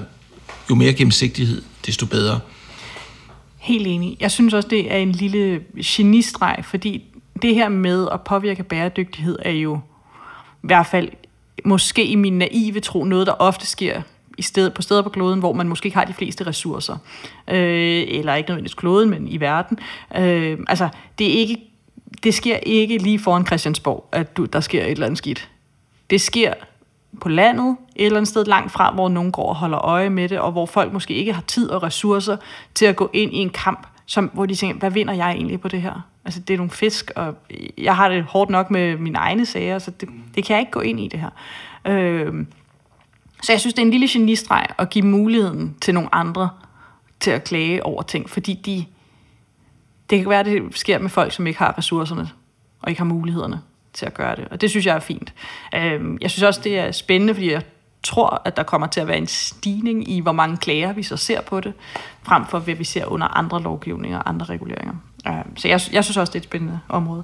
jo 0.70 0.74
mere 0.74 0.92
gennemsigtighed, 0.92 1.62
desto 1.86 2.06
bedre. 2.06 2.40
Helt 3.58 3.86
enig. 3.86 4.16
Jeg 4.20 4.30
synes 4.30 4.54
også, 4.54 4.68
det 4.68 4.92
er 4.92 4.96
en 4.96 5.12
lille 5.12 5.60
genistreg, 5.84 6.64
fordi 6.64 7.04
det 7.42 7.54
her 7.54 7.68
med 7.68 8.08
at 8.12 8.20
påvirke 8.20 8.62
bæredygtighed 8.62 9.38
er 9.42 9.50
jo 9.50 9.80
i 10.62 10.66
hvert 10.66 10.86
fald 10.86 11.08
måske 11.64 12.04
i 12.04 12.14
min 12.14 12.38
naive 12.38 12.80
tro 12.80 13.04
noget, 13.04 13.26
der 13.26 13.32
ofte 13.32 13.66
sker 13.66 14.02
i 14.38 14.42
sted, 14.42 14.70
på 14.70 14.82
steder 14.82 15.02
på 15.02 15.08
kloden, 15.08 15.38
hvor 15.38 15.52
man 15.52 15.68
måske 15.68 15.86
ikke 15.86 15.98
har 15.98 16.04
de 16.04 16.12
fleste 16.12 16.46
ressourcer. 16.46 16.96
Øh, 17.50 18.04
eller 18.08 18.34
ikke 18.34 18.48
nødvendigvis 18.48 18.74
kloden, 18.74 19.10
men 19.10 19.28
i 19.28 19.40
verden. 19.40 19.78
Øh, 20.16 20.58
altså, 20.68 20.88
det, 21.18 21.26
er 21.26 21.38
ikke, 21.38 21.56
det 22.22 22.34
sker 22.34 22.56
ikke 22.56 22.98
lige 22.98 23.18
foran 23.18 23.46
Christiansborg, 23.46 24.08
at 24.12 24.36
du, 24.36 24.44
der 24.44 24.60
sker 24.60 24.84
et 24.84 24.90
eller 24.90 25.06
andet 25.06 25.18
skidt. 25.18 25.48
Det 26.10 26.20
sker 26.20 26.54
på 27.20 27.28
landet, 27.28 27.76
et 27.96 28.06
eller 28.06 28.16
andet 28.16 28.28
sted 28.28 28.44
langt 28.44 28.72
fra, 28.72 28.94
hvor 28.94 29.08
nogen 29.08 29.32
går 29.32 29.48
og 29.48 29.54
holder 29.54 29.78
øje 29.78 30.10
med 30.10 30.28
det, 30.28 30.38
og 30.38 30.52
hvor 30.52 30.66
folk 30.66 30.92
måske 30.92 31.14
ikke 31.14 31.32
har 31.32 31.42
tid 31.42 31.70
og 31.70 31.82
ressourcer 31.82 32.36
til 32.74 32.86
at 32.86 32.96
gå 32.96 33.10
ind 33.12 33.32
i 33.32 33.36
en 33.36 33.50
kamp, 33.50 33.86
som, 34.06 34.30
hvor 34.32 34.46
de 34.46 34.54
tænker, 34.54 34.78
hvad 34.78 34.90
vinder 34.90 35.14
jeg 35.14 35.30
egentlig 35.30 35.60
på 35.60 35.68
det 35.68 35.82
her? 35.82 36.00
Altså, 36.24 36.40
det 36.40 36.54
er 36.54 36.58
nogle 36.58 36.70
fisk, 36.70 37.10
og 37.16 37.34
jeg 37.78 37.96
har 37.96 38.08
det 38.08 38.24
hårdt 38.24 38.50
nok 38.50 38.70
med 38.70 38.96
mine 38.96 39.18
egne 39.18 39.46
sager, 39.46 39.78
så 39.78 39.90
det, 39.90 40.08
det 40.34 40.44
kan 40.44 40.54
jeg 40.54 40.60
ikke 40.60 40.72
gå 40.72 40.80
ind 40.80 41.00
i 41.00 41.08
det 41.08 41.20
her. 41.20 41.30
Øh, 41.84 42.46
så 43.42 43.52
jeg 43.52 43.60
synes, 43.60 43.74
det 43.74 43.82
er 43.82 43.86
en 43.86 43.90
lille 43.90 44.08
genistreg 44.10 44.66
at 44.78 44.90
give 44.90 45.06
muligheden 45.06 45.76
til 45.80 45.94
nogle 45.94 46.14
andre 46.14 46.48
til 47.20 47.30
at 47.30 47.44
klage 47.44 47.86
over 47.86 48.02
ting, 48.02 48.30
fordi 48.30 48.54
de, 48.54 48.84
det 50.10 50.18
kan 50.18 50.28
være, 50.28 50.44
det 50.44 50.62
sker 50.78 50.98
med 50.98 51.10
folk, 51.10 51.32
som 51.32 51.46
ikke 51.46 51.58
har 51.58 51.78
ressourcerne 51.78 52.30
og 52.82 52.90
ikke 52.90 53.00
har 53.00 53.04
mulighederne 53.04 53.60
til 53.94 54.06
at 54.06 54.14
gøre 54.14 54.36
det. 54.36 54.48
Og 54.50 54.60
det 54.60 54.70
synes 54.70 54.86
jeg 54.86 54.96
er 54.96 55.00
fint. 55.00 55.32
Øhm, 55.74 56.18
jeg 56.20 56.30
synes 56.30 56.42
også, 56.42 56.60
det 56.64 56.78
er 56.78 56.92
spændende, 56.92 57.34
fordi 57.34 57.52
jeg 57.52 57.62
tror, 58.02 58.42
at 58.44 58.56
der 58.56 58.62
kommer 58.62 58.86
til 58.86 59.00
at 59.00 59.08
være 59.08 59.18
en 59.18 59.26
stigning 59.26 60.10
i, 60.10 60.20
hvor 60.20 60.32
mange 60.32 60.56
klager 60.56 60.92
vi 60.92 61.02
så 61.02 61.16
ser 61.16 61.40
på 61.40 61.60
det, 61.60 61.72
frem 62.22 62.42
for 62.50 62.58
hvad 62.58 62.74
vi 62.74 62.84
ser 62.84 63.06
under 63.06 63.26
andre 63.26 63.62
lovgivninger 63.62 64.18
og 64.18 64.28
andre 64.28 64.46
reguleringer. 64.46 64.94
Øhm, 65.28 65.56
så 65.56 65.68
jeg, 65.68 65.80
jeg 65.92 66.04
synes 66.04 66.16
også, 66.16 66.30
det 66.30 66.36
er 66.36 66.40
et 66.40 66.44
spændende 66.44 66.80
område. 66.88 67.22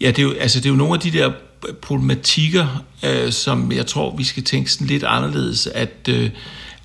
Ja, 0.00 0.08
det 0.08 0.18
er 0.18 0.22
jo, 0.22 0.32
altså, 0.32 0.60
det 0.60 0.66
er 0.66 0.70
jo 0.70 0.76
nogle 0.76 0.94
af 0.94 1.00
de 1.00 1.10
der 1.10 1.32
problematikker, 1.82 2.84
øh, 3.04 3.32
som 3.32 3.72
jeg 3.72 3.86
tror, 3.86 4.16
vi 4.16 4.24
skal 4.24 4.44
tænke 4.44 4.70
sådan 4.70 4.86
lidt 4.86 5.04
anderledes, 5.04 5.66
at, 5.66 6.08
øh, 6.08 6.30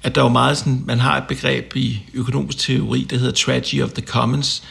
at 0.03 0.15
der 0.15 0.21
er 0.21 0.25
jo 0.25 0.31
meget 0.31 0.57
sådan, 0.57 0.83
man 0.85 0.99
har 0.99 1.17
et 1.17 1.27
begreb 1.27 1.75
i 1.75 1.99
økonomisk 2.13 2.57
teori, 2.57 3.07
der 3.09 3.17
hedder 3.17 3.33
tragedy 3.33 3.83
of 3.83 3.89
the 3.89 4.05
commons, 4.05 4.63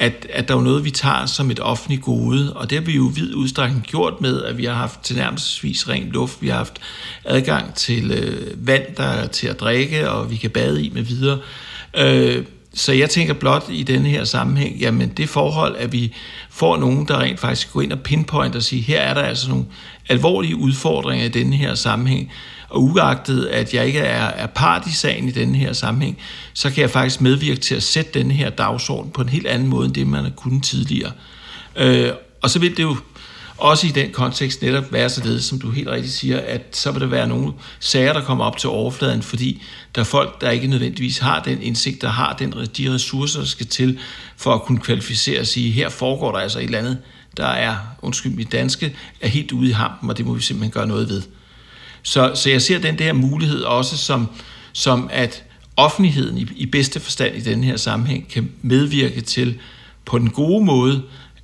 at, 0.00 0.26
at 0.32 0.48
der 0.48 0.56
er 0.56 0.60
noget, 0.60 0.84
vi 0.84 0.90
tager 0.90 1.26
som 1.26 1.50
et 1.50 1.60
offentligt 1.60 2.02
gode, 2.02 2.52
og 2.56 2.70
det 2.70 2.78
har 2.78 2.86
vi 2.86 2.96
jo 2.96 3.10
vid 3.14 3.34
udstrækning 3.34 3.82
gjort 3.82 4.20
med, 4.20 4.42
at 4.42 4.58
vi 4.58 4.64
har 4.64 4.74
haft 4.74 5.00
tilnærmelsesvis 5.02 5.88
ren 5.88 6.08
luft, 6.08 6.42
vi 6.42 6.48
har 6.48 6.56
haft 6.56 6.80
adgang 7.24 7.74
til 7.74 8.10
øh, 8.10 8.66
vand, 8.66 8.82
der 8.96 9.04
er 9.04 9.26
til 9.26 9.46
at 9.46 9.60
drikke, 9.60 10.10
og 10.10 10.30
vi 10.30 10.36
kan 10.36 10.50
bade 10.50 10.84
i 10.84 10.90
med 10.94 11.02
videre. 11.02 11.38
Øh, 11.96 12.44
så 12.74 12.92
jeg 12.92 13.10
tænker 13.10 13.34
blot 13.34 13.64
i 13.70 13.82
denne 13.82 14.08
her 14.08 14.24
sammenhæng, 14.24 14.76
jamen 14.76 15.08
det 15.08 15.28
forhold, 15.28 15.76
at 15.76 15.92
vi 15.92 16.14
får 16.50 16.76
nogen, 16.76 17.08
der 17.08 17.20
rent 17.20 17.40
faktisk 17.40 17.72
går 17.72 17.82
ind 17.82 17.92
og 17.92 18.00
pinpoint 18.00 18.56
og 18.56 18.62
siger, 18.62 18.82
her 18.82 19.00
er 19.00 19.14
der 19.14 19.22
altså 19.22 19.48
nogle 19.48 19.64
alvorlige 20.08 20.56
udfordringer 20.56 21.26
i 21.26 21.28
denne 21.28 21.56
her 21.56 21.74
sammenhæng, 21.74 22.32
og 22.70 22.82
uagtet 22.82 23.46
at 23.46 23.74
jeg 23.74 23.86
ikke 23.86 23.98
er, 23.98 24.24
er 24.24 24.46
part 24.46 24.86
i 24.86 24.92
sagen 24.92 25.28
i 25.28 25.30
denne 25.30 25.58
her 25.58 25.72
sammenhæng, 25.72 26.18
så 26.54 26.70
kan 26.70 26.80
jeg 26.80 26.90
faktisk 26.90 27.20
medvirke 27.20 27.60
til 27.60 27.74
at 27.74 27.82
sætte 27.82 28.18
denne 28.18 28.34
her 28.34 28.50
dagsorden 28.50 29.10
på 29.10 29.22
en 29.22 29.28
helt 29.28 29.46
anden 29.46 29.68
måde, 29.68 29.86
end 29.86 29.94
det 29.94 30.06
man 30.06 30.24
har 30.24 30.30
kunnet 30.30 30.62
tidligere. 30.62 31.12
Øh, 31.76 32.10
og 32.42 32.50
så 32.50 32.58
vil 32.58 32.76
det 32.76 32.82
jo 32.82 32.96
også 33.60 33.86
i 33.86 33.90
den 33.90 34.10
kontekst 34.10 34.62
netop 34.62 34.92
være 34.92 35.08
således, 35.08 35.44
som 35.44 35.60
du 35.60 35.70
helt 35.70 35.88
rigtigt 35.88 36.14
siger, 36.14 36.40
at 36.40 36.62
så 36.72 36.90
vil 36.92 37.00
der 37.00 37.06
være 37.06 37.28
nogle 37.28 37.52
sager, 37.80 38.12
der 38.12 38.20
kommer 38.20 38.44
op 38.44 38.56
til 38.56 38.68
overfladen, 38.68 39.22
fordi 39.22 39.62
der 39.94 40.00
er 40.00 40.04
folk, 40.04 40.40
der 40.40 40.50
ikke 40.50 40.66
nødvendigvis 40.66 41.18
har 41.18 41.42
den 41.42 41.62
indsigt, 41.62 42.02
der 42.02 42.08
har 42.08 42.36
den, 42.38 42.54
de 42.76 42.94
ressourcer, 42.94 43.40
der 43.40 43.46
skal 43.46 43.66
til 43.66 43.98
for 44.36 44.54
at 44.54 44.62
kunne 44.62 44.78
kvalificere 44.78 45.40
og 45.40 45.46
sige, 45.46 45.70
her 45.70 45.88
foregår 45.88 46.32
der 46.32 46.38
altså 46.38 46.58
et 46.58 46.64
eller 46.64 46.78
andet, 46.78 46.98
der 47.36 47.46
er, 47.46 47.76
undskyld 48.02 48.32
mit 48.32 48.52
danske, 48.52 48.96
er 49.20 49.28
helt 49.28 49.52
ude 49.52 49.68
i 49.68 49.72
hampen, 49.72 50.10
og 50.10 50.18
det 50.18 50.26
må 50.26 50.34
vi 50.34 50.42
simpelthen 50.42 50.72
gøre 50.72 50.86
noget 50.86 51.08
ved. 51.08 51.22
Så, 52.02 52.32
så 52.34 52.50
jeg 52.50 52.62
ser 52.62 52.78
den 52.78 52.98
der 52.98 53.12
mulighed 53.12 53.62
også 53.62 53.96
som, 53.96 54.28
som 54.72 55.08
at 55.12 55.44
offentligheden 55.76 56.38
i, 56.38 56.46
i 56.56 56.66
bedste 56.66 57.00
forstand 57.00 57.36
i 57.36 57.40
den 57.40 57.64
her 57.64 57.76
sammenhæng 57.76 58.28
kan 58.28 58.50
medvirke 58.62 59.20
til 59.20 59.58
på 60.04 60.18
den 60.18 60.30
gode 60.30 60.64
måde 60.64 61.02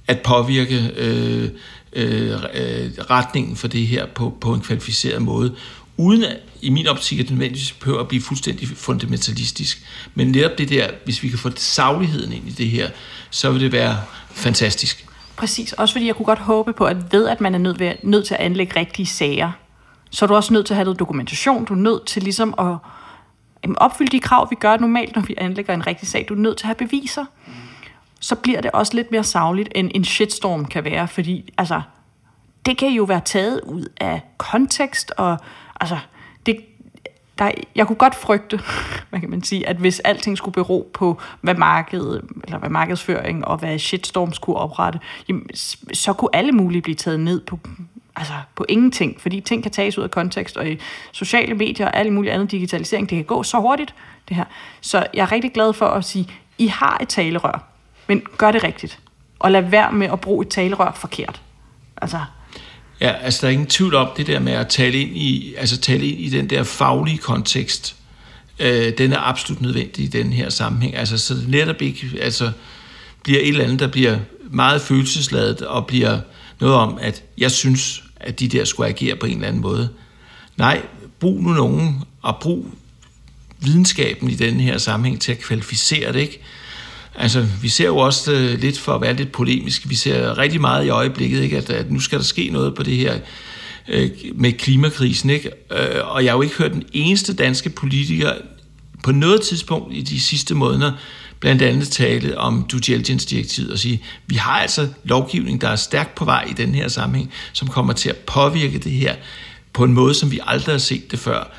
at 0.08 0.20
påvirke 0.20 0.90
øh, 0.96 1.48
øh, 1.92 2.32
øh, 2.32 2.90
retningen 3.10 3.56
for 3.56 3.68
det 3.68 3.86
her 3.86 4.06
på, 4.06 4.34
på 4.40 4.54
en 4.54 4.60
kvalificeret 4.60 5.22
måde, 5.22 5.54
uden 5.96 6.24
at, 6.24 6.36
i 6.62 6.70
min 6.70 6.86
optik, 6.86 7.18
at 7.20 7.24
det 7.24 7.32
nødvendigvis 7.32 7.72
behøver 7.72 8.00
at 8.00 8.08
blive 8.08 8.22
fuldstændig 8.22 8.68
fundamentalistisk. 8.68 9.82
Men 10.14 10.26
netop 10.26 10.58
det 10.58 10.68
der, 10.68 10.88
hvis 11.04 11.22
vi 11.22 11.28
kan 11.28 11.38
få 11.38 11.50
sagligheden 11.56 12.32
ind 12.32 12.48
i 12.48 12.50
det 12.50 12.70
her, 12.70 12.90
så 13.30 13.50
vil 13.50 13.60
det 13.60 13.72
være 13.72 13.96
fantastisk. 14.30 15.06
Præcis, 15.36 15.72
også 15.72 15.94
fordi 15.94 16.06
jeg 16.06 16.14
kunne 16.14 16.26
godt 16.26 16.38
håbe 16.38 16.72
på, 16.72 16.84
at 16.84 17.12
ved 17.12 17.28
at 17.28 17.40
man 17.40 17.54
er 17.54 17.58
nødt, 17.58 17.78
ved, 17.78 17.92
nødt 18.02 18.26
til 18.26 18.34
at 18.34 18.40
anlægge 18.40 18.80
rigtige 18.80 19.06
sager, 19.06 19.52
så 20.10 20.24
er 20.24 20.26
du 20.26 20.34
også 20.34 20.52
nødt 20.52 20.66
til 20.66 20.74
at 20.74 20.76
have 20.76 20.84
noget 20.84 20.98
dokumentation. 20.98 21.64
Du 21.64 21.74
er 21.74 21.78
nødt 21.78 22.06
til 22.06 22.22
ligesom 22.22 22.54
at 22.58 22.76
opfylde 23.76 24.10
de 24.10 24.20
krav, 24.20 24.50
vi 24.50 24.56
gør 24.56 24.76
normalt, 24.76 25.16
når 25.16 25.22
vi 25.22 25.34
anlægger 25.38 25.74
en 25.74 25.86
rigtig 25.86 26.08
sag. 26.08 26.26
Du 26.28 26.34
er 26.34 26.38
nødt 26.38 26.56
til 26.56 26.64
at 26.64 26.68
have 26.68 26.88
beviser. 26.88 27.24
Så 28.20 28.36
bliver 28.36 28.60
det 28.60 28.70
også 28.70 28.94
lidt 28.94 29.10
mere 29.10 29.24
savligt, 29.24 29.68
end 29.74 29.90
en 29.94 30.04
shitstorm 30.04 30.64
kan 30.64 30.84
være, 30.84 31.08
fordi 31.08 31.52
altså, 31.58 31.82
det 32.66 32.78
kan 32.78 32.88
jo 32.88 33.04
være 33.04 33.20
taget 33.24 33.60
ud 33.60 33.86
af 34.00 34.20
kontekst, 34.38 35.12
og 35.16 35.38
altså, 35.80 35.98
det, 36.46 36.56
der, 37.38 37.50
jeg 37.74 37.86
kunne 37.86 37.96
godt 37.96 38.14
frygte, 38.14 38.60
hvad 39.10 39.20
kan 39.20 39.30
man 39.30 39.42
sige, 39.42 39.68
at 39.68 39.76
hvis 39.76 40.00
alting 40.00 40.38
skulle 40.38 40.52
bero 40.52 40.90
på, 40.94 41.20
hvad 41.40 41.54
markedet, 41.54 42.22
eller 42.44 42.58
hvad 42.58 42.70
markedsføring 42.70 43.44
og 43.44 43.58
hvad 43.58 43.78
shitstorm 43.78 44.32
skulle 44.32 44.58
oprette, 44.58 45.00
jamen, 45.28 45.48
så 45.94 46.12
kunne 46.12 46.30
alle 46.32 46.52
mulige 46.52 46.82
blive 46.82 46.96
taget 46.96 47.20
ned 47.20 47.40
på, 47.40 47.58
altså 48.16 48.32
på 48.56 48.66
ingenting, 48.68 49.20
fordi 49.20 49.40
ting 49.40 49.62
kan 49.62 49.72
tages 49.72 49.98
ud 49.98 50.04
af 50.04 50.10
kontekst, 50.10 50.56
og 50.56 50.70
i 50.70 50.78
sociale 51.12 51.54
medier 51.54 51.86
og 51.86 51.96
alt 51.96 52.12
muligt 52.12 52.34
andet 52.34 52.50
digitalisering, 52.50 53.10
det 53.10 53.16
kan 53.16 53.24
gå 53.24 53.42
så 53.42 53.60
hurtigt, 53.60 53.94
det 54.28 54.36
her. 54.36 54.44
Så 54.80 55.06
jeg 55.14 55.22
er 55.22 55.32
rigtig 55.32 55.52
glad 55.52 55.72
for 55.72 55.86
at 55.86 56.04
sige, 56.04 56.28
I 56.58 56.66
har 56.66 56.98
et 57.02 57.08
talerør, 57.08 57.64
men 58.06 58.22
gør 58.38 58.52
det 58.52 58.64
rigtigt, 58.64 58.98
og 59.38 59.50
lad 59.50 59.62
være 59.62 59.92
med 59.92 60.06
at 60.12 60.20
bruge 60.20 60.44
et 60.44 60.50
talerør 60.50 60.92
forkert. 60.92 61.40
Altså, 61.96 62.18
Ja, 63.00 63.12
altså 63.12 63.40
der 63.40 63.46
er 63.46 63.52
ingen 63.52 63.66
tvivl 63.66 63.94
om 63.94 64.08
det 64.16 64.26
der 64.26 64.38
med 64.38 64.52
at 64.52 64.68
tale 64.68 64.98
ind 64.98 65.16
i, 65.16 65.54
altså 65.58 65.80
tale 65.80 66.06
ind 66.06 66.20
i 66.20 66.28
den 66.28 66.50
der 66.50 66.62
faglige 66.62 67.18
kontekst. 67.18 67.96
Øh, 68.58 68.92
den 68.98 69.12
er 69.12 69.18
absolut 69.18 69.60
nødvendig 69.60 70.04
i 70.04 70.08
den 70.08 70.32
her 70.32 70.50
sammenhæng. 70.50 70.96
Altså 70.96 71.18
så 71.18 71.34
det 71.34 71.48
netop 71.48 71.82
ikke 71.82 72.10
altså, 72.20 72.50
bliver 73.22 73.40
et 73.40 73.48
eller 73.48 73.64
andet, 73.64 73.78
der 73.78 73.86
bliver 73.86 74.18
meget 74.50 74.80
følelsesladet 74.80 75.60
og 75.60 75.86
bliver 75.86 76.18
noget 76.60 76.74
om, 76.74 76.98
at 77.00 77.22
jeg 77.38 77.50
synes, 77.50 78.02
at 78.20 78.40
de 78.40 78.48
der 78.48 78.64
skulle 78.64 78.88
agere 78.88 79.16
på 79.16 79.26
en 79.26 79.34
eller 79.34 79.48
anden 79.48 79.62
måde. 79.62 79.88
Nej, 80.56 80.82
brug 81.20 81.42
nu 81.42 81.48
nogen, 81.50 82.02
og 82.22 82.36
brug 82.40 82.66
videnskaben 83.58 84.30
i 84.30 84.34
den 84.34 84.60
her 84.60 84.78
sammenhæng 84.78 85.20
til 85.20 85.32
at 85.32 85.38
kvalificere 85.38 86.12
det, 86.12 86.20
ikke? 86.20 86.40
Altså, 87.14 87.46
vi 87.62 87.68
ser 87.68 87.86
jo 87.86 87.96
også 87.96 88.32
øh, 88.32 88.60
lidt, 88.60 88.78
for 88.78 88.94
at 88.94 89.00
være 89.00 89.14
lidt 89.14 89.32
polemisk, 89.32 89.88
vi 89.88 89.94
ser 89.94 90.38
rigtig 90.38 90.60
meget 90.60 90.86
i 90.86 90.88
øjeblikket, 90.88 91.42
ikke? 91.42 91.56
At, 91.56 91.70
at 91.70 91.90
nu 91.90 92.00
skal 92.00 92.18
der 92.18 92.24
ske 92.24 92.50
noget 92.52 92.74
på 92.74 92.82
det 92.82 92.96
her 92.96 93.18
øh, 93.88 94.10
med 94.34 94.52
klimakrisen, 94.52 95.30
ikke? 95.30 95.50
Øh, 95.70 96.00
og 96.04 96.24
jeg 96.24 96.32
har 96.32 96.36
jo 96.36 96.42
ikke 96.42 96.54
hørt 96.54 96.72
den 96.72 96.84
eneste 96.92 97.34
danske 97.34 97.70
politiker 97.70 98.32
på 99.02 99.12
noget 99.12 99.42
tidspunkt 99.42 99.94
i 99.94 100.02
de 100.02 100.20
sidste 100.20 100.54
måneder 100.54 100.92
blandt 101.40 101.62
andet 101.62 101.88
tale 101.88 102.38
om 102.38 102.66
due 102.72 102.80
diligence-direktivet 102.80 103.72
og 103.72 103.78
sige, 103.78 104.02
vi 104.26 104.34
har 104.34 104.60
altså 104.60 104.88
lovgivning, 105.04 105.60
der 105.60 105.68
er 105.68 105.76
stærkt 105.76 106.14
på 106.14 106.24
vej 106.24 106.46
i 106.50 106.52
den 106.52 106.74
her 106.74 106.88
sammenhæng, 106.88 107.32
som 107.52 107.68
kommer 107.68 107.92
til 107.92 108.08
at 108.08 108.16
påvirke 108.16 108.78
det 108.78 108.92
her 108.92 109.14
på 109.72 109.84
en 109.84 109.92
måde, 109.92 110.14
som 110.14 110.30
vi 110.30 110.40
aldrig 110.46 110.72
har 110.72 110.78
set 110.78 111.10
det 111.10 111.18
før. 111.18 111.50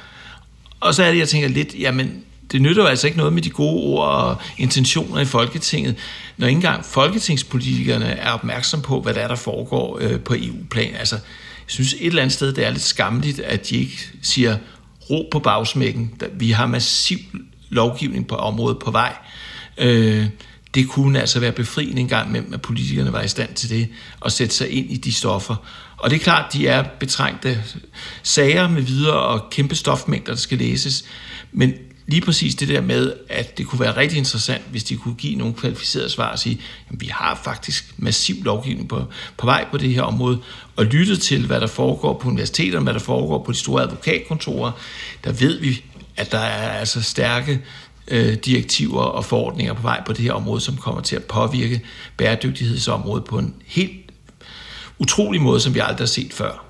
Og 0.79 0.93
så 0.93 1.03
er 1.03 1.11
det, 1.11 1.19
jeg 1.19 1.29
tænker 1.29 1.47
lidt, 1.47 1.75
jamen, 1.79 2.23
det 2.51 2.61
nytter 2.61 2.81
jo 2.83 2.87
altså 2.87 3.07
ikke 3.07 3.17
noget 3.17 3.33
med 3.33 3.41
de 3.41 3.49
gode 3.49 3.83
ord 3.83 4.07
og 4.07 4.37
intentioner 4.57 5.19
i 5.19 5.25
Folketinget, 5.25 5.95
når 6.37 6.47
ikke 6.47 6.57
engang 6.57 6.85
folketingspolitikerne 6.85 8.05
er 8.05 8.31
opmærksom 8.31 8.81
på, 8.81 9.01
hvad 9.01 9.13
der 9.13 9.21
er, 9.21 9.27
der 9.27 9.35
foregår 9.35 9.97
øh, 10.01 10.19
på 10.19 10.35
EU-plan. 10.37 10.95
Altså, 10.95 11.15
jeg 11.15 11.71
synes 11.71 11.93
et 11.93 12.05
eller 12.05 12.21
andet 12.21 12.33
sted, 12.33 12.53
det 12.53 12.65
er 12.65 12.69
lidt 12.69 12.83
skamligt, 12.83 13.39
at 13.39 13.69
de 13.69 13.77
ikke 13.77 14.09
siger 14.21 14.57
ro 15.09 15.27
på 15.31 15.39
bagsmækken. 15.39 16.21
Vi 16.33 16.51
har 16.51 16.65
massiv 16.65 17.17
lovgivning 17.69 18.27
på 18.27 18.35
området 18.35 18.79
på 18.79 18.91
vej. 18.91 19.15
Øh, 19.77 20.25
det 20.73 20.87
kunne 20.87 21.19
altså 21.19 21.39
være 21.39 21.51
befriende 21.51 22.01
en 22.01 22.07
gang 22.07 22.31
med, 22.31 22.43
at 22.53 22.61
politikerne 22.61 23.13
var 23.13 23.21
i 23.21 23.27
stand 23.27 23.53
til 23.53 23.69
det, 23.69 23.89
og 24.19 24.31
sætte 24.31 24.55
sig 24.55 24.69
ind 24.69 24.91
i 24.91 24.97
de 24.97 25.13
stoffer. 25.13 25.55
Og 25.97 26.09
det 26.09 26.15
er 26.15 26.23
klart, 26.23 26.53
de 26.53 26.67
er 26.67 26.83
betrængte 26.99 27.63
sager 28.23 28.67
med 28.67 28.81
videre 28.81 29.19
og 29.19 29.49
kæmpe 29.51 29.75
stofmængder, 29.75 30.31
der 30.31 30.39
skal 30.39 30.57
læses. 30.57 31.03
Men 31.51 31.73
lige 32.07 32.21
præcis 32.21 32.55
det 32.55 32.67
der 32.67 32.81
med, 32.81 33.13
at 33.29 33.57
det 33.57 33.67
kunne 33.67 33.79
være 33.79 33.97
rigtig 33.97 34.17
interessant, 34.17 34.63
hvis 34.71 34.83
de 34.83 34.95
kunne 34.95 35.15
give 35.15 35.35
nogle 35.35 35.53
kvalificerede 35.53 36.09
svar 36.09 36.31
og 36.31 36.39
sige, 36.39 36.61
at 36.89 37.01
vi 37.01 37.07
har 37.07 37.39
faktisk 37.43 37.93
massiv 37.97 38.35
lovgivning 38.43 38.89
på, 38.89 39.03
på 39.37 39.45
vej 39.45 39.65
på 39.71 39.77
det 39.77 39.89
her 39.89 40.01
område, 40.01 40.39
og 40.75 40.85
lytte 40.85 41.17
til, 41.17 41.45
hvad 41.45 41.61
der 41.61 41.67
foregår 41.67 42.13
på 42.13 42.27
universiteterne, 42.27 42.83
hvad 42.83 42.93
der 42.93 42.99
foregår 42.99 43.43
på 43.43 43.51
de 43.51 43.57
store 43.57 43.83
advokatkontorer, 43.83 44.71
der 45.23 45.31
ved 45.31 45.59
vi, 45.59 45.83
at 46.17 46.31
der 46.31 46.39
er 46.39 46.69
altså 46.69 47.01
stærke 47.01 47.61
øh, 48.07 48.33
direktiver 48.33 49.01
og 49.01 49.25
forordninger 49.25 49.73
på 49.73 49.81
vej 49.81 50.03
på 50.05 50.13
det 50.13 50.23
her 50.23 50.33
område, 50.33 50.61
som 50.61 50.77
kommer 50.77 51.01
til 51.01 51.15
at 51.15 51.23
påvirke 51.23 51.81
bæredygtighedsområdet 52.17 53.25
på 53.25 53.39
en 53.39 53.55
helt 53.65 54.11
utrolig 54.99 55.41
måde, 55.41 55.59
som 55.59 55.73
vi 55.73 55.79
aldrig 55.79 55.99
har 55.99 56.05
set 56.05 56.33
før. 56.33 56.63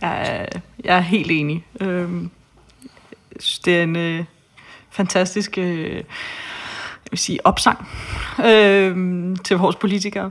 Jeg 0.00 0.26
er, 0.26 0.42
øh, 0.42 0.60
jeg 0.84 0.96
er 0.96 1.00
helt 1.00 1.30
enig. 1.30 1.64
Øhm, 1.80 2.30
det 3.64 3.78
er 3.78 3.82
en 3.82 3.96
øh, 3.96 4.24
fantastisk 4.90 5.58
øh, 5.58 6.02
jeg 7.04 7.10
vil 7.10 7.18
sige, 7.18 7.46
opsang 7.46 7.88
øh, 8.46 9.36
til 9.44 9.56
vores 9.56 9.76
politikere. 9.76 10.30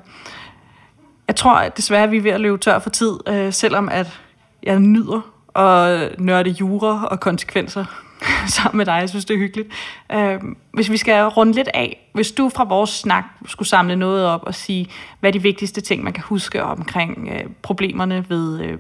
Jeg 1.28 1.36
tror 1.36 1.54
at 1.54 1.78
desværre, 1.78 2.04
at 2.04 2.12
vi 2.12 2.18
er 2.18 2.22
ved 2.22 2.32
at 2.32 2.42
løbe 2.42 2.58
tør 2.58 2.80
for 2.80 2.90
tid, 2.90 3.14
øh, 3.28 3.54
selvom 3.54 3.90
at 3.90 4.20
jeg 4.64 4.80
nyder 4.80 5.22
at 5.56 6.20
nørde 6.20 6.50
jura 6.50 7.06
og 7.06 7.20
konsekvenser 7.20 7.86
sammen 8.56 8.78
med 8.78 8.86
dig. 8.86 8.92
Jeg 8.92 9.10
synes, 9.10 9.26
det 9.26 9.34
er 9.34 9.38
hyggeligt. 9.38 9.70
Øh, 10.12 10.40
hvis 10.74 10.92
vi 10.92 10.98
skal 10.98 11.24
runde 11.24 11.54
lidt 11.54 11.70
af, 11.74 12.10
hvis 12.14 12.32
du 12.32 12.50
fra 12.50 12.64
vores 12.64 12.90
snak 12.90 13.24
skulle 13.46 13.70
samle 13.70 13.96
noget 13.96 14.26
op 14.26 14.44
og 14.44 14.56
sige, 14.56 14.88
hvad 15.20 15.30
er 15.30 15.32
de 15.32 15.42
vigtigste 15.42 15.82
ting, 15.82 16.04
man 16.04 16.14
kan 16.14 16.24
huske 16.24 16.64
omkring 16.64 17.30
øh, 17.32 17.44
problemerne 17.62 18.26
ved 18.30 18.60
øh, 18.60 18.78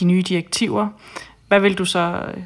de 0.00 0.04
nye 0.04 0.22
direktiver, 0.22 0.88
hvad 1.48 1.60
vil 1.60 1.78
du 1.78 1.84
så 1.84 2.24
øh, 2.28 2.42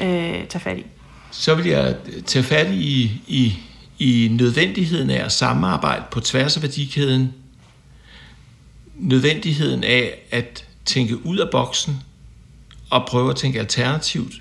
øh, 0.00 0.46
tage 0.48 0.60
fat 0.60 0.78
i? 0.78 0.84
Så 1.30 1.54
vil 1.54 1.66
jeg 1.66 1.96
øh, 2.06 2.22
tage 2.22 2.42
fat 2.42 2.70
i, 2.70 3.22
i, 3.26 3.58
i 3.98 4.28
nødvendigheden 4.30 5.10
af 5.10 5.24
at 5.24 5.32
samarbejde 5.32 6.04
på 6.10 6.20
tværs 6.20 6.56
af 6.56 6.62
værdikæden, 6.62 7.34
nødvendigheden 8.96 9.84
af 9.84 10.14
at 10.30 10.64
tænke 10.84 11.26
ud 11.26 11.38
af 11.38 11.50
boksen 11.50 12.02
og 12.90 13.06
prøve 13.08 13.30
at 13.30 13.36
tænke 13.36 13.58
alternativt, 13.58 14.34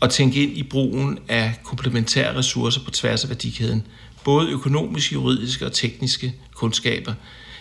og 0.00 0.10
tænke 0.10 0.42
ind 0.42 0.56
i 0.56 0.62
brugen 0.62 1.18
af 1.28 1.54
komplementære 1.62 2.36
ressourcer 2.36 2.80
på 2.84 2.90
tværs 2.90 3.24
af 3.24 3.30
værdikæden, 3.30 3.86
både 4.24 4.50
økonomiske, 4.50 5.12
juridiske 5.12 5.66
og 5.66 5.72
tekniske 5.72 6.34
kundskaber. 6.54 7.14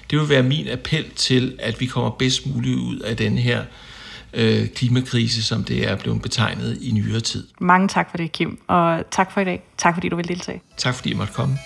Det 0.10 0.20
vil 0.20 0.30
være 0.30 0.44
min 0.44 0.68
appel 0.68 1.06
til, 1.16 1.56
at 1.60 1.80
vi 1.80 1.86
kommer 1.86 2.10
bedst 2.10 2.46
muligt 2.46 2.76
ud 2.76 3.00
af 3.00 3.18
den 3.18 3.38
her 3.38 3.64
øh, 4.34 4.68
klimakrise, 4.68 5.44
som 5.44 5.64
det 5.64 5.90
er 5.90 5.96
blevet 5.96 6.22
betegnet 6.22 6.78
i 6.82 6.92
nyere 6.92 7.20
tid. 7.20 7.48
Mange 7.60 7.88
tak 7.88 8.10
for 8.10 8.18
det, 8.18 8.32
Kim, 8.32 8.60
og 8.68 9.04
tak 9.12 9.32
for 9.32 9.42
i 9.42 9.46
dag. 9.46 9.64
Tak 9.78 9.94
fordi 9.94 10.10
du 10.10 10.16
vil 10.16 10.28
deltage. 10.28 10.62
Tak 10.78 10.96
fordi 10.96 11.10
jeg 11.10 11.18
måtte 11.18 11.34
komme. 11.34 11.58